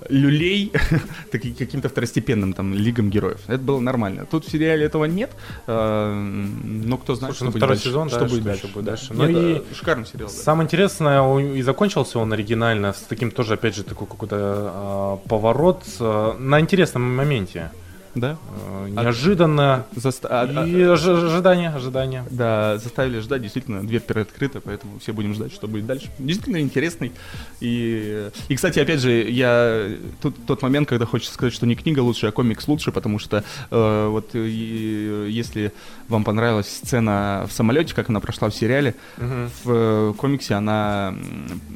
люлей 0.08 0.72
каким-то 1.30 1.88
второстепенным 1.88 2.52
там 2.52 2.74
лигам 2.74 3.10
героев. 3.10 3.40
Это 3.46 3.58
было 3.58 3.80
нормально. 3.80 4.26
Тут 4.30 4.46
в 4.46 4.50
сериале 4.50 4.86
этого 4.86 5.04
нет, 5.04 5.30
э, 5.66 6.12
но 6.12 6.98
кто 6.98 7.14
знает, 7.14 7.36
Слушай, 7.36 7.36
что 7.36 7.44
ну, 7.44 7.50
будет 7.52 7.60
второй 7.60 7.76
дальше. 7.76 7.88
сезон, 7.88 8.08
что 8.08 8.20
да, 8.20 8.26
будет 8.26 8.44
дальше. 8.44 8.68
Будет 8.68 8.84
дальше. 8.84 9.14
Ну, 9.14 9.28
и 9.28 9.62
шикарный 9.74 10.06
сериал. 10.06 10.28
Самое 10.28 10.66
интересное, 10.66 11.38
и 11.38 11.62
закончил 11.62 12.01
закончился 12.02 12.18
он 12.18 12.32
оригинально 12.32 12.92
с 12.92 13.00
таким 13.08 13.30
тоже, 13.30 13.54
опять 13.54 13.74
же, 13.74 13.82
такой 13.82 14.06
какой-то 14.06 15.20
э, 15.24 15.28
поворот 15.28 15.84
э, 16.00 16.34
на 16.38 16.60
интересном 16.60 17.16
моменте. 17.16 17.70
Да? 18.14 18.36
Э, 18.68 18.88
неожиданно. 18.90 19.86
Заста... 19.96 20.28
А, 20.28 20.66
и 20.66 20.82
а... 20.82 20.92
ожидание, 20.92 21.70
ожидание. 21.70 22.24
Да, 22.30 22.78
заставили 22.78 23.20
ждать, 23.20 23.42
действительно, 23.42 23.82
дверь 23.82 24.02
открыта, 24.02 24.60
поэтому 24.60 24.98
все 24.98 25.12
будем 25.12 25.34
ждать, 25.34 25.52
что 25.52 25.68
будет 25.68 25.86
дальше. 25.86 26.10
Действительно 26.18 26.60
интересный. 26.60 27.12
И, 27.60 28.28
и 28.48 28.56
кстати, 28.56 28.78
опять 28.78 29.00
же, 29.00 29.10
я 29.30 29.88
тут 30.20 30.36
тот 30.46 30.62
момент, 30.62 30.88
когда 30.88 31.06
хочется 31.06 31.34
сказать, 31.34 31.54
что 31.54 31.66
не 31.66 31.74
книга 31.74 32.00
лучше, 32.00 32.26
а 32.26 32.32
комикс 32.32 32.68
лучше, 32.68 32.92
потому 32.92 33.18
что 33.18 33.44
э, 33.70 34.06
вот 34.08 34.30
и, 34.34 35.28
если 35.30 35.72
вам 36.08 36.24
понравилась 36.24 36.68
сцена 36.68 37.46
в 37.48 37.52
самолете, 37.52 37.94
как 37.94 38.10
она 38.10 38.20
прошла 38.20 38.50
в 38.50 38.54
сериале, 38.54 38.94
угу. 39.16 39.50
в 39.64 39.70
э, 39.70 40.14
комиксе 40.16 40.54
она 40.54 41.14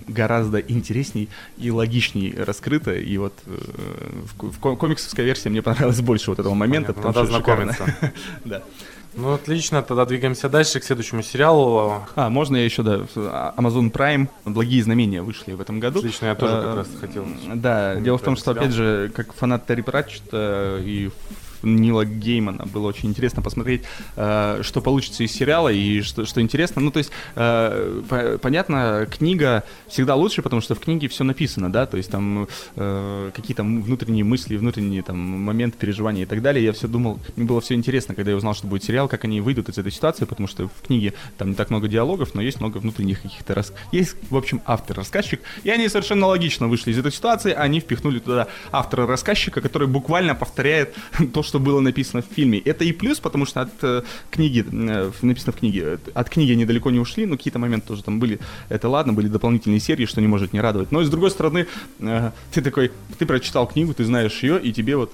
гораздо 0.09 0.59
интересней 0.59 1.29
и 1.57 1.71
логичней 1.71 2.35
раскрыта. 2.37 2.95
И 2.95 3.17
вот 3.17 3.33
э, 3.47 3.59
в, 4.39 4.51
в 4.51 4.77
комиксовской 4.77 5.25
версии 5.25 5.49
мне 5.49 5.63
понравилось 5.63 6.01
больше 6.01 6.26
вот 6.31 6.39
этого 6.39 6.55
момента. 6.55 6.93
Понятно, 6.93 7.13
надо 7.13 7.29
знакомиться. 7.31 7.85
Да. 8.45 8.63
Ну, 9.15 9.33
отлично, 9.33 9.83
тогда 9.83 10.05
двигаемся 10.05 10.51
дальше 10.51 10.79
к 10.79 10.85
следующему 10.85 11.23
сериалу. 11.23 12.03
А, 12.17 12.29
можно 12.29 12.57
я 12.57 12.65
еще, 12.65 12.83
да, 12.83 12.97
Amazon 13.57 13.91
Prime, 13.91 14.29
«Благие 14.45 14.83
знамения» 14.83 15.23
вышли 15.23 15.53
в 15.53 15.61
этом 15.63 15.81
году. 15.81 16.01
Отлично, 16.01 16.27
я 16.27 16.35
тоже 16.35 16.53
как 16.53 16.77
раз 16.77 16.89
хотел. 17.01 17.27
Да, 17.55 17.95
дело 17.95 18.19
в 18.19 18.23
том, 18.23 18.37
что, 18.37 18.51
опять 18.51 18.73
же, 18.73 19.11
как 19.15 19.33
фанат 19.33 19.67
Терри 19.67 19.81
Пратчета 19.81 20.79
и 20.83 21.11
Нила 21.63 22.05
Геймана. 22.05 22.67
Было 22.67 22.89
очень 22.89 23.09
интересно 23.09 23.43
посмотреть, 23.43 23.83
э, 24.17 24.61
что 24.63 24.81
получится 24.81 25.25
из 25.25 25.33
сериала 25.33 25.69
и 25.69 26.03
что, 26.03 26.25
что 26.25 26.41
интересно. 26.41 26.83
Ну, 26.83 26.91
то 26.91 26.99
есть, 26.99 27.11
э, 27.35 28.03
по, 28.09 28.39
понятно, 28.39 29.07
книга 29.11 29.65
всегда 29.89 30.15
лучше, 30.15 30.43
потому 30.43 30.63
что 30.63 30.75
в 30.75 30.81
книге 30.81 31.09
все 31.09 31.25
написано, 31.25 31.71
да, 31.71 31.87
то 31.87 31.97
есть 31.97 32.11
там 32.11 32.49
э, 32.77 33.31
какие-то 33.35 33.63
внутренние 33.63 34.25
мысли, 34.25 34.57
внутренние 34.57 35.03
там 35.03 35.19
моменты, 35.19 35.79
переживания 35.79 36.23
и 36.23 36.27
так 36.27 36.43
далее. 36.43 36.65
Я 36.65 36.73
все 36.73 36.89
думал, 36.89 37.19
мне 37.37 37.47
было 37.47 37.61
все 37.61 37.75
интересно, 37.75 38.15
когда 38.15 38.31
я 38.31 38.37
узнал, 38.37 38.55
что 38.55 38.67
будет 38.67 38.85
сериал, 38.85 39.09
как 39.09 39.25
они 39.25 39.41
выйдут 39.41 39.69
из 39.69 39.79
этой 39.79 39.93
ситуации, 39.93 40.25
потому 40.25 40.49
что 40.49 40.69
в 40.69 40.87
книге 40.87 41.15
там 41.39 41.51
не 41.51 41.55
так 41.55 41.71
много 41.71 41.89
диалогов, 41.89 42.35
но 42.35 42.43
есть 42.43 42.61
много 42.61 42.79
внутренних 42.79 43.23
каких-то 43.23 43.55
рас... 43.55 43.73
Есть, 43.93 44.17
в 44.31 44.37
общем, 44.37 44.61
автор-рассказчик, 44.65 45.41
и 45.65 45.71
они 45.71 45.89
совершенно 45.89 46.27
логично 46.27 46.69
вышли 46.69 46.93
из 46.93 46.99
этой 46.99 47.13
ситуации, 47.13 47.53
они 47.53 47.81
впихнули 47.81 48.19
туда 48.19 48.49
автора-рассказчика, 48.73 49.61
который 49.61 49.89
буквально 49.89 50.35
повторяет 50.35 50.95
то, 51.35 51.43
что 51.47 51.59
было 51.59 51.81
написано 51.81 52.23
в 52.23 52.35
фильме. 52.35 52.59
Это 52.59 52.85
и 52.85 52.93
плюс, 52.93 53.21
потому 53.21 53.47
что 53.47 53.63
от 53.63 53.71
э, 53.83 54.03
книги, 54.31 54.65
э, 54.71 55.11
написано 55.23 55.53
в 55.53 55.57
книге, 55.57 55.99
от 56.15 56.29
книги 56.29 56.53
они 56.53 56.65
далеко 56.65 56.91
не 56.91 56.99
ушли, 56.99 57.27
но 57.27 57.37
какие-то 57.37 57.59
моменты 57.59 57.89
тоже 57.89 58.03
там 58.03 58.21
были. 58.21 58.39
Это 58.69 58.89
ладно, 58.89 59.13
были 59.13 59.29
дополнительные 59.29 59.81
серии, 59.81 60.07
что 60.07 60.21
не 60.21 60.27
может 60.27 60.53
не 60.53 60.61
радовать. 60.61 60.93
Но, 60.93 61.03
с 61.03 61.11
другой 61.11 61.31
стороны, 61.31 61.67
э, 62.01 62.31
ты 62.53 62.63
такой, 62.63 62.91
ты 63.19 63.27
прочитал 63.27 63.67
книгу, 63.67 63.95
ты 63.95 64.05
знаешь 64.05 64.43
ее, 64.43 64.61
и 64.61 64.73
тебе 64.73 64.97
вот 64.97 65.13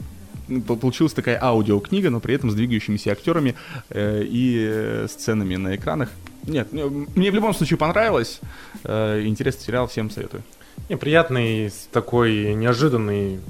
получилась 0.61 1.12
такая 1.12 1.38
аудиокнига, 1.42 2.11
но 2.11 2.21
при 2.21 2.35
этом 2.35 2.51
с 2.51 2.55
двигающимися 2.55 3.12
актерами 3.12 3.55
э, 3.90 4.25
и 4.25 4.66
э, 4.68 5.07
сценами 5.09 5.57
на 5.57 5.77
экранах. 5.77 6.11
Нет, 6.45 6.73
мне 6.73 7.31
в 7.31 7.35
любом 7.35 7.55
случае 7.55 7.79
понравилось. 7.79 8.40
Э, 8.85 9.23
интересный 9.25 9.64
сериал, 9.64 9.87
всем 9.87 10.11
советую. 10.11 10.42
Неприятный, 10.88 11.73
такой 11.92 12.55
неожиданный 12.55 13.40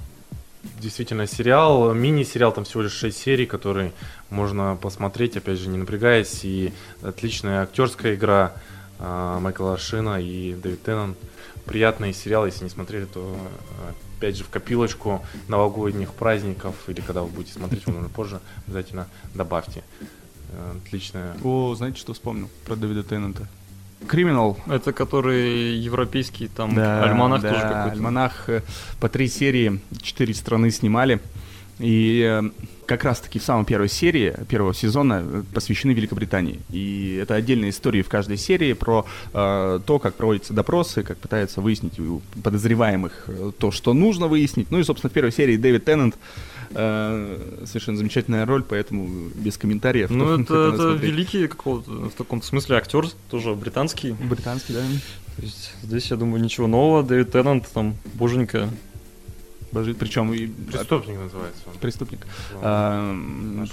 действительно 0.80 1.26
сериал, 1.26 1.92
мини-сериал, 1.94 2.52
там 2.52 2.64
всего 2.64 2.82
лишь 2.82 2.92
6 2.92 3.16
серий, 3.16 3.46
который 3.46 3.92
можно 4.30 4.78
посмотреть, 4.80 5.36
опять 5.36 5.58
же, 5.58 5.68
не 5.68 5.78
напрягаясь, 5.78 6.44
и 6.44 6.72
отличная 7.02 7.62
актерская 7.62 8.14
игра 8.14 8.54
э, 8.98 9.38
Майкла 9.40 9.74
Аршина 9.74 10.20
и 10.20 10.54
Дэвид 10.54 10.82
Теннон. 10.82 11.16
Приятный 11.64 12.12
сериал, 12.12 12.46
если 12.46 12.64
не 12.64 12.70
смотрели, 12.70 13.04
то 13.04 13.36
опять 14.16 14.36
же 14.36 14.44
в 14.44 14.48
копилочку 14.48 15.24
новогодних 15.48 16.12
праздников, 16.12 16.74
или 16.88 17.00
когда 17.00 17.22
вы 17.22 17.28
будете 17.28 17.54
смотреть, 17.54 17.86
возможно, 17.86 18.08
позже, 18.14 18.40
обязательно 18.66 19.08
добавьте. 19.34 19.82
Э, 20.50 20.76
отличная. 20.84 21.36
О, 21.42 21.74
знаете, 21.74 21.98
что 21.98 22.12
вспомнил 22.12 22.48
про 22.64 22.76
Дэвида 22.76 23.02
Теннанта? 23.02 23.48
Криминал. 24.06 24.58
Это 24.66 24.92
который 24.92 25.76
европейский, 25.76 26.48
там, 26.48 26.74
да, 26.74 27.02
альманах 27.04 27.42
да, 27.42 27.50
тоже 27.50 27.62
какой-то. 27.62 27.92
Альманах 27.92 28.48
э, 28.48 28.62
по 29.00 29.08
три 29.08 29.28
серии, 29.28 29.80
четыре 30.02 30.34
страны 30.34 30.70
снимали. 30.70 31.20
И 31.78 32.22
э, 32.22 32.50
как 32.86 33.04
раз-таки 33.04 33.38
в 33.38 33.42
самой 33.42 33.64
первой 33.64 33.88
серии 33.88 34.34
первого 34.48 34.74
сезона 34.74 35.22
э, 35.24 35.42
посвящены 35.52 35.92
Великобритании. 35.92 36.60
И 36.70 37.18
это 37.20 37.34
отдельные 37.34 37.70
истории 37.70 38.02
в 38.02 38.08
каждой 38.08 38.36
серии 38.36 38.72
про 38.74 39.06
э, 39.32 39.80
то, 39.84 39.98
как 39.98 40.14
проводятся 40.14 40.52
допросы, 40.52 41.02
как 41.02 41.18
пытаются 41.18 41.60
выяснить 41.60 41.98
у 41.98 42.20
подозреваемых 42.42 43.28
то, 43.58 43.70
что 43.70 43.94
нужно 43.94 44.28
выяснить. 44.28 44.70
Ну 44.70 44.78
и, 44.78 44.84
собственно, 44.84 45.10
в 45.10 45.14
первой 45.14 45.32
серии 45.32 45.56
Дэвид 45.56 45.84
Теннант 45.84 46.14
совершенно 46.74 47.96
замечательная 47.96 48.46
роль, 48.46 48.62
поэтому 48.62 49.28
без 49.34 49.56
комментариев. 49.58 50.10
Ну, 50.10 50.38
это, 50.40 50.72
это 50.74 50.92
великий 50.92 51.46
какого-то, 51.46 51.90
в 51.90 52.12
таком 52.12 52.42
смысле 52.42 52.76
актер, 52.76 53.06
тоже 53.30 53.54
британский. 53.54 54.12
Британский, 54.12 54.74
да. 54.74 54.80
То 55.36 55.42
есть 55.42 55.74
здесь, 55.82 56.10
я 56.10 56.16
думаю, 56.16 56.42
ничего 56.42 56.66
нового. 56.66 57.02
Дэвид 57.02 57.32
Теннант, 57.32 57.68
там, 57.72 57.96
боженька, 58.14 58.68
Божит, 59.72 59.96
причем 59.96 60.32
и 60.32 60.46
преступник 60.46 61.18
называется. 61.18 61.62
Он. 61.66 61.78
Преступник. 61.78 62.26
А, 62.60 63.16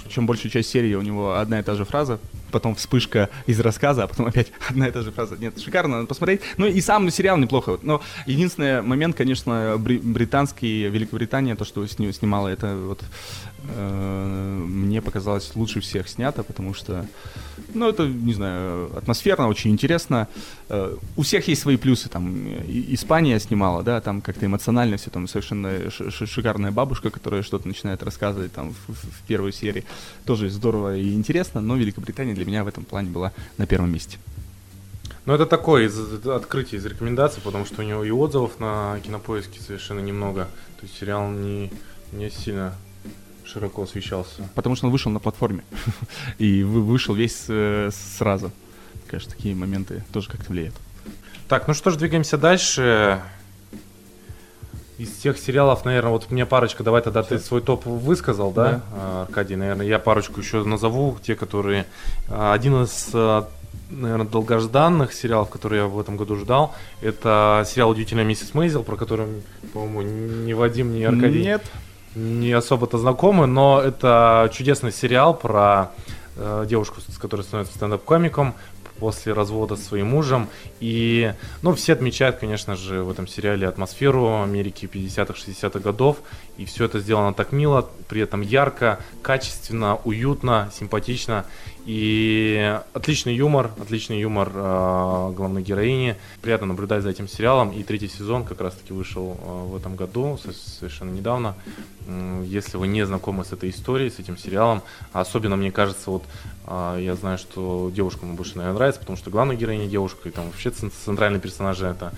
причем 0.04 0.26
большую 0.26 0.50
часть 0.50 0.70
серии 0.70 0.94
у 0.94 1.02
него 1.02 1.36
одна 1.36 1.60
и 1.60 1.62
та 1.62 1.74
же 1.74 1.84
фраза, 1.84 2.18
потом 2.50 2.74
вспышка 2.74 3.28
из 3.46 3.60
рассказа, 3.60 4.04
а 4.04 4.06
потом 4.06 4.26
опять 4.26 4.48
одна 4.68 4.88
и 4.88 4.90
та 4.90 5.02
же 5.02 5.12
фраза. 5.12 5.36
Нет, 5.36 5.60
шикарно, 5.60 5.96
надо 5.96 6.08
посмотреть. 6.08 6.40
Ну 6.56 6.66
и 6.66 6.80
сам 6.80 7.10
сериал 7.10 7.36
неплохо. 7.36 7.78
Но 7.82 8.00
единственный 8.26 8.82
момент, 8.82 9.14
конечно, 9.14 9.76
британский, 9.78 10.88
Великобритания, 10.88 11.54
то, 11.54 11.64
что 11.64 11.86
с 11.86 11.98
нее 11.98 12.12
снимала, 12.12 12.48
это 12.48 12.76
вот 12.76 13.02
мне 13.62 15.02
показалось 15.02 15.52
лучше 15.54 15.80
всех 15.80 16.08
снято, 16.08 16.42
потому 16.42 16.74
что, 16.74 17.06
ну, 17.74 17.88
это, 17.88 18.06
не 18.06 18.34
знаю, 18.34 18.90
атмосферно, 18.96 19.48
очень 19.48 19.70
интересно. 19.70 20.28
Э, 20.68 20.96
у 21.16 21.22
всех 21.22 21.46
есть 21.48 21.62
свои 21.62 21.76
плюсы, 21.76 22.08
там, 22.08 22.48
Испания 22.66 23.38
снимала, 23.38 23.82
да, 23.82 24.00
там 24.00 24.22
как-то 24.22 24.46
эмоционально 24.46 24.96
все, 24.96 25.10
там, 25.10 25.28
совершенно 25.28 25.90
шикарная 25.90 26.70
бабушка, 26.70 27.10
которая 27.10 27.42
что-то 27.42 27.68
начинает 27.68 28.02
рассказывать, 28.02 28.52
там, 28.52 28.74
в, 28.88 28.92
в 28.92 29.22
первой 29.26 29.52
серии. 29.52 29.84
Тоже 30.24 30.48
здорово 30.50 30.96
и 30.96 31.12
интересно, 31.14 31.60
но 31.60 31.76
Великобритания 31.76 32.34
для 32.34 32.44
меня 32.44 32.64
в 32.64 32.68
этом 32.68 32.84
плане 32.84 33.10
была 33.10 33.32
на 33.58 33.66
первом 33.66 33.92
месте. 33.92 34.18
Ну, 35.26 35.34
это 35.34 35.46
такое 35.46 35.86
из, 35.86 36.26
открытие 36.26 36.80
из 36.80 36.86
рекомендаций, 36.86 37.42
потому 37.42 37.66
что 37.66 37.82
у 37.82 37.84
него 37.84 38.04
и 38.04 38.10
отзывов 38.10 38.58
на 38.58 38.98
кинопоиске 39.04 39.60
совершенно 39.60 40.00
немного. 40.00 40.48
То 40.80 40.86
есть 40.86 40.98
сериал 40.98 41.30
не, 41.30 41.70
не 42.12 42.30
сильно 42.30 42.74
широко 43.52 43.82
освещался. 43.82 44.48
Потому 44.54 44.76
что 44.76 44.86
он 44.86 44.92
вышел 44.92 45.10
на 45.10 45.18
платформе. 45.20 45.62
И 46.38 46.62
вышел 46.62 47.14
весь 47.14 47.44
э, 47.48 47.90
сразу. 48.18 48.50
Конечно, 49.08 49.32
такие 49.32 49.54
моменты 49.54 50.04
тоже 50.12 50.28
как-то 50.30 50.52
влияют. 50.52 50.74
Так, 51.48 51.66
ну 51.66 51.74
что 51.74 51.90
ж, 51.90 51.96
двигаемся 51.96 52.38
дальше. 52.38 53.20
Из 54.98 55.10
всех 55.16 55.38
сериалов, 55.38 55.84
наверное, 55.86 56.12
вот 56.12 56.26
у 56.30 56.34
меня 56.34 56.44
парочка, 56.44 56.84
давай 56.84 57.00
тогда 57.00 57.22
ты 57.22 57.38
свой 57.38 57.62
топ 57.62 57.86
высказал, 57.86 58.52
да, 58.52 58.70
Да. 58.70 58.82
а, 58.92 59.22
Аркадий, 59.26 59.56
наверное, 59.56 59.86
я 59.86 59.98
парочку 59.98 60.40
еще 60.40 60.62
назову, 60.62 61.16
те, 61.22 61.34
которые... 61.34 61.86
а, 62.28 62.52
Один 62.52 62.82
из, 62.82 63.08
а, 63.14 63.48
наверное, 63.88 64.26
долгожданных 64.26 65.14
сериалов, 65.14 65.48
которые 65.48 65.82
я 65.82 65.86
в 65.88 65.98
этом 65.98 66.18
году 66.18 66.36
ждал, 66.36 66.74
это 67.00 67.64
сериал 67.66 67.88
«Удивительная 67.90 68.24
миссис 68.24 68.52
Мейзел», 68.52 68.82
про 68.84 68.96
который, 68.96 69.26
по-моему, 69.72 70.02
ни 70.02 70.52
Вадим, 70.52 70.94
ни 70.94 71.02
Аркадий 71.02 71.42
Нет. 71.44 71.62
Не 72.14 72.52
особо-то 72.52 72.98
знакомы, 72.98 73.46
но 73.46 73.80
это 73.80 74.50
чудесный 74.52 74.92
сериал 74.92 75.34
про 75.34 75.92
э, 76.36 76.64
девушку, 76.68 77.00
с 77.00 77.18
которой 77.18 77.42
становится 77.42 77.76
стендап-комиком 77.76 78.54
после 79.00 79.32
развода 79.32 79.76
с 79.76 79.82
своим 79.82 80.08
мужем. 80.08 80.48
И, 80.78 81.32
ну, 81.62 81.74
все 81.74 81.94
отмечают, 81.94 82.36
конечно 82.36 82.76
же, 82.76 83.02
в 83.02 83.10
этом 83.10 83.26
сериале 83.26 83.66
атмосферу 83.66 84.42
Америки 84.42 84.88
50-х, 84.92 85.34
60-х 85.34 85.80
годов. 85.80 86.18
И 86.60 86.66
все 86.66 86.84
это 86.84 87.00
сделано 87.00 87.32
так 87.32 87.52
мило, 87.52 87.88
при 88.06 88.20
этом 88.20 88.42
ярко, 88.42 89.00
качественно, 89.22 89.98
уютно, 90.04 90.70
симпатично. 90.78 91.46
И 91.86 92.78
отличный 92.92 93.34
юмор, 93.34 93.70
отличный 93.80 94.20
юмор 94.20 94.52
э, 94.54 95.32
главной 95.34 95.62
героини. 95.62 96.16
Приятно 96.42 96.66
наблюдать 96.66 97.02
за 97.02 97.08
этим 97.08 97.28
сериалом. 97.28 97.70
И 97.70 97.82
третий 97.82 98.08
сезон 98.08 98.44
как 98.44 98.60
раз-таки 98.60 98.92
вышел 98.92 99.38
э, 99.40 99.68
в 99.70 99.76
этом 99.76 99.96
году, 99.96 100.38
со- 100.44 100.52
совершенно 100.52 101.10
недавно. 101.10 101.54
Если 102.44 102.76
вы 102.76 102.88
не 102.88 103.06
знакомы 103.06 103.44
с 103.46 103.52
этой 103.52 103.70
историей, 103.70 104.10
с 104.10 104.18
этим 104.18 104.36
сериалом, 104.36 104.82
особенно, 105.12 105.56
мне 105.56 105.72
кажется, 105.72 106.10
вот 106.10 106.24
а, 106.66 106.98
я 106.98 107.14
знаю, 107.14 107.38
что 107.38 107.90
девушкам 107.94 108.34
больше, 108.36 108.56
наверное, 108.56 108.76
нравится, 108.78 109.00
потому 109.00 109.16
что 109.16 109.30
главная 109.30 109.56
героиня 109.56 109.86
девушка, 109.86 110.28
и 110.28 110.32
там 110.32 110.46
вообще 110.46 110.70
цен- 110.70 110.90
центральные 111.04 111.40
персонажи 111.40 111.86
это 111.86 112.12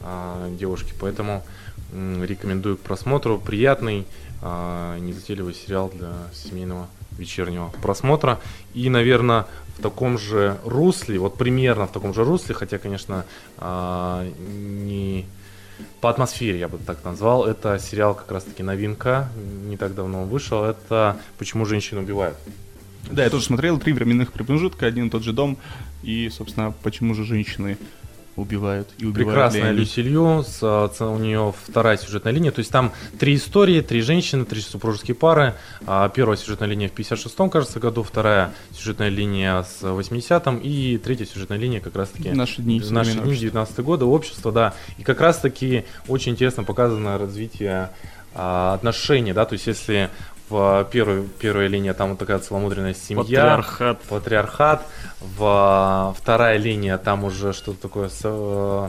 а, 0.00 0.48
девушки. 0.56 0.94
Поэтому 1.00 1.44
рекомендую 1.92 2.76
к 2.76 2.80
просмотру. 2.80 3.38
Приятный, 3.38 4.06
а, 4.40 4.98
незатейливый 4.98 5.54
сериал 5.54 5.90
для 5.94 6.12
семейного 6.32 6.88
вечернего 7.18 7.72
просмотра. 7.82 8.40
И, 8.74 8.88
наверное, 8.88 9.46
в 9.76 9.82
таком 9.82 10.18
же 10.18 10.58
русле, 10.64 11.18
вот 11.18 11.36
примерно 11.36 11.86
в 11.86 11.92
таком 11.92 12.14
же 12.14 12.24
русле, 12.24 12.54
хотя, 12.54 12.78
конечно, 12.78 13.24
а, 13.58 14.26
не 14.38 15.26
по 16.00 16.10
атмосфере, 16.10 16.58
я 16.58 16.68
бы 16.68 16.78
так 16.78 17.04
назвал. 17.04 17.46
Это 17.46 17.78
сериал 17.78 18.14
как 18.14 18.30
раз-таки 18.30 18.62
новинка, 18.62 19.28
не 19.66 19.76
так 19.76 19.94
давно 19.94 20.22
он 20.22 20.28
вышел. 20.28 20.64
Это 20.64 21.16
«Почему 21.38 21.64
женщины 21.64 22.00
убивают». 22.00 22.36
Да, 23.10 23.24
я 23.24 23.30
тоже 23.30 23.44
смотрел 23.44 23.78
три 23.78 23.92
временных 23.92 24.32
промежутка, 24.32 24.86
один 24.86 25.08
и 25.08 25.10
тот 25.10 25.22
же 25.22 25.32
дом. 25.32 25.58
И, 26.02 26.28
собственно, 26.30 26.72
почему 26.82 27.14
же 27.14 27.24
женщины 27.24 27.78
убивают 28.36 28.88
и 28.98 29.04
убивают 29.04 29.28
Прекрасная 29.28 29.70
они? 29.70 29.78
Люси 29.78 30.00
Лью, 30.00 30.42
с, 30.42 30.62
у 30.62 31.18
нее 31.18 31.52
вторая 31.66 31.96
сюжетная 31.96 32.32
линия, 32.32 32.50
то 32.50 32.60
есть 32.60 32.70
там 32.70 32.92
три 33.18 33.36
истории, 33.36 33.80
три 33.80 34.00
женщины, 34.00 34.44
три 34.44 34.60
супружеские 34.60 35.14
пары. 35.14 35.54
А, 35.86 36.08
Первая 36.08 36.36
сюжетная 36.36 36.68
линия 36.68 36.88
в 36.88 36.92
56-м, 36.92 37.50
кажется, 37.50 37.80
году, 37.80 38.02
вторая 38.02 38.52
сюжетная 38.72 39.08
линия 39.08 39.62
с 39.62 39.82
80-м 39.82 40.58
и 40.58 40.98
третья 40.98 41.26
сюжетная 41.26 41.58
линия 41.58 41.80
как 41.80 41.96
раз-таки 41.96 42.30
Наши 42.30 42.62
дни, 42.62 42.80
в 42.80 42.90
наши 42.90 43.12
дни, 43.12 43.20
общество. 43.20 43.40
19 43.40 43.78
года, 43.80 44.06
общество, 44.06 44.52
да. 44.52 44.74
И 44.98 45.02
как 45.02 45.20
раз-таки 45.20 45.84
очень 46.08 46.32
интересно 46.32 46.64
показано 46.64 47.18
развитие 47.18 47.90
а, 48.34 48.74
отношений, 48.74 49.34
да, 49.34 49.44
то 49.44 49.52
есть 49.52 49.66
если 49.66 50.08
в 50.52 50.86
первой, 50.90 51.26
первая 51.40 51.66
линия 51.66 51.94
там 51.94 52.10
вот 52.10 52.18
такая 52.18 52.38
целомудренная 52.38 52.92
семья, 52.92 53.22
Патриархат. 53.22 54.00
патриархат, 54.02 54.86
в, 55.20 56.14
вторая 56.18 56.58
линия 56.58 56.98
там 56.98 57.24
уже 57.24 57.54
что-то 57.54 57.80
такое 57.80 58.10
с, 58.10 58.20
э, 58.22 58.88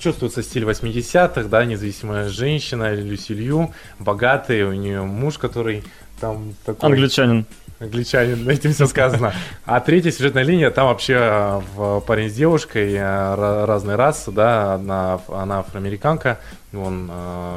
чувствуется 0.00 0.42
стиль 0.42 0.64
80-х, 0.64 1.44
да, 1.44 1.64
независимая 1.64 2.28
женщина, 2.28 2.92
Люси 2.92 3.32
Лью, 3.32 3.72
богатый, 4.00 4.64
у 4.64 4.72
нее 4.72 5.02
муж, 5.02 5.38
который 5.38 5.84
там 6.20 6.54
такой... 6.64 6.90
Англичанин. 6.90 7.46
Англичанин, 7.78 8.48
этим 8.48 8.72
все 8.72 8.86
сказано. 8.86 9.34
А 9.66 9.78
третья 9.80 10.10
сюжетная 10.10 10.42
линия, 10.42 10.70
там 10.70 10.88
вообще 10.88 11.62
э, 11.76 12.00
парень 12.04 12.28
с 12.28 12.32
девушкой 12.32 12.92
э, 12.92 12.98
ра- 12.98 13.66
разной 13.66 13.94
расы, 13.94 14.32
да, 14.32 14.74
одна, 14.74 15.20
она 15.28 15.60
афроамериканка, 15.60 16.40
он 16.72 17.10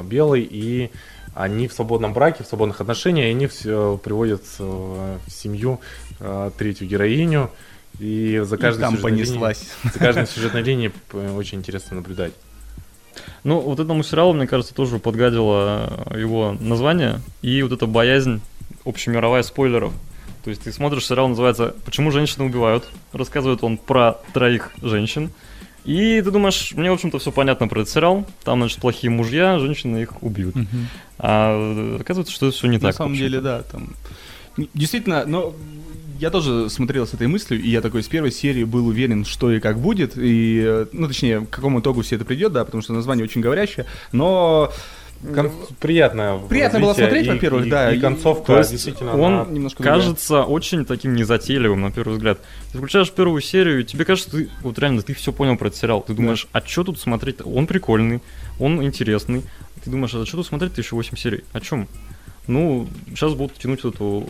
белый, 0.04 0.48
и 0.50 0.92
они 1.40 1.68
в 1.68 1.74
свободном 1.74 2.14
браке, 2.14 2.44
в 2.44 2.48
свободных 2.48 2.82
отношениях, 2.82 3.28
и 3.28 3.30
они 3.30 3.48
все 3.48 3.98
приводят 4.04 4.44
э, 4.60 5.18
в 5.26 5.32
семью 5.32 5.80
э, 6.20 6.52
третью 6.58 6.88
героиню, 6.88 7.50
и 8.00 8.42
за 8.46 8.56
И 8.56 8.60
каждой 8.60 8.82
там 8.82 8.92
сюжетной 8.96 9.12
линией- 9.12 9.26
понеслась. 9.28 9.68
за 9.94 10.00
каждой 10.00 10.28
сюжетной 10.28 10.62
линией 10.64 10.92
очень 11.36 11.60
интересно 11.60 11.96
наблюдать. 11.98 12.34
Ну, 13.44 13.60
вот 13.60 13.80
этому 13.80 14.04
сериалу, 14.04 14.34
мне 14.34 14.48
кажется, 14.48 14.74
тоже 14.74 15.00
подгадило 15.00 16.06
э, 16.12 16.20
его 16.20 16.56
название 16.60 17.22
и 17.42 17.62
вот 17.64 17.72
эта 17.72 17.86
боязнь 17.88 18.42
общемировая 18.86 19.44
спойлеров. 19.44 19.94
То 20.44 20.50
есть 20.52 20.64
ты 20.64 20.72
смотришь 20.72 21.06
сериал, 21.06 21.28
называется 21.28 21.76
«Почему 21.86 22.12
женщины 22.12 22.46
убивают?». 22.46 22.86
Рассказывает 23.12 23.64
он 23.64 23.78
про 23.78 24.20
троих 24.34 24.72
женщин. 24.82 25.32
И 25.84 26.22
ты 26.22 26.32
думаешь, 26.32 26.72
мне, 26.76 26.90
в 26.90 26.94
общем-то, 26.94 27.20
все 27.20 27.32
понятно 27.32 27.68
про 27.68 27.82
этот 27.82 27.94
сериал. 27.94 28.26
Там, 28.44 28.60
значит, 28.60 28.80
плохие 28.80 29.10
мужья, 29.12 29.60
женщины 29.60 29.98
их 30.02 30.22
убьют. 30.24 30.56
А 31.20 31.98
оказывается, 32.00 32.34
что 32.34 32.48
это 32.48 32.56
все 32.56 32.68
не 32.68 32.78
На 32.78 32.88
так. 32.88 32.96
самом 32.96 33.12
в 33.12 33.14
общем-то. 33.14 33.30
деле, 33.30 33.42
да, 33.42 33.64
там... 33.64 33.96
Действительно, 34.74 35.26
но 35.26 35.54
я 36.20 36.30
тоже 36.32 36.70
смотрел 36.70 37.08
с 37.08 37.14
этой 37.14 37.28
мыслью, 37.28 37.62
и 37.62 37.70
я 37.70 37.82
такой 37.82 38.04
с 38.04 38.08
первой 38.08 38.32
серии 38.32 38.64
был 38.64 38.88
уверен, 38.88 39.24
что 39.24 39.52
и 39.52 39.60
как 39.60 39.80
будет, 39.80 40.18
и, 40.18 40.62
э, 40.62 40.86
ну, 40.92 41.08
точнее, 41.08 41.42
к 41.42 41.50
какому 41.50 41.80
итогу 41.80 42.02
все 42.02 42.18
это 42.18 42.26
придет, 42.26 42.52
да, 42.52 42.66
потому 42.66 42.82
что 42.84 42.94
название 42.94 43.24
очень 43.24 43.40
говорящее, 43.42 43.86
но 44.12 44.72
Кон- 45.22 45.52
приятно. 45.80 46.40
Приятно 46.48 46.80
было 46.80 46.94
смотреть, 46.94 47.26
и- 47.26 47.30
во-первых, 47.30 47.66
и- 47.66 47.70
да, 47.70 47.92
И 47.94 47.98
и- 47.98 48.00
концовка 48.00 48.46
То 48.54 48.58
есть 48.60 48.72
действительно 48.72 49.20
он 49.20 49.34
она- 49.34 49.46
немножко 49.52 49.84
другая. 49.84 50.00
кажется 50.00 50.44
очень 50.44 50.86
таким 50.86 51.14
незатейливым 51.14 51.82
на 51.82 51.92
первый 51.92 52.14
взгляд. 52.14 52.40
Ты 52.72 52.78
включаешь 52.78 53.12
первую 53.12 53.42
серию, 53.42 53.82
и 53.82 53.84
тебе 53.84 54.06
кажется, 54.06 54.32
ты, 54.32 54.50
вот 54.62 54.80
реально, 54.80 55.02
ты 55.02 55.14
все 55.14 55.34
понял 55.34 55.58
про 55.58 55.68
этот 55.68 55.80
сериал. 55.80 56.02
Ты 56.02 56.14
думаешь, 56.14 56.48
а 56.54 56.62
что 56.62 56.86
тут 56.86 57.00
смотреть? 57.00 57.38
Он 57.44 57.68
прикольный, 57.68 58.22
он 58.60 58.82
интересный. 58.84 59.44
Ты 59.84 59.90
думаешь, 59.90 60.14
а 60.16 60.26
что 60.26 60.38
тут 60.38 60.48
смотреть-то 60.48 60.80
еще 60.82 60.96
8 60.96 61.18
серий? 61.18 61.44
О 61.52 61.60
чем? 61.60 61.88
Ну, 62.48 62.88
сейчас 63.10 63.34
будут 63.34 63.58
тянуть 63.58 63.84
эту 63.84 64.28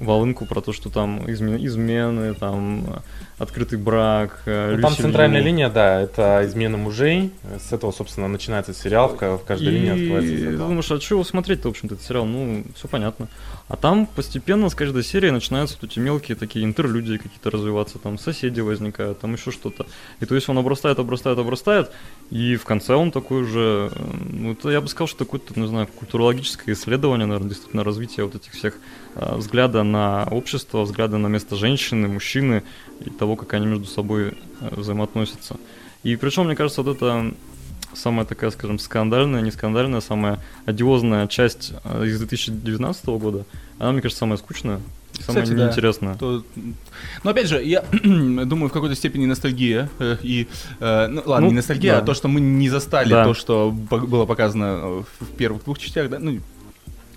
волынку 0.00 0.46
про 0.46 0.60
то, 0.60 0.72
что 0.72 0.90
там 0.90 1.20
изме- 1.26 1.64
измены, 1.64 2.34
там 2.34 3.02
открытый 3.42 3.76
брак. 3.78 4.40
э, 4.46 4.76
Ну, 4.76 4.82
там 4.82 4.94
центральная 4.94 5.40
Лью. 5.40 5.48
линия, 5.48 5.68
да, 5.68 6.00
это 6.00 6.42
измена 6.44 6.76
мужей. 6.76 7.32
С 7.58 7.72
этого, 7.72 7.90
собственно, 7.90 8.28
начинается 8.28 8.72
сериал. 8.72 9.08
В 9.08 9.16
ка- 9.16 9.36
в 9.36 9.44
каждой 9.44 9.68
линии 9.70 9.90
открывается 9.90 10.32
И 10.32 10.36
ты 10.36 10.56
думаешь, 10.56 10.90
а 10.90 11.00
что 11.00 11.24
смотреть-то, 11.24 11.68
в 11.68 11.72
общем-то, 11.72 11.94
этот 11.96 12.06
сериал? 12.06 12.24
Ну, 12.24 12.64
все 12.76 12.86
понятно. 12.88 13.28
А 13.68 13.76
там 13.76 14.06
постепенно 14.06 14.68
с 14.68 14.74
каждой 14.74 15.02
серии 15.02 15.30
начинаются 15.30 15.76
вот 15.80 15.90
эти 15.90 15.98
мелкие 15.98 16.36
такие 16.36 16.64
интерлюдии 16.64 17.16
какие-то 17.16 17.50
развиваться, 17.50 17.98
там 17.98 18.18
соседи 18.18 18.60
возникают, 18.60 19.20
там 19.20 19.32
еще 19.34 19.50
что-то. 19.50 19.86
И 20.20 20.26
то 20.26 20.34
есть 20.34 20.48
он 20.48 20.58
обрастает, 20.58 20.98
обрастает, 20.98 21.38
обрастает, 21.38 21.90
и 22.30 22.56
в 22.56 22.64
конце 22.64 22.94
он 22.94 23.10
такой 23.10 23.42
уже, 23.42 23.90
э, 23.92 24.04
ну, 24.30 24.52
это 24.52 24.70
я 24.70 24.80
бы 24.80 24.88
сказал, 24.88 25.08
что 25.08 25.18
такое-то, 25.24 25.58
не 25.58 25.66
знаю, 25.66 25.86
культурологическое 25.86 26.74
исследование, 26.74 27.26
наверное, 27.26 27.48
действительно 27.48 27.82
развитие 27.82 28.24
вот 28.26 28.34
этих 28.34 28.52
всех 28.52 28.74
э, 29.16 29.36
взгляда 29.36 29.82
на 29.82 30.28
общество, 30.30 30.82
взгляда 30.82 31.16
на 31.18 31.28
место 31.28 31.56
женщины, 31.56 32.08
мужчины 32.08 32.62
и 33.00 33.10
того, 33.10 33.31
как 33.36 33.54
они 33.54 33.66
между 33.66 33.86
собой 33.86 34.34
э, 34.60 34.68
взаимоотносятся. 34.74 35.56
И 36.02 36.16
причем, 36.16 36.46
мне 36.46 36.56
кажется, 36.56 36.82
вот 36.82 36.96
это 36.96 37.32
самая 37.94 38.24
такая, 38.26 38.50
скажем, 38.50 38.78
скандальная, 38.78 39.40
не 39.42 39.50
скандальная, 39.50 40.00
самая 40.00 40.40
одиозная 40.66 41.26
часть 41.28 41.72
э, 41.84 42.06
из 42.06 42.18
2019 42.18 43.06
года, 43.06 43.44
она, 43.78 43.92
мне 43.92 44.00
кажется, 44.00 44.20
самая 44.20 44.38
скучная, 44.38 44.80
и 45.18 45.22
самая 45.22 45.42
Кстати, 45.42 45.56
да. 45.58 45.64
неинтересная. 45.66 46.14
То- 46.14 46.42
Но 47.22 47.30
опять 47.30 47.46
же, 47.48 47.62
я 47.62 47.82
думаю, 48.02 48.68
в 48.68 48.72
какой-то 48.72 48.94
степени 48.94 49.26
ностальгия. 49.26 49.90
э, 49.98 50.16
И, 50.22 50.48
э, 50.80 51.06
ну 51.08 51.22
ладно, 51.26 51.46
Ну, 51.46 51.50
не 51.52 51.56
ностальгия, 51.56 51.92
да. 51.92 51.98
а 51.98 52.02
то, 52.02 52.14
что 52.14 52.28
мы 52.28 52.40
не 52.40 52.70
застали 52.70 53.10
Да. 53.10 53.24
то, 53.24 53.34
что 53.34 53.70
было 53.70 54.24
показано 54.24 55.04
в 55.20 55.26
первых 55.36 55.64
двух 55.64 55.78
частях, 55.78 56.08
да, 56.08 56.18
ну, 56.18 56.40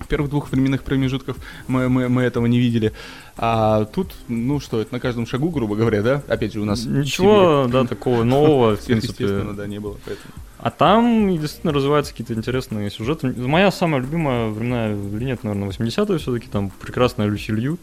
первых 0.08 0.30
двух 0.30 0.52
временных 0.52 0.84
промежутках 0.84 1.38
мы, 1.68 1.90
мы, 1.90 2.10
мы 2.10 2.24
этого 2.24 2.46
не 2.46 2.60
видели. 2.60 2.94
А 3.38 3.86
тут, 3.86 4.14
ну 4.28 4.60
что, 4.60 4.82
это 4.82 4.94
на 4.94 5.00
каждом 5.00 5.26
шагу, 5.26 5.50
грубо 5.50 5.76
говоря, 5.76 6.02
да? 6.02 6.24
Опять 6.28 6.54
же, 6.54 6.62
у 6.62 6.66
нас 6.66 6.86
Ничего, 6.86 7.68
да, 7.72 7.86
такого 7.86 8.24
нового, 8.24 8.76
в 8.78 8.86
принципе. 8.86 9.28
да, 9.56 9.68
не 9.68 9.80
было. 9.80 9.98
Поэтому. 10.06 10.34
А 10.66 10.72
там 10.72 11.30
действительно 11.38 11.74
развиваются 11.74 12.12
какие-то 12.12 12.34
интересные 12.34 12.90
сюжеты. 12.90 13.28
Моя 13.28 13.70
самая 13.70 14.02
любимая 14.02 14.50
временная 14.50 14.96
линия, 14.96 15.36
это, 15.36 15.46
наверное, 15.46 15.70
80-е 15.70 16.18
все-таки, 16.18 16.48
там 16.48 16.72
прекрасная 16.72 17.28
Люси 17.28 17.52
Лью. 17.52 17.78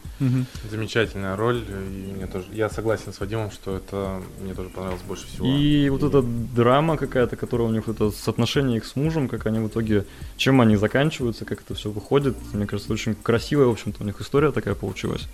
Замечательная 0.69 1.37
роль. 1.37 1.63
И 1.65 2.13
мне 2.13 2.27
тоже, 2.27 2.47
я 2.51 2.69
согласен 2.69 3.13
с 3.13 3.21
Вадимом, 3.21 3.51
что 3.51 3.77
это 3.77 4.21
мне 4.41 4.53
тоже 4.53 4.67
понравилось 4.67 5.01
больше 5.07 5.25
всего. 5.27 5.47
И 5.47 5.87
вот 5.87 6.03
эта 6.03 6.21
драма 6.21 6.97
какая-то, 6.97 7.37
которая 7.37 7.69
у 7.69 7.71
них, 7.71 7.87
это 7.87 8.11
соотношение 8.11 8.79
их 8.79 8.85
с 8.85 8.97
мужем, 8.97 9.29
как 9.29 9.45
они 9.45 9.59
в 9.59 9.69
итоге, 9.69 10.05
чем 10.35 10.59
они 10.59 10.75
заканчиваются, 10.75 11.45
как 11.45 11.61
это 11.61 11.75
все 11.75 11.89
выходит. 11.89 12.35
Мне 12.51 12.67
кажется, 12.67 12.91
очень 12.91 13.15
красивая, 13.15 13.67
в 13.67 13.71
общем-то, 13.71 14.03
у 14.03 14.05
них 14.05 14.19
история 14.19 14.51
такая 14.51 14.75
получилась. 14.75 15.29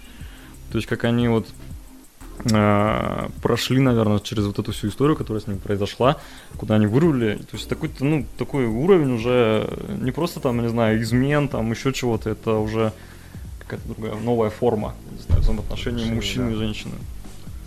То 0.71 0.77
есть, 0.77 0.87
как 0.87 1.03
они 1.03 1.27
вот 1.27 1.47
прошли, 2.43 3.79
наверное, 3.79 4.19
через 4.19 4.45
вот 4.45 4.59
эту 4.59 4.71
всю 4.71 4.87
историю, 4.87 5.17
которая 5.17 5.43
с 5.43 5.47
ними 5.47 5.57
произошла, 5.57 6.17
куда 6.57 6.75
они 6.75 6.87
вырвали. 6.87 7.35
То 7.35 7.57
есть 7.57 7.67
такой, 7.67 7.91
ну, 7.99 8.25
такой 8.37 8.65
уровень 8.65 9.13
уже 9.15 9.69
не 10.01 10.11
просто 10.11 10.39
там, 10.39 10.61
не 10.61 10.69
знаю, 10.69 11.01
измен, 11.01 11.49
там 11.49 11.69
еще 11.71 11.91
чего-то, 11.91 12.29
это 12.29 12.55
уже 12.55 12.93
какая-то 13.59 13.87
другая 13.87 14.15
новая 14.15 14.49
форма, 14.49 14.95
не 15.11 15.21
знаю, 15.21 15.41
взаимоотношений 15.41 16.03
Отношений, 16.03 16.15
мужчины 16.15 16.49
да. 16.49 16.51
и 16.51 16.55
женщины. 16.55 16.93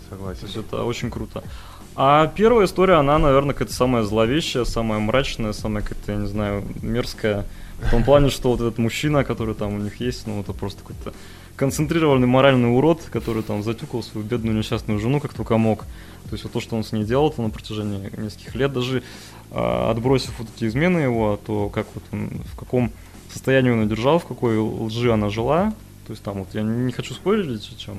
То 0.09 0.15
Согласен. 0.15 0.45
есть 0.45 0.57
это 0.57 0.83
очень 0.83 1.11
круто. 1.11 1.43
А 1.95 2.27
первая 2.27 2.65
история, 2.65 2.95
она, 2.95 3.19
наверное, 3.19 3.53
какая-то 3.53 3.73
самая 3.73 4.03
зловещая, 4.03 4.65
самая 4.65 4.99
мрачная, 4.99 5.53
самая 5.53 5.83
какая-то, 5.83 6.11
я 6.11 6.17
не 6.17 6.27
знаю, 6.27 6.63
мерзкая. 6.81 7.45
В 7.79 7.91
том 7.91 8.03
плане, 8.03 8.29
что 8.29 8.49
вот 8.49 8.61
этот 8.61 8.77
мужчина, 8.79 9.23
который 9.23 9.53
там 9.53 9.75
у 9.75 9.77
них 9.77 9.99
есть, 9.99 10.25
ну, 10.25 10.41
это 10.41 10.53
просто 10.53 10.81
какой-то 10.81 11.13
концентрированный 11.55 12.27
моральный 12.27 12.75
урод, 12.75 13.03
который 13.11 13.43
там 13.43 13.63
затюкал 13.63 14.03
свою 14.03 14.25
бедную 14.25 14.57
несчастную 14.57 14.99
жену 14.99 15.19
как 15.19 15.33
только 15.33 15.57
мог. 15.57 15.85
То 16.29 16.33
есть 16.33 16.43
вот 16.43 16.53
то, 16.53 16.59
что 16.59 16.75
он 16.75 16.83
с 16.83 16.91
ней 16.91 17.03
делал 17.03 17.31
то 17.31 17.41
на 17.41 17.49
протяжении 17.49 18.09
нескольких 18.17 18.55
лет, 18.55 18.73
даже 18.73 19.03
а, 19.51 19.91
отбросив 19.91 20.37
вот 20.39 20.47
эти 20.55 20.65
измены 20.65 20.99
его, 20.99 21.39
то 21.45 21.69
как 21.69 21.87
вот 21.93 22.03
он, 22.11 22.41
в 22.51 22.57
каком 22.57 22.91
состоянии 23.31 23.71
он 23.71 23.81
ее 23.83 23.87
держал, 23.87 24.19
в 24.19 24.25
какой 24.25 24.57
лжи 24.57 25.11
она 25.11 25.29
жила. 25.29 25.73
То 26.07 26.11
есть 26.11 26.23
там 26.23 26.39
вот 26.39 26.49
я 26.53 26.63
не 26.63 26.91
хочу 26.91 27.13
спойлерить, 27.13 27.71
о 27.73 27.79
чем, 27.79 27.97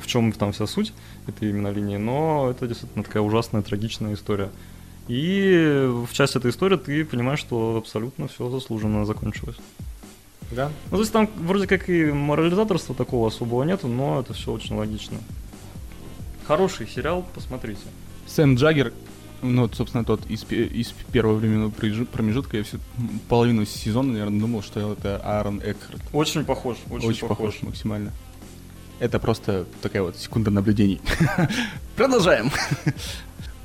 в 0.00 0.06
чем 0.06 0.32
там 0.32 0.52
вся 0.52 0.66
суть 0.66 0.92
этой 1.26 1.50
именно 1.50 1.68
линии, 1.68 1.96
но 1.96 2.48
это 2.50 2.66
действительно 2.66 3.04
такая 3.04 3.22
ужасная, 3.22 3.62
трагичная 3.62 4.14
история. 4.14 4.50
И 5.08 5.86
в 6.08 6.12
части 6.12 6.38
этой 6.38 6.50
истории 6.50 6.76
ты 6.76 7.04
понимаешь, 7.04 7.40
что 7.40 7.76
абсолютно 7.76 8.28
все 8.28 8.48
заслуженно 8.48 9.04
закончилось. 9.04 9.56
Да? 10.54 10.70
Ну, 10.90 10.96
то 10.96 11.00
есть 11.00 11.12
там 11.12 11.28
вроде 11.36 11.66
как 11.66 11.88
и 11.88 12.04
морализаторства 12.06 12.94
такого 12.94 13.28
особого 13.28 13.62
нету, 13.64 13.88
но 13.88 14.20
это 14.20 14.32
все 14.34 14.52
очень 14.52 14.76
логично. 14.76 15.18
Хороший 16.46 16.86
сериал, 16.86 17.24
посмотрите. 17.34 17.80
Сэм 18.26 18.54
Джаггер, 18.56 18.92
ну, 19.42 19.62
вот, 19.62 19.74
собственно, 19.74 20.04
тот 20.04 20.20
из, 20.30 20.44
из 20.50 20.92
первого 21.12 21.34
временного 21.36 21.70
прижи- 21.70 22.06
промежутка, 22.06 22.56
я 22.58 22.62
всю 22.64 22.78
половину 23.28 23.64
сезона, 23.64 24.12
наверное, 24.12 24.40
думал, 24.40 24.62
что 24.62 24.92
это 24.92 25.16
Аарон 25.24 25.58
Экхарт. 25.60 26.00
Очень 26.12 26.44
похож, 26.44 26.76
очень, 26.90 27.08
Очень, 27.08 27.20
похож. 27.28 27.36
похож 27.36 27.62
максимально. 27.62 28.12
Это 29.00 29.18
просто 29.18 29.66
такая 29.82 30.02
вот 30.02 30.16
секунда 30.16 30.50
наблюдений. 30.50 31.00
Продолжаем. 31.96 32.50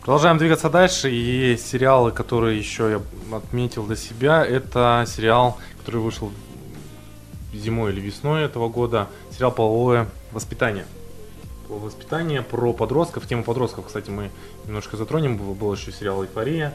Продолжаем 0.02 0.38
двигаться 0.38 0.70
дальше. 0.70 1.10
И 1.12 1.56
сериалы, 1.58 2.12
которые 2.12 2.58
еще 2.58 2.90
я 3.32 3.38
отметил 3.38 3.86
для 3.86 3.96
себя, 3.96 4.44
это 4.46 5.06
сериал, 5.08 5.58
который 5.80 6.02
вышел 6.02 6.32
зимой 7.54 7.92
или 7.92 8.00
весной 8.00 8.44
этого 8.44 8.70
года. 8.70 9.08
Сериал 9.32 9.52
«Половое 9.52 10.08
воспитание». 10.32 10.86
Половое 11.68 11.90
воспитание 11.90 12.42
про 12.42 12.74
подростков. 12.74 13.28
Тему 13.28 13.44
подростков, 13.44 13.86
кстати, 13.86 14.10
мы 14.10 14.32
немножко 14.66 14.98
затронем. 14.98 15.38
Был, 15.38 15.54
был 15.54 15.74
еще 15.74 15.92
сериал 15.92 16.24
«Эйфория». 16.24 16.74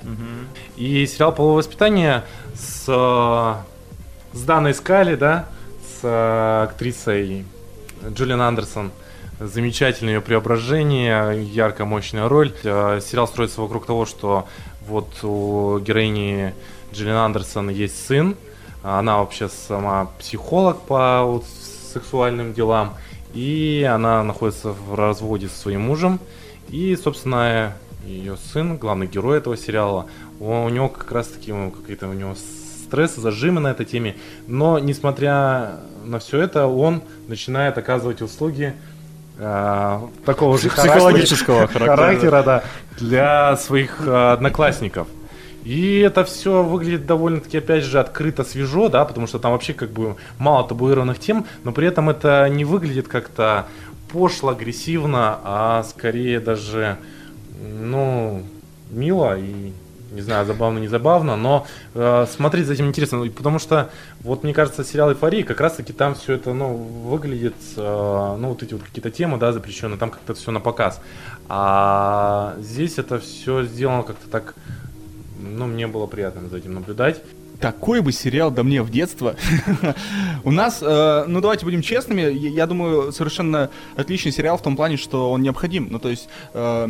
И 0.76 1.06
сериал 1.06 1.34
«Половое 1.34 1.58
воспитание» 1.58 2.24
с, 2.54 2.84
э, 2.88 4.36
с 4.36 4.42
Даной 4.42 4.74
Скали, 4.74 5.16
да, 5.16 5.48
с 5.82 6.04
э, 6.04 6.62
актрисой 6.64 7.44
Джулиан 8.08 8.40
Андерсон. 8.40 8.92
Замечательное 9.40 10.14
ее 10.14 10.20
преображение, 10.20 11.44
яркая, 11.44 11.86
мощная 11.86 12.28
роль. 12.28 12.52
Э, 12.62 13.00
Сериал 13.04 13.26
строится 13.26 13.60
вокруг 13.62 13.86
того, 13.86 14.06
что 14.06 14.46
вот 14.86 15.24
у 15.24 15.80
героини 15.80 16.54
Джиллиан 16.92 17.16
Андерсон 17.16 17.68
есть 17.68 18.06
сын. 18.06 18.36
Она 18.84 19.18
вообще 19.18 19.48
сама 19.48 20.10
психолог 20.18 20.82
по 20.82 21.22
вот 21.24 21.44
сексуальным 21.94 22.52
делам. 22.52 22.94
И 23.32 23.88
она 23.90 24.22
находится 24.22 24.72
в 24.72 24.94
разводе 24.94 25.48
со 25.48 25.58
своим 25.58 25.80
мужем. 25.80 26.20
И, 26.68 26.94
собственно, 26.94 27.74
ее 28.04 28.36
сын, 28.36 28.76
главный 28.76 29.06
герой 29.06 29.38
этого 29.38 29.56
сериала, 29.56 30.06
у 30.38 30.68
него 30.68 30.90
как 30.90 31.10
раз 31.12 31.28
таки 31.28 31.50
ну, 31.50 31.70
какие-то 31.70 32.08
у 32.08 32.12
него 32.12 32.34
стрессы, 32.34 33.22
зажимы 33.22 33.60
на 33.60 33.68
этой 33.68 33.86
теме. 33.86 34.16
Но, 34.46 34.78
несмотря 34.78 35.80
на 36.04 36.18
все 36.18 36.42
это, 36.42 36.66
он 36.66 37.02
начинает 37.26 37.78
оказывать 37.78 38.20
услуги 38.20 38.74
э, 39.38 40.00
такого 40.26 40.58
же 40.58 40.68
Психологического 40.68 41.66
характера. 41.66 41.96
характера, 41.96 42.42
да, 42.42 42.64
для 42.98 43.56
своих 43.56 44.06
э, 44.06 44.32
одноклассников. 44.32 45.08
И 45.64 45.98
это 46.00 46.24
все 46.24 46.62
выглядит 46.62 47.06
довольно-таки, 47.06 47.58
опять 47.58 47.84
же, 47.84 47.98
открыто, 47.98 48.44
свежо, 48.44 48.90
да, 48.90 49.04
потому 49.04 49.26
что 49.26 49.38
там 49.38 49.52
вообще 49.52 49.72
как 49.72 49.90
бы 49.90 50.16
мало 50.38 50.68
табуированных 50.68 51.18
тем, 51.18 51.46
но 51.64 51.72
при 51.72 51.88
этом 51.88 52.10
это 52.10 52.46
не 52.50 52.64
выглядит 52.66 53.08
как-то 53.08 53.66
пошло, 54.12 54.50
агрессивно, 54.50 55.40
а 55.42 55.82
скорее 55.82 56.38
даже, 56.38 56.98
ну, 57.60 58.44
мило 58.90 59.38
и, 59.38 59.72
не 60.12 60.20
знаю, 60.20 60.46
забавно, 60.46 60.78
не 60.78 60.86
забавно, 60.86 61.36
но 61.36 61.66
э, 61.94 62.26
смотреть 62.30 62.66
за 62.66 62.74
этим 62.74 62.88
интересно, 62.88 63.26
потому 63.30 63.58
что, 63.58 63.90
вот 64.20 64.44
мне 64.44 64.52
кажется, 64.52 64.84
сериал 64.84 65.10
«Эйфория» 65.10 65.44
как 65.44 65.60
раз-таки 65.60 65.92
там 65.92 66.14
все 66.14 66.34
это, 66.34 66.52
ну, 66.52 66.74
выглядит, 66.76 67.56
э, 67.76 68.36
ну, 68.38 68.48
вот 68.48 68.62
эти 68.62 68.74
вот 68.74 68.82
какие-то 68.82 69.10
темы, 69.10 69.38
да, 69.38 69.52
запрещенные, 69.52 69.98
там 69.98 70.10
как-то 70.10 70.34
все 70.34 70.50
на 70.52 70.60
показ. 70.60 71.00
А 71.48 72.54
здесь 72.58 72.98
это 72.98 73.18
все 73.18 73.64
сделано 73.64 74.02
как-то 74.04 74.28
так, 74.30 74.54
ну, 75.38 75.66
мне 75.66 75.86
было 75.86 76.06
приятно 76.06 76.48
за 76.48 76.58
этим 76.58 76.74
наблюдать. 76.74 77.22
Такой 77.60 78.00
бы 78.00 78.12
сериал 78.12 78.50
да 78.50 78.62
мне 78.62 78.82
в 78.82 78.90
детство. 78.90 79.36
У 80.44 80.50
нас, 80.50 80.80
э, 80.82 81.24
ну 81.26 81.40
давайте 81.40 81.64
будем 81.64 81.82
честными, 81.82 82.22
я, 82.22 82.50
я 82.50 82.66
думаю, 82.66 83.12
совершенно 83.12 83.70
отличный 83.96 84.32
сериал 84.32 84.58
в 84.58 84.62
том 84.62 84.76
плане, 84.76 84.96
что 84.96 85.30
он 85.30 85.42
необходим. 85.42 85.88
Ну 85.90 85.98
то 85.98 86.08
есть, 86.08 86.28
э, 86.52 86.88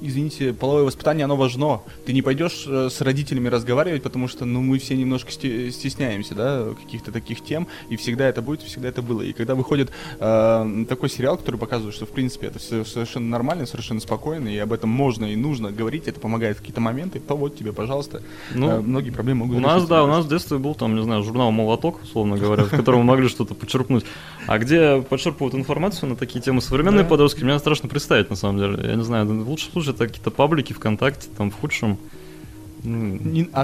извините, 0.00 0.52
половое 0.52 0.84
воспитание, 0.84 1.24
оно 1.24 1.36
важно. 1.36 1.80
Ты 2.04 2.12
не 2.12 2.22
пойдешь 2.22 2.64
э, 2.66 2.88
с 2.90 3.00
родителями 3.00 3.48
разговаривать, 3.48 4.02
потому 4.02 4.28
что, 4.28 4.44
ну, 4.44 4.60
мы 4.62 4.78
все 4.78 4.96
немножко 4.96 5.30
сте- 5.32 5.70
стесняемся, 5.70 6.34
да, 6.34 6.66
каких-то 6.82 7.12
таких 7.12 7.42
тем, 7.44 7.66
и 7.88 7.96
всегда 7.96 8.28
это 8.28 8.42
будет, 8.42 8.62
всегда 8.62 8.88
это 8.88 9.02
было. 9.02 9.22
И 9.22 9.32
когда 9.32 9.54
выходит 9.54 9.90
э, 10.18 10.84
такой 10.88 11.08
сериал, 11.08 11.36
который 11.38 11.56
показывает, 11.56 11.94
что, 11.94 12.06
в 12.06 12.10
принципе, 12.10 12.48
это 12.48 12.58
все 12.58 12.84
совершенно 12.84 13.28
нормально, 13.28 13.66
совершенно 13.66 14.00
спокойно, 14.00 14.48
и 14.48 14.58
об 14.58 14.72
этом 14.72 14.90
можно 14.90 15.24
и 15.26 15.36
нужно 15.36 15.70
говорить, 15.72 16.08
это 16.08 16.20
помогает 16.20 16.56
в 16.56 16.60
какие-то 16.60 16.80
моменты, 16.80 17.20
то 17.20 17.36
вот 17.36 17.56
тебе, 17.56 17.72
пожалуйста, 17.72 18.22
Ну, 18.54 18.68
э, 18.70 18.80
многие 18.80 19.10
проблемы 19.10 19.46
могут 19.46 19.56
У 19.56 19.60
нас, 19.60 19.74
решиться. 19.76 19.88
да, 19.94 20.04
у 20.04 20.06
нас 20.06 20.24
в 20.24 20.28
детстве 20.28 20.58
был 20.58 20.74
там, 20.74 20.94
не 20.94 21.02
знаю, 21.02 21.22
журнал 21.22 21.50
«Молоток», 21.50 22.02
условно 22.02 22.36
говоря, 22.36 22.64
в 22.64 22.70
котором 22.70 23.00
мы 23.00 23.04
могли 23.06 23.28
что-то 23.28 23.54
почерпнуть. 23.54 24.04
А 24.46 24.58
где 24.58 25.02
подчерпывают 25.02 25.54
информацию 25.54 26.08
на 26.10 26.16
такие 26.16 26.40
темы 26.40 26.60
современные 26.60 27.04
подростки, 27.04 27.42
мне 27.42 27.58
страшно 27.58 27.88
представить, 27.88 28.30
на 28.30 28.36
самом 28.36 28.58
деле. 28.58 28.88
Я 28.90 28.94
не 28.94 29.04
знаю, 29.04 29.26
в 29.26 29.48
лучшем 29.48 29.72
случае 29.86 29.94
это 29.94 30.06
какие-то 30.06 30.30
паблики 30.30 30.72
ВКонтакте, 30.72 31.28
там 31.36 31.50
в 31.50 31.54
худшем. 31.54 31.98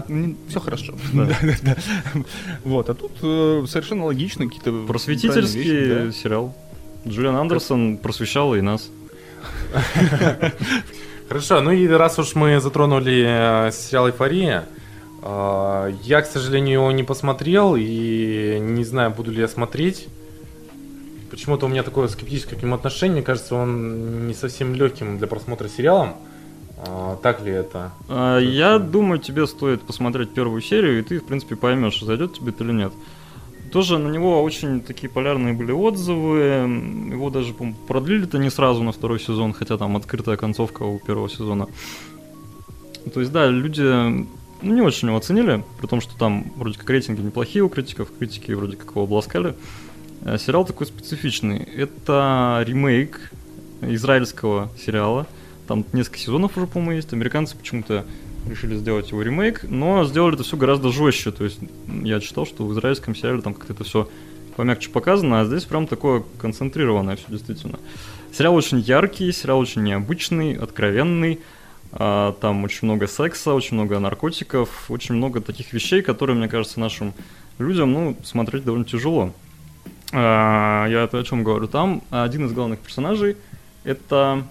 ну, 0.08 0.36
все 0.48 0.60
хорошо. 0.60 0.94
Да. 1.12 1.26
Да, 1.26 1.36
да, 1.42 1.56
да. 1.62 1.76
Вот, 2.64 2.88
а 2.90 2.94
тут 2.94 3.12
э, 3.22 3.64
совершенно 3.68 4.06
логично 4.06 4.46
какие-то 4.46 4.86
Просветительский 4.86 6.04
вещи, 6.04 6.16
сериал. 6.22 6.54
Джулиан 7.06 7.36
Андерсон 7.36 7.98
просвещал 7.98 8.54
и 8.54 8.60
нас. 8.60 8.90
Хорошо, 11.28 11.60
ну 11.60 11.70
и 11.70 11.86
раз 11.88 12.18
уж 12.18 12.34
мы 12.34 12.60
затронули 12.60 13.24
э, 13.26 13.70
сериал 13.72 14.08
«Эйфория», 14.08 14.66
э, 15.22 15.94
я, 16.02 16.22
к 16.22 16.26
сожалению, 16.26 16.74
его 16.74 16.92
не 16.92 17.04
посмотрел 17.04 17.74
и 17.76 18.58
не 18.60 18.84
знаю, 18.84 19.10
буду 19.10 19.30
ли 19.30 19.40
я 19.40 19.48
смотреть. 19.48 20.08
Почему-то 21.32 21.64
у 21.64 21.68
меня 21.70 21.82
такое 21.82 22.08
скептическое 22.08 22.58
к 22.58 22.62
нему 22.62 22.74
отношение. 22.74 23.14
Мне 23.14 23.22
кажется, 23.22 23.54
он 23.54 24.26
не 24.28 24.34
совсем 24.34 24.74
легким 24.74 25.16
для 25.16 25.26
просмотра 25.26 25.66
сериалом. 25.66 26.16
А, 26.76 27.16
так 27.22 27.42
ли 27.42 27.50
это? 27.50 27.90
А, 28.10 28.38
Я 28.38 28.78
думаю, 28.78 29.18
тебе 29.18 29.46
стоит 29.46 29.80
посмотреть 29.80 30.34
первую 30.34 30.60
серию, 30.60 30.98
и 30.98 31.02
ты, 31.02 31.20
в 31.20 31.24
принципе, 31.24 31.56
поймешь, 31.56 31.98
зайдет 32.02 32.34
тебе 32.34 32.50
это 32.50 32.64
или 32.64 32.72
нет. 32.72 32.92
Тоже 33.72 33.96
на 33.96 34.08
него 34.08 34.42
очень 34.42 34.82
такие 34.82 35.08
полярные 35.08 35.54
были 35.54 35.72
отзывы. 35.72 36.68
Его 37.10 37.30
даже, 37.30 37.54
продлили-то 37.88 38.36
не 38.36 38.50
сразу 38.50 38.82
на 38.82 38.92
второй 38.92 39.18
сезон, 39.18 39.54
хотя 39.54 39.78
там 39.78 39.96
открытая 39.96 40.36
концовка 40.36 40.82
у 40.82 40.98
первого 40.98 41.30
сезона. 41.30 41.66
То 43.14 43.20
есть, 43.20 43.32
да, 43.32 43.46
люди 43.46 43.80
ну, 43.80 44.26
не 44.74 44.82
очень 44.82 45.08
его 45.08 45.16
оценили, 45.16 45.64
при 45.80 45.86
том, 45.86 46.02
что 46.02 46.14
там 46.18 46.52
вроде 46.56 46.78
как 46.78 46.90
рейтинги 46.90 47.22
неплохие 47.22 47.64
у 47.64 47.70
критиков, 47.70 48.08
критики 48.18 48.52
вроде 48.52 48.76
как 48.76 48.90
его 48.90 49.04
обласкали. 49.04 49.54
Сериал 50.38 50.64
такой 50.64 50.86
специфичный. 50.86 51.58
Это 51.58 52.62
ремейк 52.66 53.32
израильского 53.80 54.70
сериала. 54.78 55.26
Там 55.66 55.84
несколько 55.92 56.18
сезонов 56.18 56.56
уже, 56.56 56.66
по-моему, 56.66 56.92
есть. 56.92 57.12
Американцы 57.12 57.56
почему-то 57.56 58.04
решили 58.48 58.76
сделать 58.76 59.10
его 59.10 59.22
ремейк, 59.22 59.64
но 59.64 60.04
сделали 60.04 60.34
это 60.34 60.44
все 60.44 60.56
гораздо 60.56 60.92
жестче. 60.92 61.32
То 61.32 61.44
есть 61.44 61.58
я 62.02 62.20
читал, 62.20 62.46
что 62.46 62.64
в 62.64 62.72
израильском 62.72 63.14
сериале 63.14 63.42
там 63.42 63.54
как-то 63.54 63.72
это 63.72 63.84
все 63.84 64.08
помягче 64.56 64.90
показано, 64.90 65.40
а 65.40 65.44
здесь 65.44 65.64
прям 65.64 65.86
такое 65.86 66.22
концентрированное 66.38 67.16
все 67.16 67.26
действительно. 67.28 67.78
Сериал 68.32 68.54
очень 68.54 68.80
яркий, 68.80 69.32
сериал 69.32 69.58
очень 69.58 69.82
необычный, 69.82 70.54
откровенный. 70.54 71.40
А, 71.92 72.32
Там 72.40 72.64
очень 72.64 72.86
много 72.86 73.06
секса, 73.06 73.54
очень 73.54 73.74
много 73.76 73.98
наркотиков, 73.98 74.90
очень 74.90 75.14
много 75.14 75.40
таких 75.40 75.72
вещей, 75.72 76.02
которые, 76.02 76.36
мне 76.36 76.48
кажется, 76.48 76.80
нашим 76.80 77.12
людям, 77.58 77.92
ну, 77.92 78.16
смотреть 78.24 78.64
довольно 78.64 78.86
тяжело. 78.86 79.32
А, 80.12 80.86
я 80.88 81.04
о 81.04 81.24
чем 81.24 81.42
говорю? 81.42 81.66
Там 81.66 82.02
один 82.10 82.46
из 82.46 82.52
главных 82.52 82.78
персонажей 82.80 83.36
это 83.84 84.44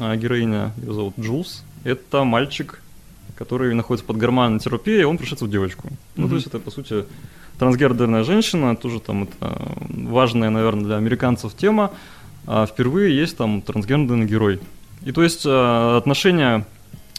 а, 0.00 0.16
героиня, 0.16 0.72
ее 0.78 0.92
зовут 0.92 1.14
Джулс. 1.18 1.64
Это 1.84 2.24
мальчик, 2.24 2.80
который 3.36 3.74
находится 3.74 4.06
под 4.06 4.16
гормональной 4.16 4.60
терапией, 4.60 5.02
и 5.02 5.04
он 5.04 5.16
превращается 5.16 5.44
в 5.44 5.50
девочку. 5.50 5.88
Mm-hmm. 5.88 6.12
Ну, 6.16 6.28
то 6.28 6.34
есть 6.34 6.46
это, 6.46 6.58
по 6.58 6.70
сути, 6.70 7.04
трансгендерная 7.58 8.24
женщина, 8.24 8.76
тоже 8.76 9.00
там 9.00 9.24
это 9.24 9.58
важная, 9.88 10.50
наверное, 10.50 10.84
для 10.84 10.96
американцев 10.96 11.54
тема. 11.54 11.92
А 12.46 12.66
впервые 12.66 13.16
есть 13.16 13.36
там 13.36 13.60
трансгендерный 13.60 14.26
герой. 14.26 14.60
И 15.04 15.12
то 15.12 15.22
есть 15.22 15.42
а, 15.46 15.96
отношение 15.98 16.64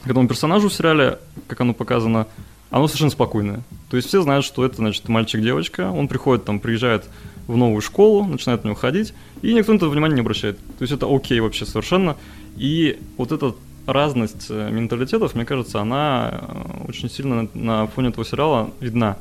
к 0.04 0.10
этому 0.10 0.28
персонажу 0.28 0.70
в 0.70 0.74
сериале, 0.74 1.20
как 1.48 1.62
оно 1.62 1.74
показано, 1.74 2.28
оно 2.70 2.88
совершенно 2.88 3.12
спокойное. 3.12 3.62
То 3.90 3.98
есть 3.98 4.08
все 4.08 4.22
знают, 4.22 4.46
что 4.46 4.66
это, 4.66 4.78
значит, 4.78 5.08
мальчик-девочка, 5.08 5.90
он 5.92 6.08
приходит, 6.08 6.46
там, 6.46 6.60
приезжает 6.60 7.06
в 7.48 7.58
новую 7.58 7.82
школу, 7.82 8.26
начинает 8.26 8.62
в 8.62 8.66
нее 8.66 8.76
ходить, 8.76 9.14
и 9.42 9.54
никто 9.54 9.74
на 9.74 9.78
это 9.78 9.88
внимания 9.88 10.16
не 10.16 10.22
обращает. 10.22 10.58
То 10.78 10.82
есть 10.82 10.94
это 10.94 11.08
окей 11.10 11.40
вообще 11.40 11.66
совершенно. 11.66 12.18
И 12.58 13.00
вот 13.18 13.32
эта 13.32 13.56
разность 13.86 14.48
э, 14.50 14.70
менталитетов, 14.70 15.34
мне 15.34 15.46
кажется, 15.46 15.80
она 15.80 16.30
э, 16.32 16.88
очень 16.90 17.10
сильно 17.10 17.48
на 17.54 17.88
фоне 17.88 18.10
этого 18.10 18.26
сериала 18.26 18.72
видна. 18.82 19.18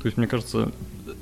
То 0.00 0.06
есть, 0.06 0.16
мне 0.16 0.26
кажется, 0.26 0.70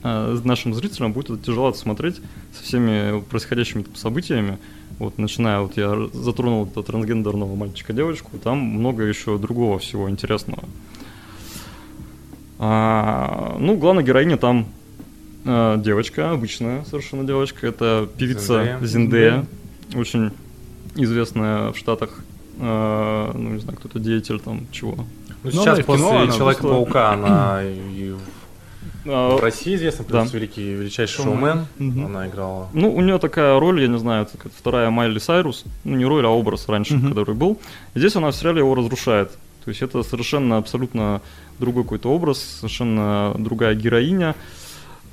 э, 0.03 0.39
нашим 0.45 0.75
зрителям 0.75 1.13
будет 1.13 1.31
это 1.31 1.43
тяжело 1.43 1.73
смотреть 1.73 2.21
со 2.53 2.63
всеми 2.63 3.21
происходящими 3.23 3.85
событиями. 3.95 4.59
Вот 4.99 5.19
начиная, 5.19 5.61
вот 5.61 5.77
я 5.77 6.09
затронул 6.13 6.67
этого 6.67 6.85
трансгендерного 6.85 7.57
мальчика-девочку, 7.57 8.39
там 8.39 8.59
много 8.59 9.05
еще 9.05 9.39
другого 9.39 9.79
всего 9.79 10.11
интересного. 10.11 10.65
А, 12.59 13.57
ну, 13.59 13.77
главная 13.77 14.05
героиня 14.05 14.37
там 14.37 14.67
а, 15.45 15.77
девочка, 15.77 16.31
обычная 16.31 16.85
совершенно 16.85 17.25
девочка. 17.25 17.67
Это 17.67 18.09
певица 18.17 18.79
Зиндея, 18.83 19.47
очень 19.95 20.31
известная 20.95 21.73
в 21.73 21.77
Штатах. 21.77 22.23
А, 22.59 23.33
ну, 23.35 23.51
не 23.51 23.61
знаю, 23.61 23.79
кто-то 23.79 23.99
деятель 23.99 24.39
там 24.41 24.67
чего. 24.71 25.05
Ну, 25.43 25.51
сейчас 25.51 25.81
после 25.81 26.33
Человека-паука 26.33 27.13
она 27.13 27.63
и 27.65 28.15
а, 29.07 29.37
в 29.37 29.41
России 29.41 29.75
известна, 29.75 30.05
плюс 30.05 30.31
да. 30.31 30.39
великий, 30.39 30.75
величайший 30.75 31.25
шоумен. 31.25 31.67
Угу. 31.79 32.07
Она 32.07 32.29
играла. 32.29 32.69
Ну, 32.73 32.95
у 32.95 33.01
нее 33.01 33.19
такая 33.19 33.59
роль, 33.59 33.81
я 33.81 33.89
не 33.89 33.99
знаю, 33.99 34.27
это 34.27 34.49
вторая 34.57 34.91
Майли 34.91 35.19
Сайрус. 35.19 35.65
Ну, 35.85 35.97
не 35.97 36.05
роль, 36.05 36.25
а 36.25 36.29
образ 36.29 36.69
раньше, 36.69 36.97
угу. 36.97 37.09
который 37.09 37.35
был. 37.35 37.59
И 37.95 37.99
здесь 37.99 38.15
она 38.17 38.31
в 38.31 38.37
сериале 38.37 38.59
его 38.61 38.75
разрушает. 38.75 39.33
То 39.65 39.71
есть 39.71 39.83
это 39.83 40.03
совершенно 40.03 40.57
абсолютно 40.57 41.21
другой 41.59 41.85
какой-то 41.85 42.11
образ, 42.11 42.39
совершенно 42.61 43.35
другая 43.39 43.75
героиня. 43.75 44.35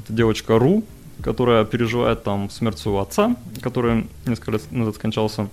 Это 0.10 0.18
девочка 0.18 0.57
Ру, 0.57 0.84
которая 1.22 1.64
переживает 1.66 2.24
там 2.24 2.49
смерть 2.49 2.80
своего 2.80 3.01
отца, 3.01 3.36
который 3.62 4.07
несколько 4.26 4.51
лет 4.53 4.72
назад 4.72 4.95
скончался. 4.95 5.47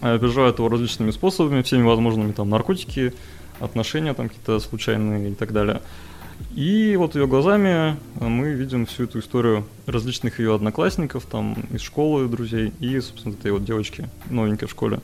А 0.00 0.18
переживает 0.18 0.58
его 0.58 0.68
различными 0.68 1.12
способами, 1.12 1.62
всеми 1.62 1.82
возможными, 1.82 2.32
там, 2.32 2.50
наркотики, 2.50 3.14
отношения 3.60 4.14
там 4.14 4.28
какие-то 4.28 4.58
случайные 4.58 5.30
и 5.30 5.34
так 5.34 5.52
далее. 5.52 5.80
И 6.56 6.96
вот 6.96 7.14
ее 7.14 7.28
глазами 7.28 7.96
мы 8.18 8.50
видим 8.50 8.84
всю 8.86 9.04
эту 9.04 9.20
историю 9.20 9.64
различных 9.86 10.40
ее 10.40 10.56
одноклассников, 10.56 11.24
там, 11.26 11.54
из 11.70 11.80
школы, 11.80 12.26
друзей, 12.26 12.72
и, 12.80 12.98
собственно, 13.00 13.34
этой 13.34 13.52
вот 13.52 13.64
девочки 13.64 14.08
новенькой 14.28 14.66
в 14.66 14.72
школе. 14.72 14.98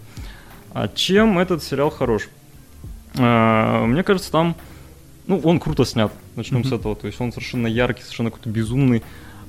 А 0.73 0.89
чем 0.89 1.39
этот 1.39 1.63
сериал 1.63 1.91
хорош? 1.91 2.29
А, 3.19 3.87
мне 3.87 4.03
кажется, 4.03 4.33
там, 4.33 4.57
ну, 5.27 5.41
он 5.45 5.61
круто 5.61 5.85
снят, 5.85 6.13
начнем 6.37 6.61
mm-hmm. 6.61 6.69
с 6.69 6.73
этого, 6.73 6.97
то 6.97 7.07
есть 7.07 7.21
он 7.21 7.33
совершенно 7.33 7.67
яркий, 7.67 8.03
совершенно 8.03 8.31
какой-то 8.31 8.51
безумный, 8.51 9.03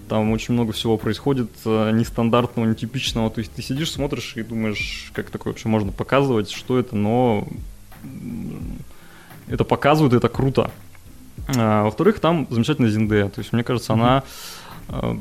там 0.08 0.32
очень 0.32 0.54
много 0.54 0.72
всего 0.72 0.98
происходит 0.98 1.50
э, 1.66 1.92
нестандартного, 1.92 2.68
нетипичного, 2.68 3.30
то 3.30 3.40
есть 3.40 3.52
ты 3.52 3.62
сидишь, 3.62 3.92
смотришь 3.92 4.34
и 4.36 4.44
думаешь, 4.44 5.12
как 5.14 5.30
такое 5.30 5.54
вообще 5.54 5.68
можно 5.68 5.92
показывать, 5.92 6.52
что 6.52 6.78
это, 6.78 6.96
но 6.96 7.48
это 9.48 9.64
показывают, 9.64 10.14
это 10.14 10.30
круто. 10.30 10.72
А, 11.56 11.84
во-вторых, 11.84 12.20
там 12.20 12.48
замечательная 12.50 12.90
Зиндея. 12.90 13.30
То 13.30 13.42
есть, 13.42 13.54
мне 13.54 13.64
кажется, 13.64 13.94
она, 13.94 14.24
а, 14.88 15.18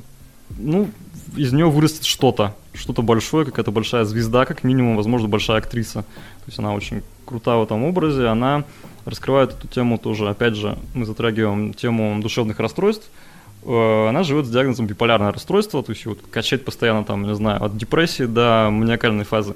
ну, 0.57 0.91
из 1.37 1.53
нее 1.53 1.69
вырастет 1.69 2.05
что-то, 2.05 2.55
что-то 2.73 3.03
большое, 3.03 3.45
какая-то 3.45 3.71
большая 3.71 4.05
звезда, 4.05 4.45
как 4.45 4.65
минимум, 4.65 4.97
возможно, 4.97 5.29
большая 5.29 5.59
актриса. 5.59 6.03
То 6.03 6.47
есть 6.47 6.59
она 6.59 6.75
очень 6.75 7.03
крутая 7.25 7.57
в 7.57 7.65
этом 7.65 7.85
образе, 7.85 8.27
она 8.27 8.65
раскрывает 9.05 9.53
эту 9.53 9.69
тему 9.69 9.99
тоже, 9.99 10.29
опять 10.29 10.57
же, 10.57 10.79
мы 10.95 11.07
затрагиваем 11.07 11.75
тему 11.75 12.21
душевных 12.21 12.59
расстройств. 12.61 13.11
А, 13.65 14.09
она 14.09 14.23
живет 14.23 14.47
с 14.47 14.51
диагнозом 14.51 14.87
биполярное 14.87 15.33
расстройство, 15.33 15.83
то 15.83 15.93
есть 15.93 16.07
вот 16.07 16.19
качает 16.31 16.65
постоянно 16.65 17.05
там, 17.05 17.27
не 17.27 17.35
знаю, 17.35 17.63
от 17.63 17.77
депрессии 17.77 18.25
до 18.25 18.69
маниакальной 18.71 19.25
фазы. 19.25 19.55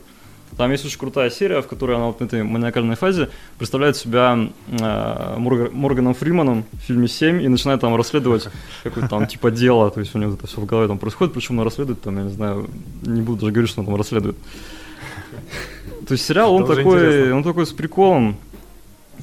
Там 0.56 0.70
есть 0.72 0.84
очень 0.84 0.98
крутая 0.98 1.30
серия, 1.30 1.60
в 1.62 1.66
которой 1.66 1.96
она 1.96 2.06
вот 2.06 2.20
в 2.20 2.22
этой 2.22 2.42
маниакальной 2.42 2.96
фазе 2.96 3.28
представляет 3.58 3.96
себя 3.96 4.38
э, 4.66 5.34
Морг... 5.38 5.72
Морганом 5.72 6.14
Фриманом 6.14 6.64
в 6.72 6.86
фильме 6.86 7.06
«7» 7.06 7.42
и 7.42 7.48
начинает 7.48 7.80
там 7.80 7.94
расследовать 7.94 8.48
какое-то 8.82 9.08
там 9.08 9.26
типа 9.26 9.50
дело, 9.50 9.90
то 9.90 10.00
есть 10.00 10.14
у 10.14 10.18
него 10.18 10.34
это 10.34 10.46
все 10.46 10.60
в 10.60 10.66
голове 10.66 10.88
там 10.88 10.98
происходит, 10.98 11.34
причем 11.34 11.58
он 11.58 11.64
расследует 11.64 12.00
там, 12.00 12.16
я 12.16 12.24
не 12.24 12.30
знаю, 12.30 12.68
не 13.02 13.20
буду 13.20 13.40
даже 13.40 13.52
говорить, 13.52 13.70
что 13.70 13.80
он 13.80 13.86
там 13.86 13.96
расследует. 13.96 14.36
То 16.08 16.12
есть 16.12 16.24
сериал, 16.24 16.54
он 16.54 16.66
такой, 16.66 17.32
он 17.32 17.42
такой 17.44 17.66
с 17.66 17.72
приколом, 17.72 18.36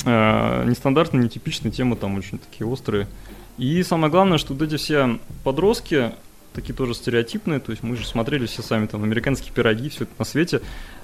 э, 0.06 0.66
нестандартный, 0.68 1.24
нетипичный, 1.24 1.72
темы 1.72 1.96
там 1.96 2.16
очень 2.18 2.38
такие 2.38 2.68
острые. 2.68 3.08
И 3.58 3.82
самое 3.84 4.12
главное, 4.12 4.38
что 4.38 4.54
вот 4.54 4.62
эти 4.62 4.76
все 4.76 5.20
подростки, 5.44 6.12
такие 6.54 6.74
тоже 6.74 6.94
стереотипные, 6.94 7.60
то 7.60 7.72
есть 7.72 7.84
мы 7.84 7.96
же 7.96 8.06
смотрели 8.06 8.46
все 8.46 8.62
сами 8.62 8.86
там 8.88 9.04
американские 9.04 9.54
пироги, 9.54 9.90
все 9.90 10.04
это 10.04 10.14
на 10.18 10.26
свете, 10.26 10.62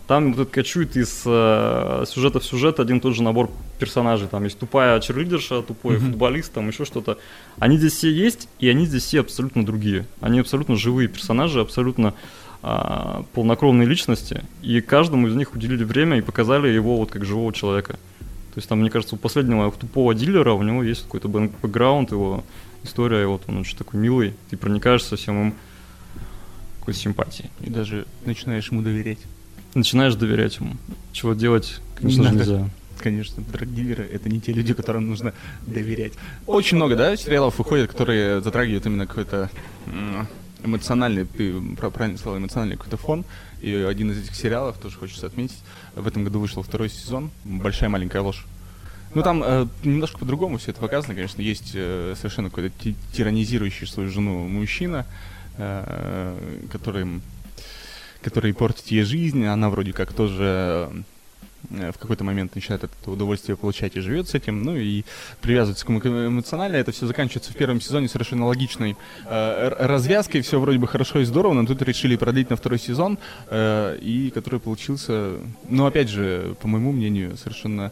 там 0.08 0.34
вот 0.34 0.50
качует 0.50 0.98
из 0.98 1.24
э, 1.26 2.04
сюжета 2.08 2.40
в 2.40 2.46
сюжет 2.46 2.80
один 2.80 3.00
тот 3.00 3.16
же 3.16 3.24
набор 3.24 3.50
персонажей. 3.80 4.28
Там 4.28 4.44
есть 4.44 4.60
тупая 4.60 5.00
черлидерша, 5.00 5.62
тупой 5.62 5.96
mm-hmm. 5.96 6.00
футболист, 6.00 6.54
там 6.54 6.68
еще 6.68 6.86
что-то. 6.86 7.18
Они 7.60 7.78
здесь 7.78 7.94
все 7.94 8.12
есть, 8.12 8.50
и 8.60 8.68
они 8.68 8.86
здесь 8.86 9.04
все 9.04 9.22
абсолютно 9.22 9.66
другие. 9.66 10.06
Они 10.20 10.40
абсолютно 10.40 10.76
живые 10.76 11.08
персонажи, 11.08 11.62
абсолютно 11.62 12.14
э, 12.62 13.24
полнокровные 13.34 13.88
личности. 13.88 14.44
И 14.62 14.82
каждому 14.82 15.28
из 15.28 15.36
них 15.36 15.54
уделили 15.54 15.84
время 15.84 16.18
и 16.18 16.22
показали 16.22 16.68
его 16.68 16.98
вот 16.98 17.12
как 17.12 17.24
живого 17.24 17.54
человека. 17.54 17.94
То 17.94 18.58
есть 18.58 18.68
там, 18.68 18.80
мне 18.80 18.90
кажется, 18.90 19.16
у 19.16 19.18
последнего 19.18 19.72
тупого 19.72 20.14
дилера 20.14 20.52
у 20.52 20.62
него 20.62 20.84
есть 20.84 21.04
какой-то 21.04 21.30
бэкграунд, 21.30 22.12
его 22.12 22.44
история, 22.84 23.24
и 23.24 23.26
вот 23.26 23.44
он 23.48 23.60
очень 23.60 23.78
такой 23.78 24.00
милый, 24.00 24.34
ты 24.50 24.58
проникаешься 24.58 25.16
всем 25.16 25.42
им 25.42 25.54
какой-то 26.80 27.00
симпатией. 27.00 27.50
И 27.62 27.70
даже 27.70 28.06
начинаешь 28.26 28.70
ему 28.70 28.82
доверять 28.82 29.20
начинаешь 29.76 30.16
доверять 30.16 30.58
ему. 30.58 30.76
Чего 31.12 31.34
делать, 31.34 31.82
конечно 31.96 32.30
же, 32.30 32.36
нельзя. 32.36 32.70
Конечно, 33.00 33.44
драгдилеры— 33.52 34.04
это 34.14 34.30
не 34.30 34.40
те 34.40 34.54
люди, 34.54 34.74
которым 34.74 35.10
нужно 35.10 35.34
доверять. 35.66 36.14
Очень 36.46 36.78
много, 36.78 36.96
да, 36.96 37.16
сериалов 37.18 37.58
выходит, 37.58 37.90
которые 37.90 38.42
затрагивают 38.42 38.86
именно 38.86 39.08
какой-то 39.08 39.50
эмоциональный, 40.64 41.26
ты 41.26 41.54
правильно 41.76 42.18
сказал, 42.18 42.38
эмоциональный 42.38 42.78
какой-то 42.78 42.98
фон. 42.98 43.26
И 43.62 43.74
один 43.74 44.12
из 44.12 44.24
этих 44.24 44.36
сериалов, 44.36 44.78
тоже 44.78 44.98
хочется 44.98 45.28
отметить, 45.28 45.58
в 45.96 46.08
этом 46.08 46.24
году 46.24 46.40
вышел 46.40 46.64
второй 46.64 46.90
сезон 46.90 47.32
«Большая 47.44 47.90
маленькая 47.90 48.22
ложь». 48.22 48.46
Ну, 49.14 49.24
там 49.24 49.44
э, 49.44 49.68
немножко 49.84 50.20
по-другому 50.20 50.58
все 50.58 50.72
это 50.72 50.80
показано, 50.80 51.16
конечно. 51.16 51.42
Есть 51.42 51.72
э, 51.74 52.14
совершенно 52.16 52.50
какой-то 52.50 52.72
тиранизирующий 53.12 53.86
свою 53.86 54.10
жену 54.10 54.48
мужчина, 54.48 55.06
э, 55.58 56.38
который 56.72 57.22
которые 58.22 58.54
портят 58.54 58.88
ей 58.88 59.04
жизнь, 59.04 59.46
она 59.46 59.70
вроде 59.70 59.94
как 59.94 60.14
тоже 60.14 60.90
э, 61.70 61.92
в 61.92 61.98
какой-то 61.98 62.24
момент 62.24 62.56
начинает 62.56 62.84
это 62.84 63.12
удовольствие 63.12 63.58
получать 63.58 63.96
и 63.96 64.00
живет 64.00 64.28
с 64.28 64.36
этим, 64.36 64.64
ну 64.64 64.76
и 64.76 65.04
привязывается 65.42 65.86
к 65.86 65.90
эмоционально. 65.90 66.76
Это 66.76 66.92
все 66.92 67.06
заканчивается 67.06 67.52
в 67.52 67.56
первом 67.56 67.82
сезоне 67.82 68.08
совершенно 68.08 68.46
логичной 68.46 68.96
э, 69.26 69.70
развязкой, 69.80 70.42
все 70.42 70.60
вроде 70.60 70.80
бы 70.80 70.88
хорошо 70.88 71.20
и 71.20 71.26
здорово, 71.26 71.54
но 71.54 71.66
тут 71.66 71.82
решили 71.82 72.16
продлить 72.16 72.50
на 72.50 72.56
второй 72.56 72.80
сезон, 72.80 73.18
э, 73.50 73.98
и 74.02 74.32
который 74.32 74.60
получился, 74.60 75.36
ну 75.68 75.86
опять 75.86 76.10
же, 76.10 76.56
по 76.62 76.68
моему 76.68 76.92
мнению, 76.92 77.38
совершенно 77.38 77.92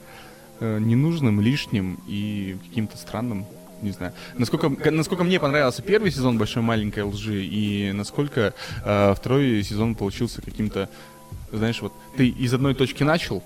э, 0.59 0.79
ненужным, 0.79 1.41
лишним 1.41 1.99
и 2.07 2.57
каким-то 2.67 2.97
странным 2.97 3.45
не 3.81 3.91
знаю. 3.91 4.13
Насколько, 4.37 4.91
насколько 4.91 5.23
мне 5.23 5.39
понравился 5.39 5.81
первый 5.81 6.11
сезон 6.11 6.37
«Большой 6.37 6.63
маленькой 6.63 7.03
лжи» 7.03 7.43
и 7.43 7.91
насколько 7.91 8.53
э, 8.83 9.13
второй 9.15 9.63
сезон 9.63 9.95
получился 9.95 10.41
каким-то, 10.41 10.89
знаешь, 11.51 11.81
вот 11.81 11.93
ты 12.17 12.27
из 12.27 12.53
одной 12.53 12.75
точки 12.75 13.03
начал, 13.03 13.43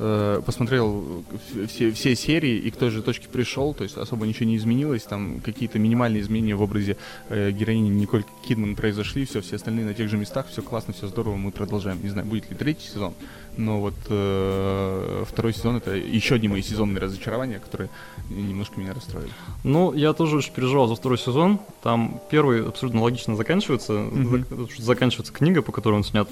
э, 0.00 0.42
посмотрел 0.44 1.24
все, 1.68 1.92
все 1.92 2.16
серии 2.16 2.56
и 2.56 2.70
к 2.70 2.76
той 2.76 2.90
же 2.90 3.02
точке 3.02 3.28
пришел, 3.28 3.74
то 3.74 3.84
есть 3.84 3.96
особо 3.96 4.26
ничего 4.26 4.46
не 4.46 4.56
изменилось, 4.56 5.02
там 5.02 5.40
какие-то 5.40 5.78
минимальные 5.78 6.22
изменения 6.22 6.54
в 6.54 6.62
образе 6.62 6.96
э, 7.28 7.50
героини 7.50 7.90
Николь 7.90 8.24
Кидман 8.46 8.74
произошли, 8.74 9.24
все, 9.24 9.40
все 9.40 9.56
остальные 9.56 9.84
на 9.84 9.94
тех 9.94 10.08
же 10.08 10.16
местах, 10.16 10.46
все 10.48 10.62
классно, 10.62 10.94
все 10.94 11.06
здорово, 11.06 11.36
мы 11.36 11.50
продолжаем. 11.50 12.02
Не 12.02 12.08
знаю, 12.08 12.26
будет 12.26 12.50
ли 12.50 12.56
третий 12.56 12.88
сезон, 12.88 13.12
но 13.56 13.80
вот 13.80 13.94
э, 14.08 15.24
второй 15.28 15.52
сезон 15.52 15.76
это 15.76 15.94
еще 15.94 16.36
одни 16.36 16.48
мои 16.48 16.62
сезонные 16.62 17.00
разочарования, 17.00 17.58
которые 17.58 17.90
немножко 18.30 18.80
меня 18.80 18.94
расстроили. 18.94 19.30
Ну, 19.64 19.92
я 19.92 20.12
тоже 20.14 20.36
очень 20.36 20.52
переживал 20.52 20.88
за 20.88 20.94
второй 20.94 21.18
сезон. 21.18 21.60
Там 21.82 22.20
первый 22.30 22.66
абсолютно 22.66 23.02
логично 23.02 23.36
заканчивается. 23.36 23.92
Зак- 23.92 24.70
заканчивается 24.80 25.32
книга, 25.32 25.62
по 25.62 25.72
которой 25.72 25.96
он 25.96 26.04
снят. 26.04 26.28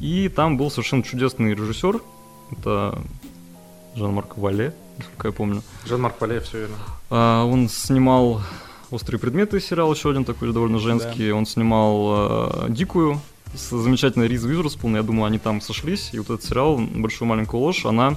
И 0.00 0.28
там 0.28 0.56
был 0.56 0.70
совершенно 0.70 1.02
чудесный 1.02 1.54
режиссер. 1.54 2.00
Это 2.50 2.98
Жан-Марк 3.96 4.36
Вале, 4.36 4.74
насколько 4.98 5.28
я 5.28 5.32
помню. 5.32 5.62
Жан-Марк 5.86 6.20
Валеев, 6.20 6.44
все 6.44 6.60
верно. 6.60 6.76
А, 7.10 7.44
он 7.44 7.68
снимал 7.68 8.42
«Острые 8.90 9.18
предметы» 9.18 9.60
сериал, 9.60 9.92
еще 9.92 10.10
один 10.10 10.24
такой 10.24 10.52
довольно 10.52 10.78
женский. 10.78 11.32
Он 11.32 11.46
снимал 11.46 12.66
э, 12.66 12.66
«Дикую» 12.68 13.20
с 13.54 13.70
замечательной 13.70 14.28
Риз 14.28 14.44
Уизерспун. 14.44 14.96
Я 14.96 15.02
думаю, 15.02 15.24
они 15.26 15.38
там 15.38 15.60
сошлись. 15.60 16.10
И 16.12 16.18
вот 16.18 16.30
этот 16.30 16.44
сериал 16.44 16.78
«Большую 16.78 17.28
маленькую 17.28 17.60
ложь», 17.60 17.86
она 17.86 18.16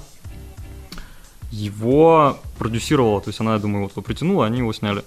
его 1.52 2.38
продюсировала. 2.58 3.22
То 3.22 3.30
есть 3.30 3.40
она, 3.40 3.54
я 3.54 3.60
думаю, 3.60 3.84
вот 3.84 3.92
его 3.92 4.02
притянула, 4.02 4.46
они 4.46 4.60
его 4.60 4.74
сняли. 4.74 5.04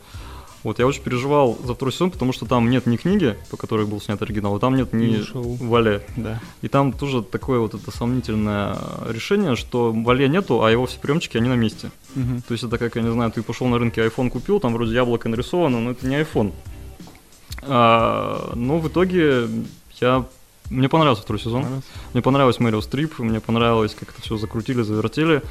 Вот, 0.63 0.79
я 0.79 0.87
очень 0.87 1.03
переживал 1.03 1.59
за 1.65 1.75
второй 1.75 1.93
сезон, 1.93 2.11
потому 2.11 2.33
что 2.33 2.47
там 2.47 2.71
нет 2.71 2.87
ни 2.87 2.97
книги, 2.97 3.37
по 3.51 3.57
которой 3.57 3.85
был 3.85 4.01
снят 4.01 4.21
оригинал, 4.23 4.57
и 4.57 4.61
там 4.61 4.77
нет 4.77 4.93
ни 4.93 5.21
шоу. 5.23 5.55
Вале. 5.57 6.07
Да. 6.17 6.41
И 6.63 6.69
там 6.69 6.93
тоже 6.93 7.23
такое 7.23 7.59
вот 7.59 7.75
это 7.75 7.91
сомнительное 7.91 8.79
решение, 9.09 9.57
что 9.57 9.93
Вале 9.93 10.29
нету, 10.29 10.63
а 10.63 10.71
его 10.71 10.87
все 10.87 11.01
приемчики, 11.01 11.37
они 11.37 11.49
на 11.49 11.57
месте. 11.57 11.91
Мгм. 12.15 12.43
То 12.43 12.53
есть 12.53 12.63
это 12.65 12.79
как, 12.79 12.95
я 12.97 13.03
не 13.03 13.11
знаю, 13.11 13.33
ты 13.33 13.43
пошел 13.43 13.67
на 13.67 13.79
рынке 13.79 14.07
iPhone 14.07 14.31
купил, 14.31 14.61
там 14.61 14.73
вроде 14.75 14.95
яблоко 14.95 15.29
нарисовано, 15.29 15.81
но 15.81 15.91
это 15.91 16.07
не 16.07 16.17
iPhone. 16.21 16.53
А, 17.63 18.53
но 18.55 18.79
в 18.79 18.89
итоге 18.89 19.49
я... 20.01 20.25
Мне 20.71 20.89
понравился 20.89 21.23
второй 21.23 21.41
сезон. 21.41 21.63
Понравилось? 21.63 21.85
Мне 22.13 22.23
понравилась 22.23 22.61
Мэрил 22.61 22.83
Стрип, 22.83 23.19
мне 23.19 23.41
понравилось, 23.41 23.95
как 23.99 24.11
это 24.11 24.23
все 24.23 24.39
закрутили, 24.39 24.83
завертели. 24.83 25.43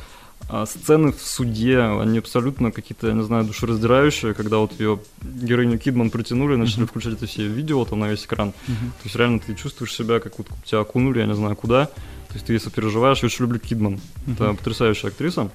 А 0.49 0.65
сцены 0.65 1.11
в 1.13 1.21
суде, 1.21 1.79
они 1.79 2.17
абсолютно 2.17 2.71
какие-то, 2.71 3.07
я 3.07 3.13
не 3.13 3.23
знаю, 3.23 3.45
душераздирающие, 3.45 4.33
когда 4.33 4.57
вот 4.57 4.77
ее 4.79 4.99
героиню 5.21 5.79
Кидман 5.79 6.09
притянули, 6.09 6.55
начали 6.55 6.79
Мгм. 6.81 6.87
включать 6.87 7.13
это 7.13 7.25
все 7.25 7.47
видео 7.47 7.85
там 7.85 7.99
на 7.99 8.09
весь 8.09 8.25
экран. 8.25 8.49
Мгм. 8.67 8.91
То 8.91 9.03
есть 9.05 9.15
реально 9.15 9.39
ты 9.39 9.55
чувствуешь 9.55 9.93
себя, 9.93 10.19
как 10.19 10.37
вот 10.39 10.47
тебя 10.65 10.81
окунули, 10.81 11.19
я 11.19 11.25
не 11.25 11.35
знаю 11.35 11.55
куда. 11.55 11.85
То 11.85 12.33
есть 12.35 12.45
ты 12.47 12.59
сопереживаешь. 12.59 13.19
Я 13.21 13.27
очень 13.27 13.43
люблю 13.45 13.59
Кидман. 13.59 13.99
Это 14.27 14.43
Мгм. 14.49 14.57
потрясающая 14.57 15.09
актриса. 15.09 15.49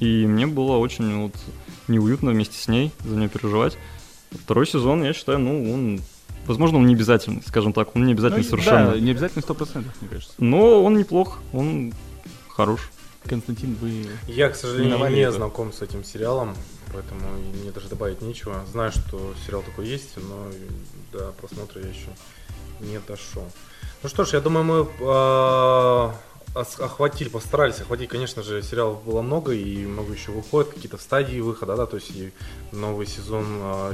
И 0.00 0.26
мне 0.26 0.46
было 0.46 0.76
очень 0.76 1.22
вот 1.22 1.34
неуютно 1.88 2.30
вместе 2.32 2.58
с 2.60 2.68
ней 2.68 2.90
за 3.04 3.16
нее 3.16 3.28
переживать. 3.28 3.78
Второй 4.32 4.66
сезон, 4.66 5.04
я 5.04 5.12
считаю, 5.12 5.38
ну, 5.38 5.72
он... 5.72 6.00
Возможно, 6.46 6.78
он 6.78 6.86
не 6.86 6.94
обязательный, 6.94 7.42
скажем 7.46 7.72
так. 7.72 7.94
Он 7.96 8.06
не 8.06 8.12
обязательный 8.12 8.42
Ну, 8.44 8.48
совершенно. 8.50 8.92
Да, 8.92 9.00
не 9.00 9.10
обязательно 9.12 9.42
сто 9.42 9.54
процентов, 9.54 9.92
мне 10.00 10.10
кажется. 10.10 10.32
Но 10.38 10.84
он 10.84 10.96
неплох, 10.98 11.38
он 11.52 11.92
хорош. 12.48 12.80
Константин, 13.26 13.76
вы... 13.80 14.06
Я, 14.26 14.48
к 14.50 14.56
сожалению, 14.56 14.98
не 15.10 15.20
это. 15.20 15.32
знаком 15.32 15.72
с 15.72 15.82
этим 15.82 16.04
сериалом, 16.04 16.56
поэтому 16.92 17.20
мне 17.60 17.70
даже 17.70 17.88
добавить 17.88 18.22
нечего. 18.22 18.64
Знаю, 18.70 18.92
что 18.92 19.34
сериал 19.46 19.62
такой 19.62 19.86
есть, 19.86 20.16
но 20.16 20.48
до 21.12 21.32
просмотра 21.32 21.80
я 21.82 21.88
еще 21.88 22.08
не 22.80 22.98
дошел. 23.00 23.44
Ну 24.02 24.08
что 24.08 24.24
ж, 24.24 24.34
я 24.34 24.40
думаю, 24.40 24.64
мы 24.64 24.88
а, 25.00 26.14
охватили, 26.56 27.28
постарались 27.28 27.80
охватить, 27.80 28.08
конечно 28.08 28.42
же, 28.42 28.62
сериалов 28.62 29.04
было 29.04 29.22
много, 29.22 29.52
и 29.52 29.84
много 29.84 30.12
еще 30.12 30.32
выходит, 30.32 30.72
какие-то 30.72 30.98
стадии 30.98 31.40
выхода, 31.40 31.76
да, 31.76 31.86
то 31.86 31.96
есть 31.96 32.10
и 32.10 32.32
новый 32.72 33.06
сезон 33.06 33.46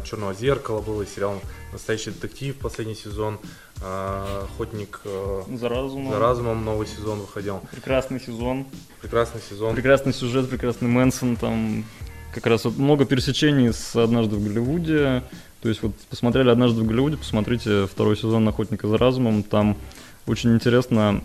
Черного 0.05 0.35
зеркала 0.35 0.81
был, 0.81 1.03
и 1.03 1.07
сериал 1.07 1.41
Настоящий 1.73 2.11
детектив, 2.11 2.55
последний 2.57 2.95
сезон, 2.95 3.39
а, 3.83 4.45
Охотник 4.45 5.01
а, 5.05 5.45
За 5.57 5.69
разумом. 5.69 6.13
за 6.13 6.19
разумом 6.19 6.65
новый 6.65 6.87
сезон 6.87 7.21
выходил. 7.21 7.61
Прекрасный 7.71 8.21
сезон. 8.21 8.67
Прекрасный 9.01 9.41
сезон. 9.41 9.75
Прекрасный 9.75 10.13
сюжет, 10.13 10.51
прекрасный 10.51 10.89
Мэнсон. 10.89 11.37
Там 11.37 11.85
как 12.35 12.47
раз 12.47 12.65
вот 12.65 12.77
много 12.77 13.07
пересечений 13.07 13.73
с 13.73 13.97
«Однажды 13.97 14.37
в 14.37 14.45
Голливуде». 14.45 15.23
То 15.63 15.69
есть 15.69 15.83
вот 15.83 15.95
посмотрели 16.11 16.51
«Однажды 16.51 16.83
в 16.83 16.87
Голливуде», 16.87 17.17
посмотрите 17.17 17.87
второй 17.87 18.17
сезон 18.17 18.47
«Охотника 18.47 18.87
за 18.87 18.99
разумом». 18.99 19.43
Там 19.43 19.79
очень 20.27 20.55
интересно 20.55 21.25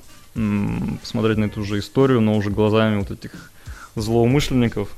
посмотреть 1.02 1.38
на 1.38 1.46
эту 1.46 1.64
же 1.64 1.80
историю, 1.80 2.22
но 2.22 2.36
уже 2.36 2.50
глазами 2.50 3.00
вот 3.00 3.12
этих 3.12 3.52
злоумышленников. 3.96 4.90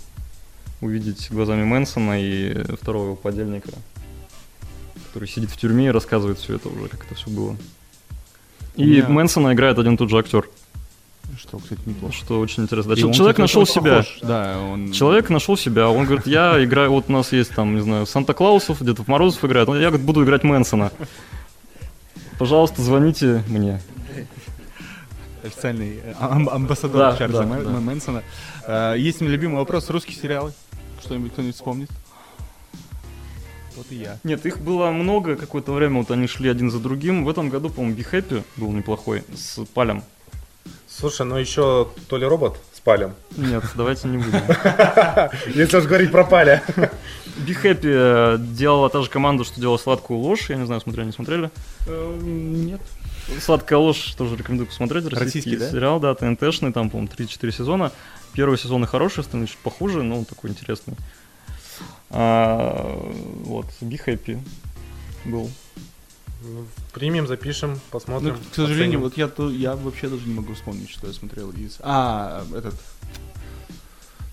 Увидеть 0.81 1.27
глазами 1.29 1.63
Мэнсона 1.65 2.21
и 2.21 2.53
второго 2.75 3.03
его 3.07 3.15
подельника, 3.15 3.71
который 5.07 5.27
сидит 5.27 5.49
в 5.51 5.57
тюрьме 5.57 5.87
и 5.87 5.91
рассказывает 5.91 6.39
все 6.39 6.55
это 6.55 6.69
уже, 6.69 6.87
как 6.87 7.05
это 7.05 7.15
все 7.15 7.29
было. 7.29 7.57
И 8.75 8.85
меня- 8.85 9.09
Мэнсона 9.09 9.53
играет 9.53 9.77
один 9.77 9.97
тот 9.97 10.09
же 10.09 10.17
актер, 10.17 10.47
Что, 11.37 11.57
кстати, 11.59 11.81
неплохо. 11.85 12.13
что 12.13 12.39
очень 12.39 12.63
интересно. 12.63 12.95
Да, 12.95 13.01
человек 13.01 13.17
кстати, 13.35 13.41
нашел 13.41 13.61
очень 13.63 13.73
себя. 13.73 13.97
похож. 13.97 14.19
Да, 14.21 14.57
он... 14.71 14.91
Человек 14.93 15.29
нашел 15.29 15.57
себя. 15.57 15.89
Он 15.89 16.05
говорит, 16.05 16.27
я 16.27 16.63
играю, 16.63 16.91
вот 16.91 17.05
у 17.09 17.11
нас 17.11 17.33
есть 17.33 17.53
там, 17.53 17.75
не 17.75 17.81
знаю, 17.81 18.05
Санта-Клаусов, 18.05 18.81
Дедов 18.81 19.07
Морозов 19.09 19.43
играет. 19.43 19.67
Я 19.67 19.87
говорит, 19.89 20.01
буду 20.05 20.23
играть 20.23 20.43
Мэнсона. 20.43 20.91
Пожалуйста, 22.37 22.81
звоните 22.81 23.43
мне. 23.49 23.81
Официальный 25.49 25.99
э, 26.03 26.13
амб- 26.19 26.49
амбассадор 26.49 27.11
Да, 27.11 27.17
Чарльза 27.17 27.43
да, 27.43 27.45
Мэ- 27.45 27.63
да. 27.63 27.69
Мэнсона. 27.79 28.23
Э, 28.65 28.95
Есть 28.97 29.21
мой 29.21 29.29
любимый 29.31 29.57
вопрос. 29.57 29.89
Русские 29.89 30.15
сериалы? 30.17 30.53
Что-нибудь 31.03 31.31
кто-нибудь 31.33 31.55
вспомнит? 31.55 31.89
Вот 33.75 33.85
и 33.91 33.95
я. 33.95 34.17
Нет, 34.23 34.45
их 34.45 34.59
было 34.59 34.91
много 34.91 35.35
какое-то 35.35 35.71
время, 35.71 35.99
вот 35.99 36.11
они 36.11 36.27
шли 36.27 36.49
один 36.49 36.69
за 36.69 36.79
другим. 36.79 37.23
В 37.23 37.29
этом 37.29 37.49
году, 37.49 37.69
по-моему, 37.69 37.97
Be 37.97 38.05
Happy 38.11 38.43
был 38.57 38.71
неплохой 38.71 39.23
с 39.35 39.63
Палем. 39.73 40.03
Слушай, 40.87 41.25
ну 41.25 41.37
еще 41.37 41.87
то 42.09 42.17
ли 42.17 42.25
робот 42.25 42.59
с 42.73 42.81
палем. 42.81 43.13
Нет, 43.37 43.63
давайте 43.75 44.07
не 44.09 44.17
будем. 44.17 44.41
Если 45.55 45.77
уж 45.77 45.85
говорить 45.85 46.11
про 46.11 46.25
паля. 46.25 46.61
Be 47.37 47.55
Happy 47.63 47.79
э, 47.85 48.37
делала 48.39 48.89
та 48.89 49.01
же 49.01 49.09
команда, 49.09 49.45
что 49.45 49.61
делала 49.61 49.77
«Сладкую 49.77 50.19
ложь». 50.19 50.49
Я 50.49 50.57
не 50.57 50.65
знаю, 50.65 50.81
смотрели, 50.81 51.05
не 51.05 51.11
смотрели. 51.13 51.49
Нет. 51.87 52.81
«Сладкая 53.41 53.79
ложь» 53.79 54.13
тоже 54.17 54.35
рекомендую 54.35 54.67
посмотреть. 54.67 55.05
Российский, 55.05 55.23
Российский, 55.51 55.57
да? 55.57 55.69
сериал, 55.71 55.99
да, 55.99 56.15
ТНТшный, 56.15 56.73
там, 56.73 56.89
по-моему, 56.89 57.11
3-4 57.15 57.51
сезона. 57.51 57.91
Первый 58.33 58.57
сезон 58.57 58.83
и 58.83 58.87
хороший, 58.87 59.21
остальные 59.21 59.47
чуть 59.47 59.57
похуже, 59.57 60.03
но 60.03 60.19
он 60.19 60.25
такой 60.25 60.49
интересный. 60.51 60.95
А, 62.09 62.99
вот, 63.43 63.65
Be 63.81 63.99
Happy 64.05 64.39
был. 65.25 65.49
Ну, 66.41 66.65
Примем, 66.93 67.27
запишем, 67.27 67.73
Ну, 67.73 67.79
посмотрим. 67.91 68.37
к 68.51 68.55
сожалению, 68.55 68.85
оценим. 68.85 69.01
вот 69.01 69.17
я, 69.17 69.27
то- 69.27 69.49
я 69.51 69.75
вообще 69.75 70.07
даже 70.07 70.25
не 70.25 70.33
могу 70.33 70.53
вспомнить, 70.53 70.89
что 70.89 71.07
я 71.07 71.13
смотрел 71.13 71.51
из... 71.51 71.77
А, 71.81 72.45
этот... 72.55 72.75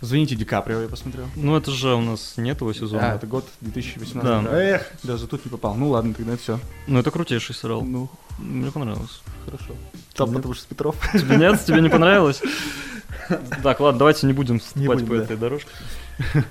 Звоните 0.06 0.36
Ди 0.36 0.44
Каприо 0.44 0.82
я 0.82 0.88
посмотрел. 0.88 1.26
Ну, 1.34 1.56
это 1.56 1.72
же 1.72 1.94
у 1.94 2.00
нас 2.00 2.34
нет 2.36 2.60
его 2.60 2.72
сезона. 2.72 3.12
А, 3.12 3.16
это 3.16 3.26
год 3.26 3.44
2018. 3.60 4.22
Да. 4.22 4.56
Эх, 4.56 4.92
даже 5.02 5.26
тут 5.26 5.44
не 5.44 5.50
попал. 5.50 5.74
Ну 5.74 5.88
ладно, 5.90 6.14
тогда 6.14 6.36
все. 6.36 6.60
Ну, 6.86 7.00
это 7.00 7.10
крутейший 7.10 7.56
сериал. 7.56 7.82
Ну, 7.82 8.08
Мне 8.38 8.70
понравилось. 8.70 9.20
хорошо. 9.44 9.74
Там, 10.14 10.32
потому 10.32 10.54
что 10.54 10.62
с 10.62 10.66
Петров. 10.66 10.94
Тебе 11.12 11.36
нет? 11.36 11.64
Тебе 11.64 11.80
не 11.80 11.88
понравилось? 11.88 12.40
Так, 13.64 13.80
ладно, 13.80 13.98
давайте 13.98 14.24
не 14.28 14.32
будем 14.32 14.60
вступать 14.60 15.04
по 15.04 15.14
этой 15.14 15.36
дорожке. 15.36 15.68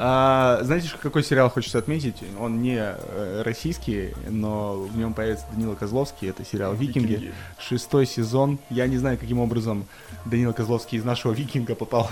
А, 0.00 0.60
знаете, 0.62 0.90
какой 1.02 1.24
сериал 1.24 1.50
хочется 1.50 1.78
отметить? 1.78 2.22
Он 2.38 2.62
не 2.62 2.76
э, 2.78 3.42
российский, 3.44 4.14
но 4.28 4.74
в 4.74 4.96
нем 4.96 5.12
появится 5.12 5.44
Данила 5.50 5.74
Козловский. 5.74 6.28
Это 6.30 6.44
сериал 6.44 6.74
«Викинги». 6.74 7.32
Шестой 7.58 8.06
сезон. 8.06 8.60
Я 8.70 8.86
не 8.86 8.96
знаю, 8.96 9.18
каким 9.18 9.40
образом 9.40 9.86
Данила 10.24 10.52
Козловский 10.52 10.98
из 10.98 11.04
нашего 11.04 11.32
«Викинга» 11.32 11.74
попал 11.74 12.10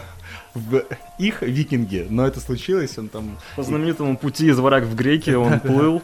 в 0.55 0.83
их 1.19 1.43
«Викинги», 1.43 2.07
но 2.11 2.27
это 2.27 2.41
случилось. 2.41 2.99
Он 2.99 3.09
там 3.09 3.39
По 3.55 3.63
знаменитому 3.63 4.17
пути 4.17 4.49
из 4.49 4.59
враг 4.59 4.83
в 4.83 4.97
греки 4.97 5.31
он 5.31 5.61
плыл. 5.61 6.03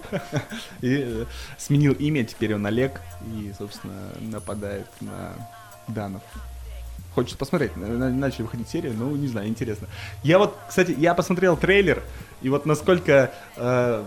и, 0.82 1.04
э, 1.04 1.24
сменил 1.58 1.94
имя, 1.94 2.22
теперь 2.24 2.54
он 2.54 2.64
Олег 2.64 3.00
и, 3.26 3.52
собственно, 3.58 4.12
нападает 4.20 4.86
на 5.00 5.32
данов. 5.88 6.22
Хочется 7.14 7.36
посмотреть, 7.36 7.76
на- 7.76 7.86
на- 7.88 8.10
начали 8.10 8.42
выходить 8.42 8.68
серии, 8.68 8.90
ну, 8.90 9.14
не 9.16 9.28
знаю, 9.28 9.48
интересно. 9.48 9.86
Я 10.22 10.38
вот, 10.38 10.56
кстати, 10.68 10.94
я 10.98 11.14
посмотрел 11.14 11.56
трейлер, 11.56 12.02
и 12.40 12.48
вот 12.48 12.64
насколько 12.64 13.32
э, 13.56 14.04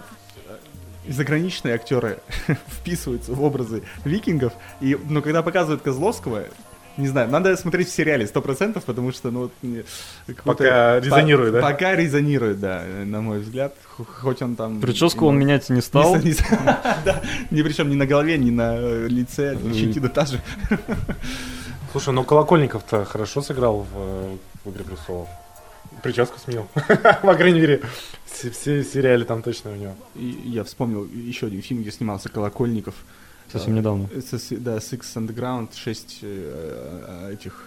заграничные 1.08 1.76
актеры 1.76 2.20
вписываются 2.68 3.34
в 3.34 3.44
образы 3.44 3.84
викингов, 4.04 4.54
и, 4.82 4.98
ну, 5.10 5.22
когда 5.22 5.44
показывают 5.44 5.84
Козловского, 5.84 6.46
не 6.98 7.08
знаю, 7.08 7.30
надо 7.30 7.56
смотреть 7.58 7.90
в 7.90 7.92
сериале 7.94 8.26
100%, 8.26 8.82
потому 8.86 9.12
что, 9.12 9.30
ну, 9.30 9.52
вот, 9.66 10.38
Пока 10.44 11.00
резонирует, 11.00 11.54
по- 11.54 11.62
да? 11.62 11.68
Пока 11.72 11.96
резонирует, 11.96 12.60
да, 12.60 12.84
на 13.04 13.22
мой 13.22 13.40
взгляд, 13.40 13.76
хоть 13.98 14.42
он 14.42 14.56
там... 14.56 14.80
Прическу 14.80 15.26
он 15.28 15.38
менять 15.38 15.70
не 15.70 15.82
стал. 15.82 16.16
Не, 16.24 16.30
не 16.30 16.36
да, 17.06 17.22
ни 17.52 17.62
причем 17.62 17.90
ни 17.90 17.96
на 17.96 18.06
голове, 18.06 18.38
ни 18.38 18.50
на 18.50 18.76
э, 18.78 19.08
лице, 19.10 19.58
щетина 19.74 20.10
та 20.10 20.26
же. 20.26 20.42
Слушай, 21.96 22.14
ну 22.14 22.26
Колокольников-то 22.26 23.06
хорошо 23.06 23.42
сыграл 23.42 23.84
в, 23.84 23.88
э, 23.96 24.38
в 24.66 24.70
«Игре 24.70 24.84
престолов». 24.84 25.30
Прическу 26.04 26.38
сменил. 26.38 26.68
По 27.24 27.36
крайней 27.36 27.62
мере, 27.62 27.84
все, 28.26 28.50
все 28.50 28.84
сериалы 28.84 29.24
там 29.24 29.42
точно 29.42 29.72
у 29.72 29.76
него. 29.76 29.94
И 30.14 30.26
я 30.44 30.66
вспомнил 30.66 31.06
еще 31.06 31.46
один 31.48 31.62
фильм, 31.62 31.84
где 31.84 31.92
снимался 31.92 32.28
Колокольников. 32.28 32.96
Совсем 33.50 33.76
недавно. 33.76 34.10
это 34.14 34.38
с- 34.38 34.50
да, 34.58 34.76
Six 34.76 35.04
Underground, 35.16 35.70
6 35.74 36.20
этих... 37.32 37.64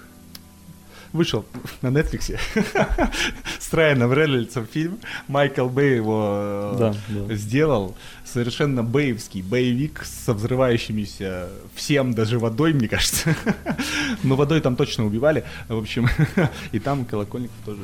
Вышел 1.13 1.45
на 1.83 1.89
Netflix 1.89 2.39
с 3.59 3.73
Райаном 3.73 4.13
Рейнольдсом 4.13 4.67
фильм. 4.67 4.99
Майкл 5.27 5.69
Бэй 5.69 5.97
его 5.97 6.33
э, 6.35 6.77
Да, 6.79 6.95
да. 7.09 7.35
сделал. 7.35 7.97
Совершенно 8.25 8.83
бэевский 8.85 9.43
боевик 9.43 10.05
со 10.05 10.35
взрывающимися 10.35 11.49
всем, 11.75 12.13
даже 12.13 12.39
водой, 12.39 12.75
мне 12.75 12.89
кажется. 12.89 13.35
Но 14.23 14.37
водой 14.37 14.61
там 14.61 14.77
точно 14.77 15.07
убивали. 15.07 15.45
В 15.69 15.79
общем, 15.79 16.09
и 16.73 16.79
там 16.79 17.05
Колокольников 17.05 17.57
тоже 17.65 17.81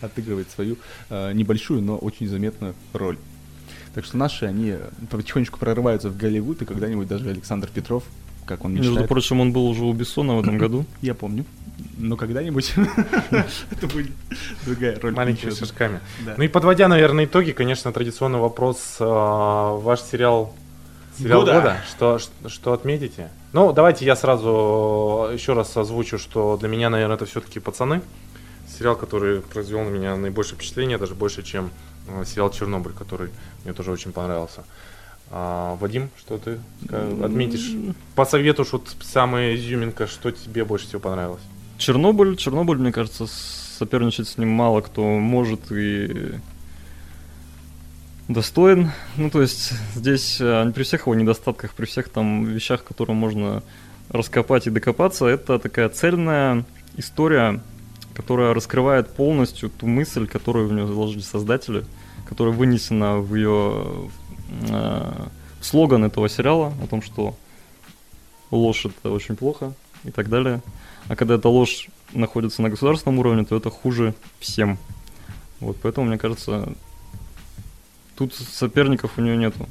отыгрывает 0.00 0.50
свою 0.50 0.76
э, 1.08 1.32
небольшую, 1.32 1.82
но 1.82 1.96
очень 1.96 2.28
заметную 2.28 2.74
роль. 2.92 3.18
Так 3.94 4.04
что 4.04 4.16
наши, 4.16 4.44
они 4.44 4.74
потихонечку 5.10 5.58
прорываются 5.58 6.10
в 6.10 6.16
Голливуд, 6.16 6.62
и 6.62 6.64
когда-нибудь 6.64 7.08
даже 7.08 7.28
Александр 7.28 7.68
Петров, 7.72 8.04
как 8.46 8.64
он 8.64 8.74
Между 8.74 8.90
мечтает, 8.90 9.08
прочим, 9.08 9.40
он 9.40 9.52
был 9.52 9.66
уже 9.66 9.84
у 9.84 9.92
Бессона 9.92 10.36
в 10.36 10.40
этом 10.40 10.58
году. 10.58 10.84
я 11.02 11.14
помню, 11.14 11.44
но 12.00 12.16
когда-нибудь 12.16 12.74
это 13.70 13.86
будет 13.86 14.10
другая 14.64 14.98
роль. 15.00 15.12
Маленькими. 15.12 15.50
Да. 16.24 16.34
Ну 16.36 16.44
и 16.44 16.48
подводя, 16.48 16.88
наверное, 16.88 17.26
итоги, 17.26 17.52
конечно, 17.52 17.92
традиционный 17.92 18.38
вопрос. 18.38 18.96
э, 18.98 19.04
Ваш 19.04 20.00
сериал 20.02 20.54
Сериал 21.18 21.40
Года. 21.40 21.54
года. 21.54 21.76
Что, 21.88 22.18
что, 22.18 22.48
что 22.48 22.72
отметите? 22.72 23.28
Ну, 23.52 23.72
давайте 23.72 24.04
я 24.04 24.16
сразу 24.16 25.28
еще 25.32 25.52
раз 25.52 25.76
озвучу, 25.76 26.18
что 26.18 26.56
для 26.56 26.68
меня, 26.68 26.88
наверное, 26.88 27.16
это 27.16 27.26
все-таки 27.26 27.60
«Пацаны». 27.60 28.00
Сериал, 28.78 28.96
который 28.96 29.40
произвел 29.42 29.82
на 29.82 29.88
меня 29.88 30.16
наибольшее 30.16 30.54
впечатление, 30.56 30.96
даже 30.96 31.14
больше, 31.14 31.42
чем 31.42 31.70
э, 32.08 32.24
сериал 32.24 32.50
«Чернобыль», 32.50 32.92
который 32.92 33.30
мне 33.64 33.74
тоже 33.74 33.90
очень 33.90 34.12
понравился. 34.12 34.64
А, 35.32 35.76
Вадим, 35.76 36.10
что 36.18 36.38
ты 36.38 36.58
отметишь? 37.22 37.70
Посоветуешь 38.14 38.72
вот 38.72 38.88
самая 39.02 39.54
изюминка, 39.54 40.06
что 40.06 40.30
тебе 40.30 40.64
больше 40.64 40.86
всего 40.86 41.00
понравилось? 41.00 41.42
Чернобыль, 41.80 42.36
Чернобыль, 42.36 42.76
мне 42.76 42.92
кажется, 42.92 43.26
соперничать 43.26 44.28
с 44.28 44.36
ним 44.36 44.50
мало 44.50 44.82
кто 44.82 45.02
может 45.02 45.72
и 45.72 46.34
достоин. 48.28 48.90
Ну, 49.16 49.30
то 49.30 49.40
есть 49.40 49.72
здесь 49.94 50.36
э, 50.42 50.70
при 50.74 50.82
всех 50.82 51.06
его 51.06 51.14
недостатках, 51.14 51.72
при 51.72 51.86
всех 51.86 52.10
там 52.10 52.44
вещах, 52.44 52.84
которые 52.84 53.16
можно 53.16 53.62
раскопать 54.10 54.66
и 54.66 54.70
докопаться, 54.70 55.24
это 55.24 55.58
такая 55.58 55.88
цельная 55.88 56.66
история, 56.98 57.62
которая 58.12 58.52
раскрывает 58.52 59.14
полностью 59.14 59.70
ту 59.70 59.86
мысль, 59.86 60.26
которую 60.26 60.68
в 60.68 60.72
нее 60.74 60.86
заложили 60.86 61.22
создатели, 61.22 61.86
которая 62.28 62.54
вынесена 62.54 63.16
в 63.16 63.34
ее 63.34 64.10
э, 64.68 65.26
в 65.60 65.64
слоган 65.64 66.04
этого 66.04 66.28
сериала 66.28 66.74
о 66.82 66.86
том, 66.86 67.00
что 67.00 67.34
ложь 68.50 68.84
это 68.84 69.10
очень 69.10 69.34
плохо 69.34 69.72
и 70.04 70.10
так 70.10 70.28
далее. 70.28 70.60
А 71.10 71.16
когда 71.16 71.34
эта 71.34 71.48
ложь 71.48 71.88
находится 72.12 72.62
на 72.62 72.70
государственном 72.70 73.18
уровне, 73.18 73.44
то 73.44 73.56
это 73.56 73.68
хуже 73.68 74.14
всем. 74.38 74.78
Вот, 75.58 75.76
поэтому, 75.82 76.06
мне 76.06 76.18
кажется, 76.18 76.72
тут 78.14 78.32
соперников 78.32 79.18
у 79.18 79.20
нее 79.20 79.36
нету. 79.36 79.68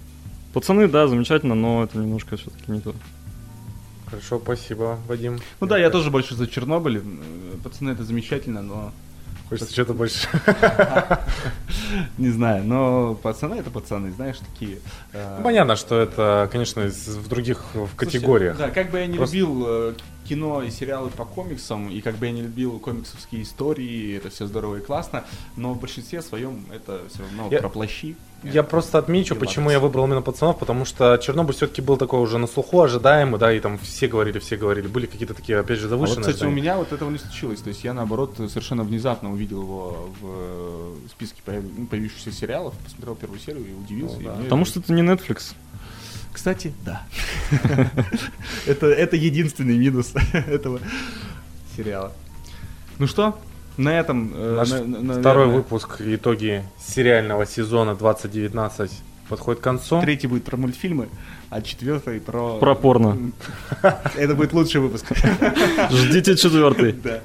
Пацаны, 0.53 0.89
да, 0.89 1.07
замечательно, 1.07 1.55
но 1.55 1.85
это 1.85 1.97
немножко 1.97 2.35
все-таки 2.35 2.69
не 2.69 2.81
то. 2.81 2.93
Хорошо, 4.07 4.37
спасибо, 4.43 4.99
Вадим. 5.07 5.39
Ну 5.61 5.67
да, 5.67 5.77
я 5.77 5.89
тоже 5.89 6.11
больше 6.11 6.35
за 6.35 6.45
Чернобыль. 6.45 6.97
Э, 6.97 7.55
Пацаны, 7.63 7.91
это 7.91 8.03
замечательно, 8.03 8.61
но 8.61 8.91
Хочется 9.49 9.73
что-то 9.73 9.93
больше. 9.93 10.27
не 12.17 12.29
знаю, 12.29 12.63
но 12.63 13.15
пацаны 13.15 13.55
это 13.55 13.71
пацаны, 13.71 14.11
знаешь, 14.11 14.37
такие. 14.37 14.79
э, 15.13 15.35
Ну, 15.37 15.43
Понятно, 15.43 15.75
что 15.75 15.99
это, 15.99 16.47
конечно, 16.51 16.83
в 16.83 17.27
других 17.27 17.63
в 17.73 17.95
категориях. 17.95 18.57
Да, 18.57 18.69
как 18.69 18.91
бы 18.91 18.99
я 18.99 19.07
не 19.07 19.17
Просто- 19.17 19.35
любил 19.37 19.63
э, 19.67 19.93
кино 20.27 20.61
и 20.61 20.69
сериалы 20.69 21.09
по 21.09 21.25
комиксам, 21.25 21.89
и 21.89 22.01
как 22.01 22.15
бы 22.17 22.27
я 22.27 22.31
не 22.31 22.43
любил 22.43 22.79
комиксовские 22.79 23.41
истории, 23.41 24.15
это 24.17 24.29
все 24.29 24.45
здорово 24.45 24.77
и 24.77 24.81
классно, 24.81 25.23
но 25.55 25.73
в 25.73 25.79
большинстве 25.79 26.21
своем 26.21 26.65
это 26.73 27.01
все 27.09 27.23
равно 27.23 27.47
Я- 27.49 27.59
про 27.59 27.69
плащи. 27.69 28.15
Я 28.43 28.63
просто 28.63 28.97
отмечу, 28.97 29.35
И 29.35 29.37
почему 29.37 29.69
я 29.69 29.79
выбрал 29.79 30.05
именно 30.05 30.21
пацанов, 30.21 30.59
потому 30.59 30.85
что 30.85 31.17
Чернобыль 31.17 31.55
все-таки 31.55 31.81
был 31.81 31.97
такой 31.97 32.21
уже 32.21 32.37
на 32.37 32.47
слуху, 32.47 32.81
ожидаемый, 32.81 33.39
да, 33.39 33.51
и 33.51 33.59
там 33.59 33.77
все 33.77 34.07
говорили, 34.07 34.39
все 34.39 34.55
говорили, 34.55 34.87
были 34.87 35.07
какие-то 35.07 35.33
такие, 35.33 35.59
опять 35.59 35.79
же, 35.79 35.87
А 35.87 35.89
вот, 35.89 36.07
завышенные 36.07 36.21
кстати, 36.21 36.35
у 36.43 36.47
ожидания. 36.47 36.55
меня 36.55 36.77
вот 36.77 36.93
этого 36.93 37.09
не 37.09 37.17
случилось. 37.17 37.59
То 37.61 37.69
есть 37.69 37.83
я, 37.83 37.93
наоборот, 37.93 38.35
совершенно 38.37 38.83
внезапно 38.83 39.31
увидел 39.31 39.61
его 39.61 40.09
в 40.21 40.25
э, 40.25 40.95
списке 41.09 41.41
ну, 41.47 41.85
появившихся 41.87 42.31
сериалов, 42.31 42.73
посмотрел 42.83 43.15
первую 43.15 43.39
серию 43.39 43.65
и 43.65 43.73
удивился. 43.73 44.15
Ну 44.15 44.21
и 44.21 44.25
да. 44.25 44.35
мне 44.35 44.43
Потому 44.43 44.65
что 44.65 44.79
это 44.79 44.93
не 44.93 45.01
Netflix. 45.01 45.53
Кстати, 46.31 46.73
да. 46.85 47.03
это, 48.65 48.87
это 48.87 49.15
единственный 49.17 49.77
минус 49.77 50.13
этого 50.33 50.79
сериала. 51.75 52.13
Ну 52.99 53.07
что, 53.07 53.37
на 53.79 53.99
этом... 53.99 54.31
э, 54.35 54.55
Наш 54.57 54.69
на- 54.71 54.83
на- 54.85 55.13
Второй 55.19 55.45
наверное, 55.45 55.55
выпуск 55.57 56.01
итоги 56.01 56.63
сериального 56.79 57.45
сезона 57.45 57.95
2019 57.95 58.91
подходит 59.29 59.61
к 59.61 59.63
концу. 59.63 60.01
Третий 60.01 60.27
будет 60.27 60.43
про 60.43 60.57
мультфильмы, 60.57 61.07
а 61.49 61.61
четвертый 61.61 62.19
про... 62.19 62.57
Про 62.57 62.75
порно. 62.75 63.17
Это 64.17 64.35
будет 64.35 64.53
лучший 64.53 64.81
выпуск. 64.81 65.05
Ждите 65.91 66.35
четвертый. 66.35 66.93
Да. 66.93 67.19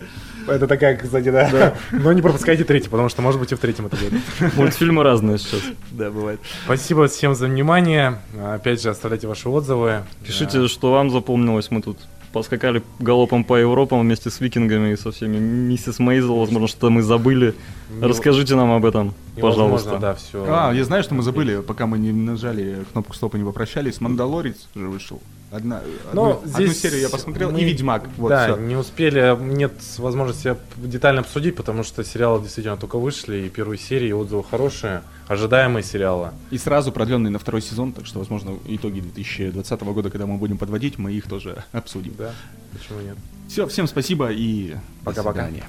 Это 0.46 0.66
такая, 0.66 0.96
кстати, 0.96 1.30
да. 1.30 1.74
Но 1.90 2.12
не 2.12 2.20
пропускайте 2.20 2.64
третий, 2.64 2.90
потому 2.90 3.08
что, 3.08 3.22
может 3.22 3.40
быть, 3.40 3.50
и 3.52 3.54
в 3.54 3.58
третьем 3.58 3.86
это 3.86 3.96
будет. 3.96 4.54
Мультфильмы 4.56 5.02
разные 5.02 5.38
сейчас. 5.38 5.62
Да, 5.90 6.10
бывает. 6.10 6.38
Спасибо 6.66 7.08
всем 7.08 7.34
за 7.34 7.46
внимание. 7.46 8.18
Опять 8.52 8.82
же, 8.82 8.90
оставляйте 8.90 9.26
ваши 9.26 9.48
отзывы. 9.48 10.02
Пишите, 10.22 10.68
что 10.68 10.92
вам 10.92 11.10
запомнилось. 11.10 11.70
Мы 11.70 11.80
тут 11.80 11.98
поскакали 12.34 12.82
галопом 12.98 13.44
по 13.44 13.54
Европам 13.56 14.00
вместе 14.00 14.28
с 14.28 14.40
викингами 14.40 14.92
и 14.92 14.96
со 14.96 15.12
всеми. 15.12 15.38
Миссис 15.38 15.98
Мейзел, 16.00 16.36
возможно, 16.36 16.66
что 16.68 16.90
мы 16.90 17.02
забыли. 17.02 17.54
Не- 17.90 18.06
Расскажите 18.06 18.56
нам 18.56 18.72
об 18.72 18.84
этом, 18.84 19.14
невозможно, 19.36 19.76
пожалуйста. 19.92 19.98
да, 20.00 20.14
все. 20.14 20.44
А, 20.48 20.72
я 20.72 20.84
знаю, 20.84 21.02
что 21.04 21.14
мы 21.14 21.22
забыли, 21.22 21.60
пока 21.62 21.86
мы 21.86 21.98
не 21.98 22.10
нажали 22.12 22.84
кнопку 22.92 23.14
стопа, 23.14 23.36
не 23.36 23.44
попрощались. 23.44 24.00
Мандалорец 24.00 24.68
же 24.74 24.88
вышел. 24.88 25.22
Одна, 25.52 25.80
Но 26.12 26.30
одну, 26.30 26.30
одну 26.40 26.48
здесь 26.66 26.80
серию 26.80 27.00
я 27.02 27.08
посмотрел, 27.08 27.52
мы- 27.52 27.60
и 27.60 27.64
Ведьмак. 27.64 28.08
Вот, 28.18 28.30
да, 28.30 28.44
всё. 28.48 28.56
не 28.56 28.74
успели, 28.74 29.36
нет 29.40 29.72
возможности 29.98 30.56
детально 30.76 31.20
обсудить, 31.20 31.54
потому 31.54 31.84
что 31.84 32.02
сериалы 32.02 32.42
действительно 32.42 32.76
только 32.76 32.98
вышли, 32.98 33.36
и 33.46 33.48
первые 33.48 33.78
серии, 33.78 34.08
и 34.08 34.12
отзывы 34.12 34.42
хорошие, 34.42 35.02
ожидаемые 35.28 35.82
сериалы. 35.82 36.30
И 36.50 36.58
сразу 36.58 36.92
продленный 36.92 37.30
на 37.30 37.38
второй 37.38 37.62
сезон, 37.62 37.92
так 37.92 38.06
что, 38.06 38.18
возможно, 38.18 38.58
итоги 38.66 39.00
2020 39.00 39.80
года, 39.82 40.10
когда 40.10 40.26
мы 40.26 40.36
будем 40.38 40.58
подводить, 40.58 40.98
мы 40.98 41.12
их 41.12 41.28
тоже 41.28 41.64
обсудим. 41.72 42.14
Да, 42.18 42.32
почему 42.72 43.00
нет? 43.00 43.16
Все, 43.48 43.66
всем 43.66 43.86
спасибо 43.86 44.30
и 44.32 44.76
Пока-пока. 45.04 45.42
до 45.42 45.48
свидания. 45.48 45.64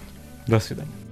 До 0.47 0.59
свидания. 0.59 1.04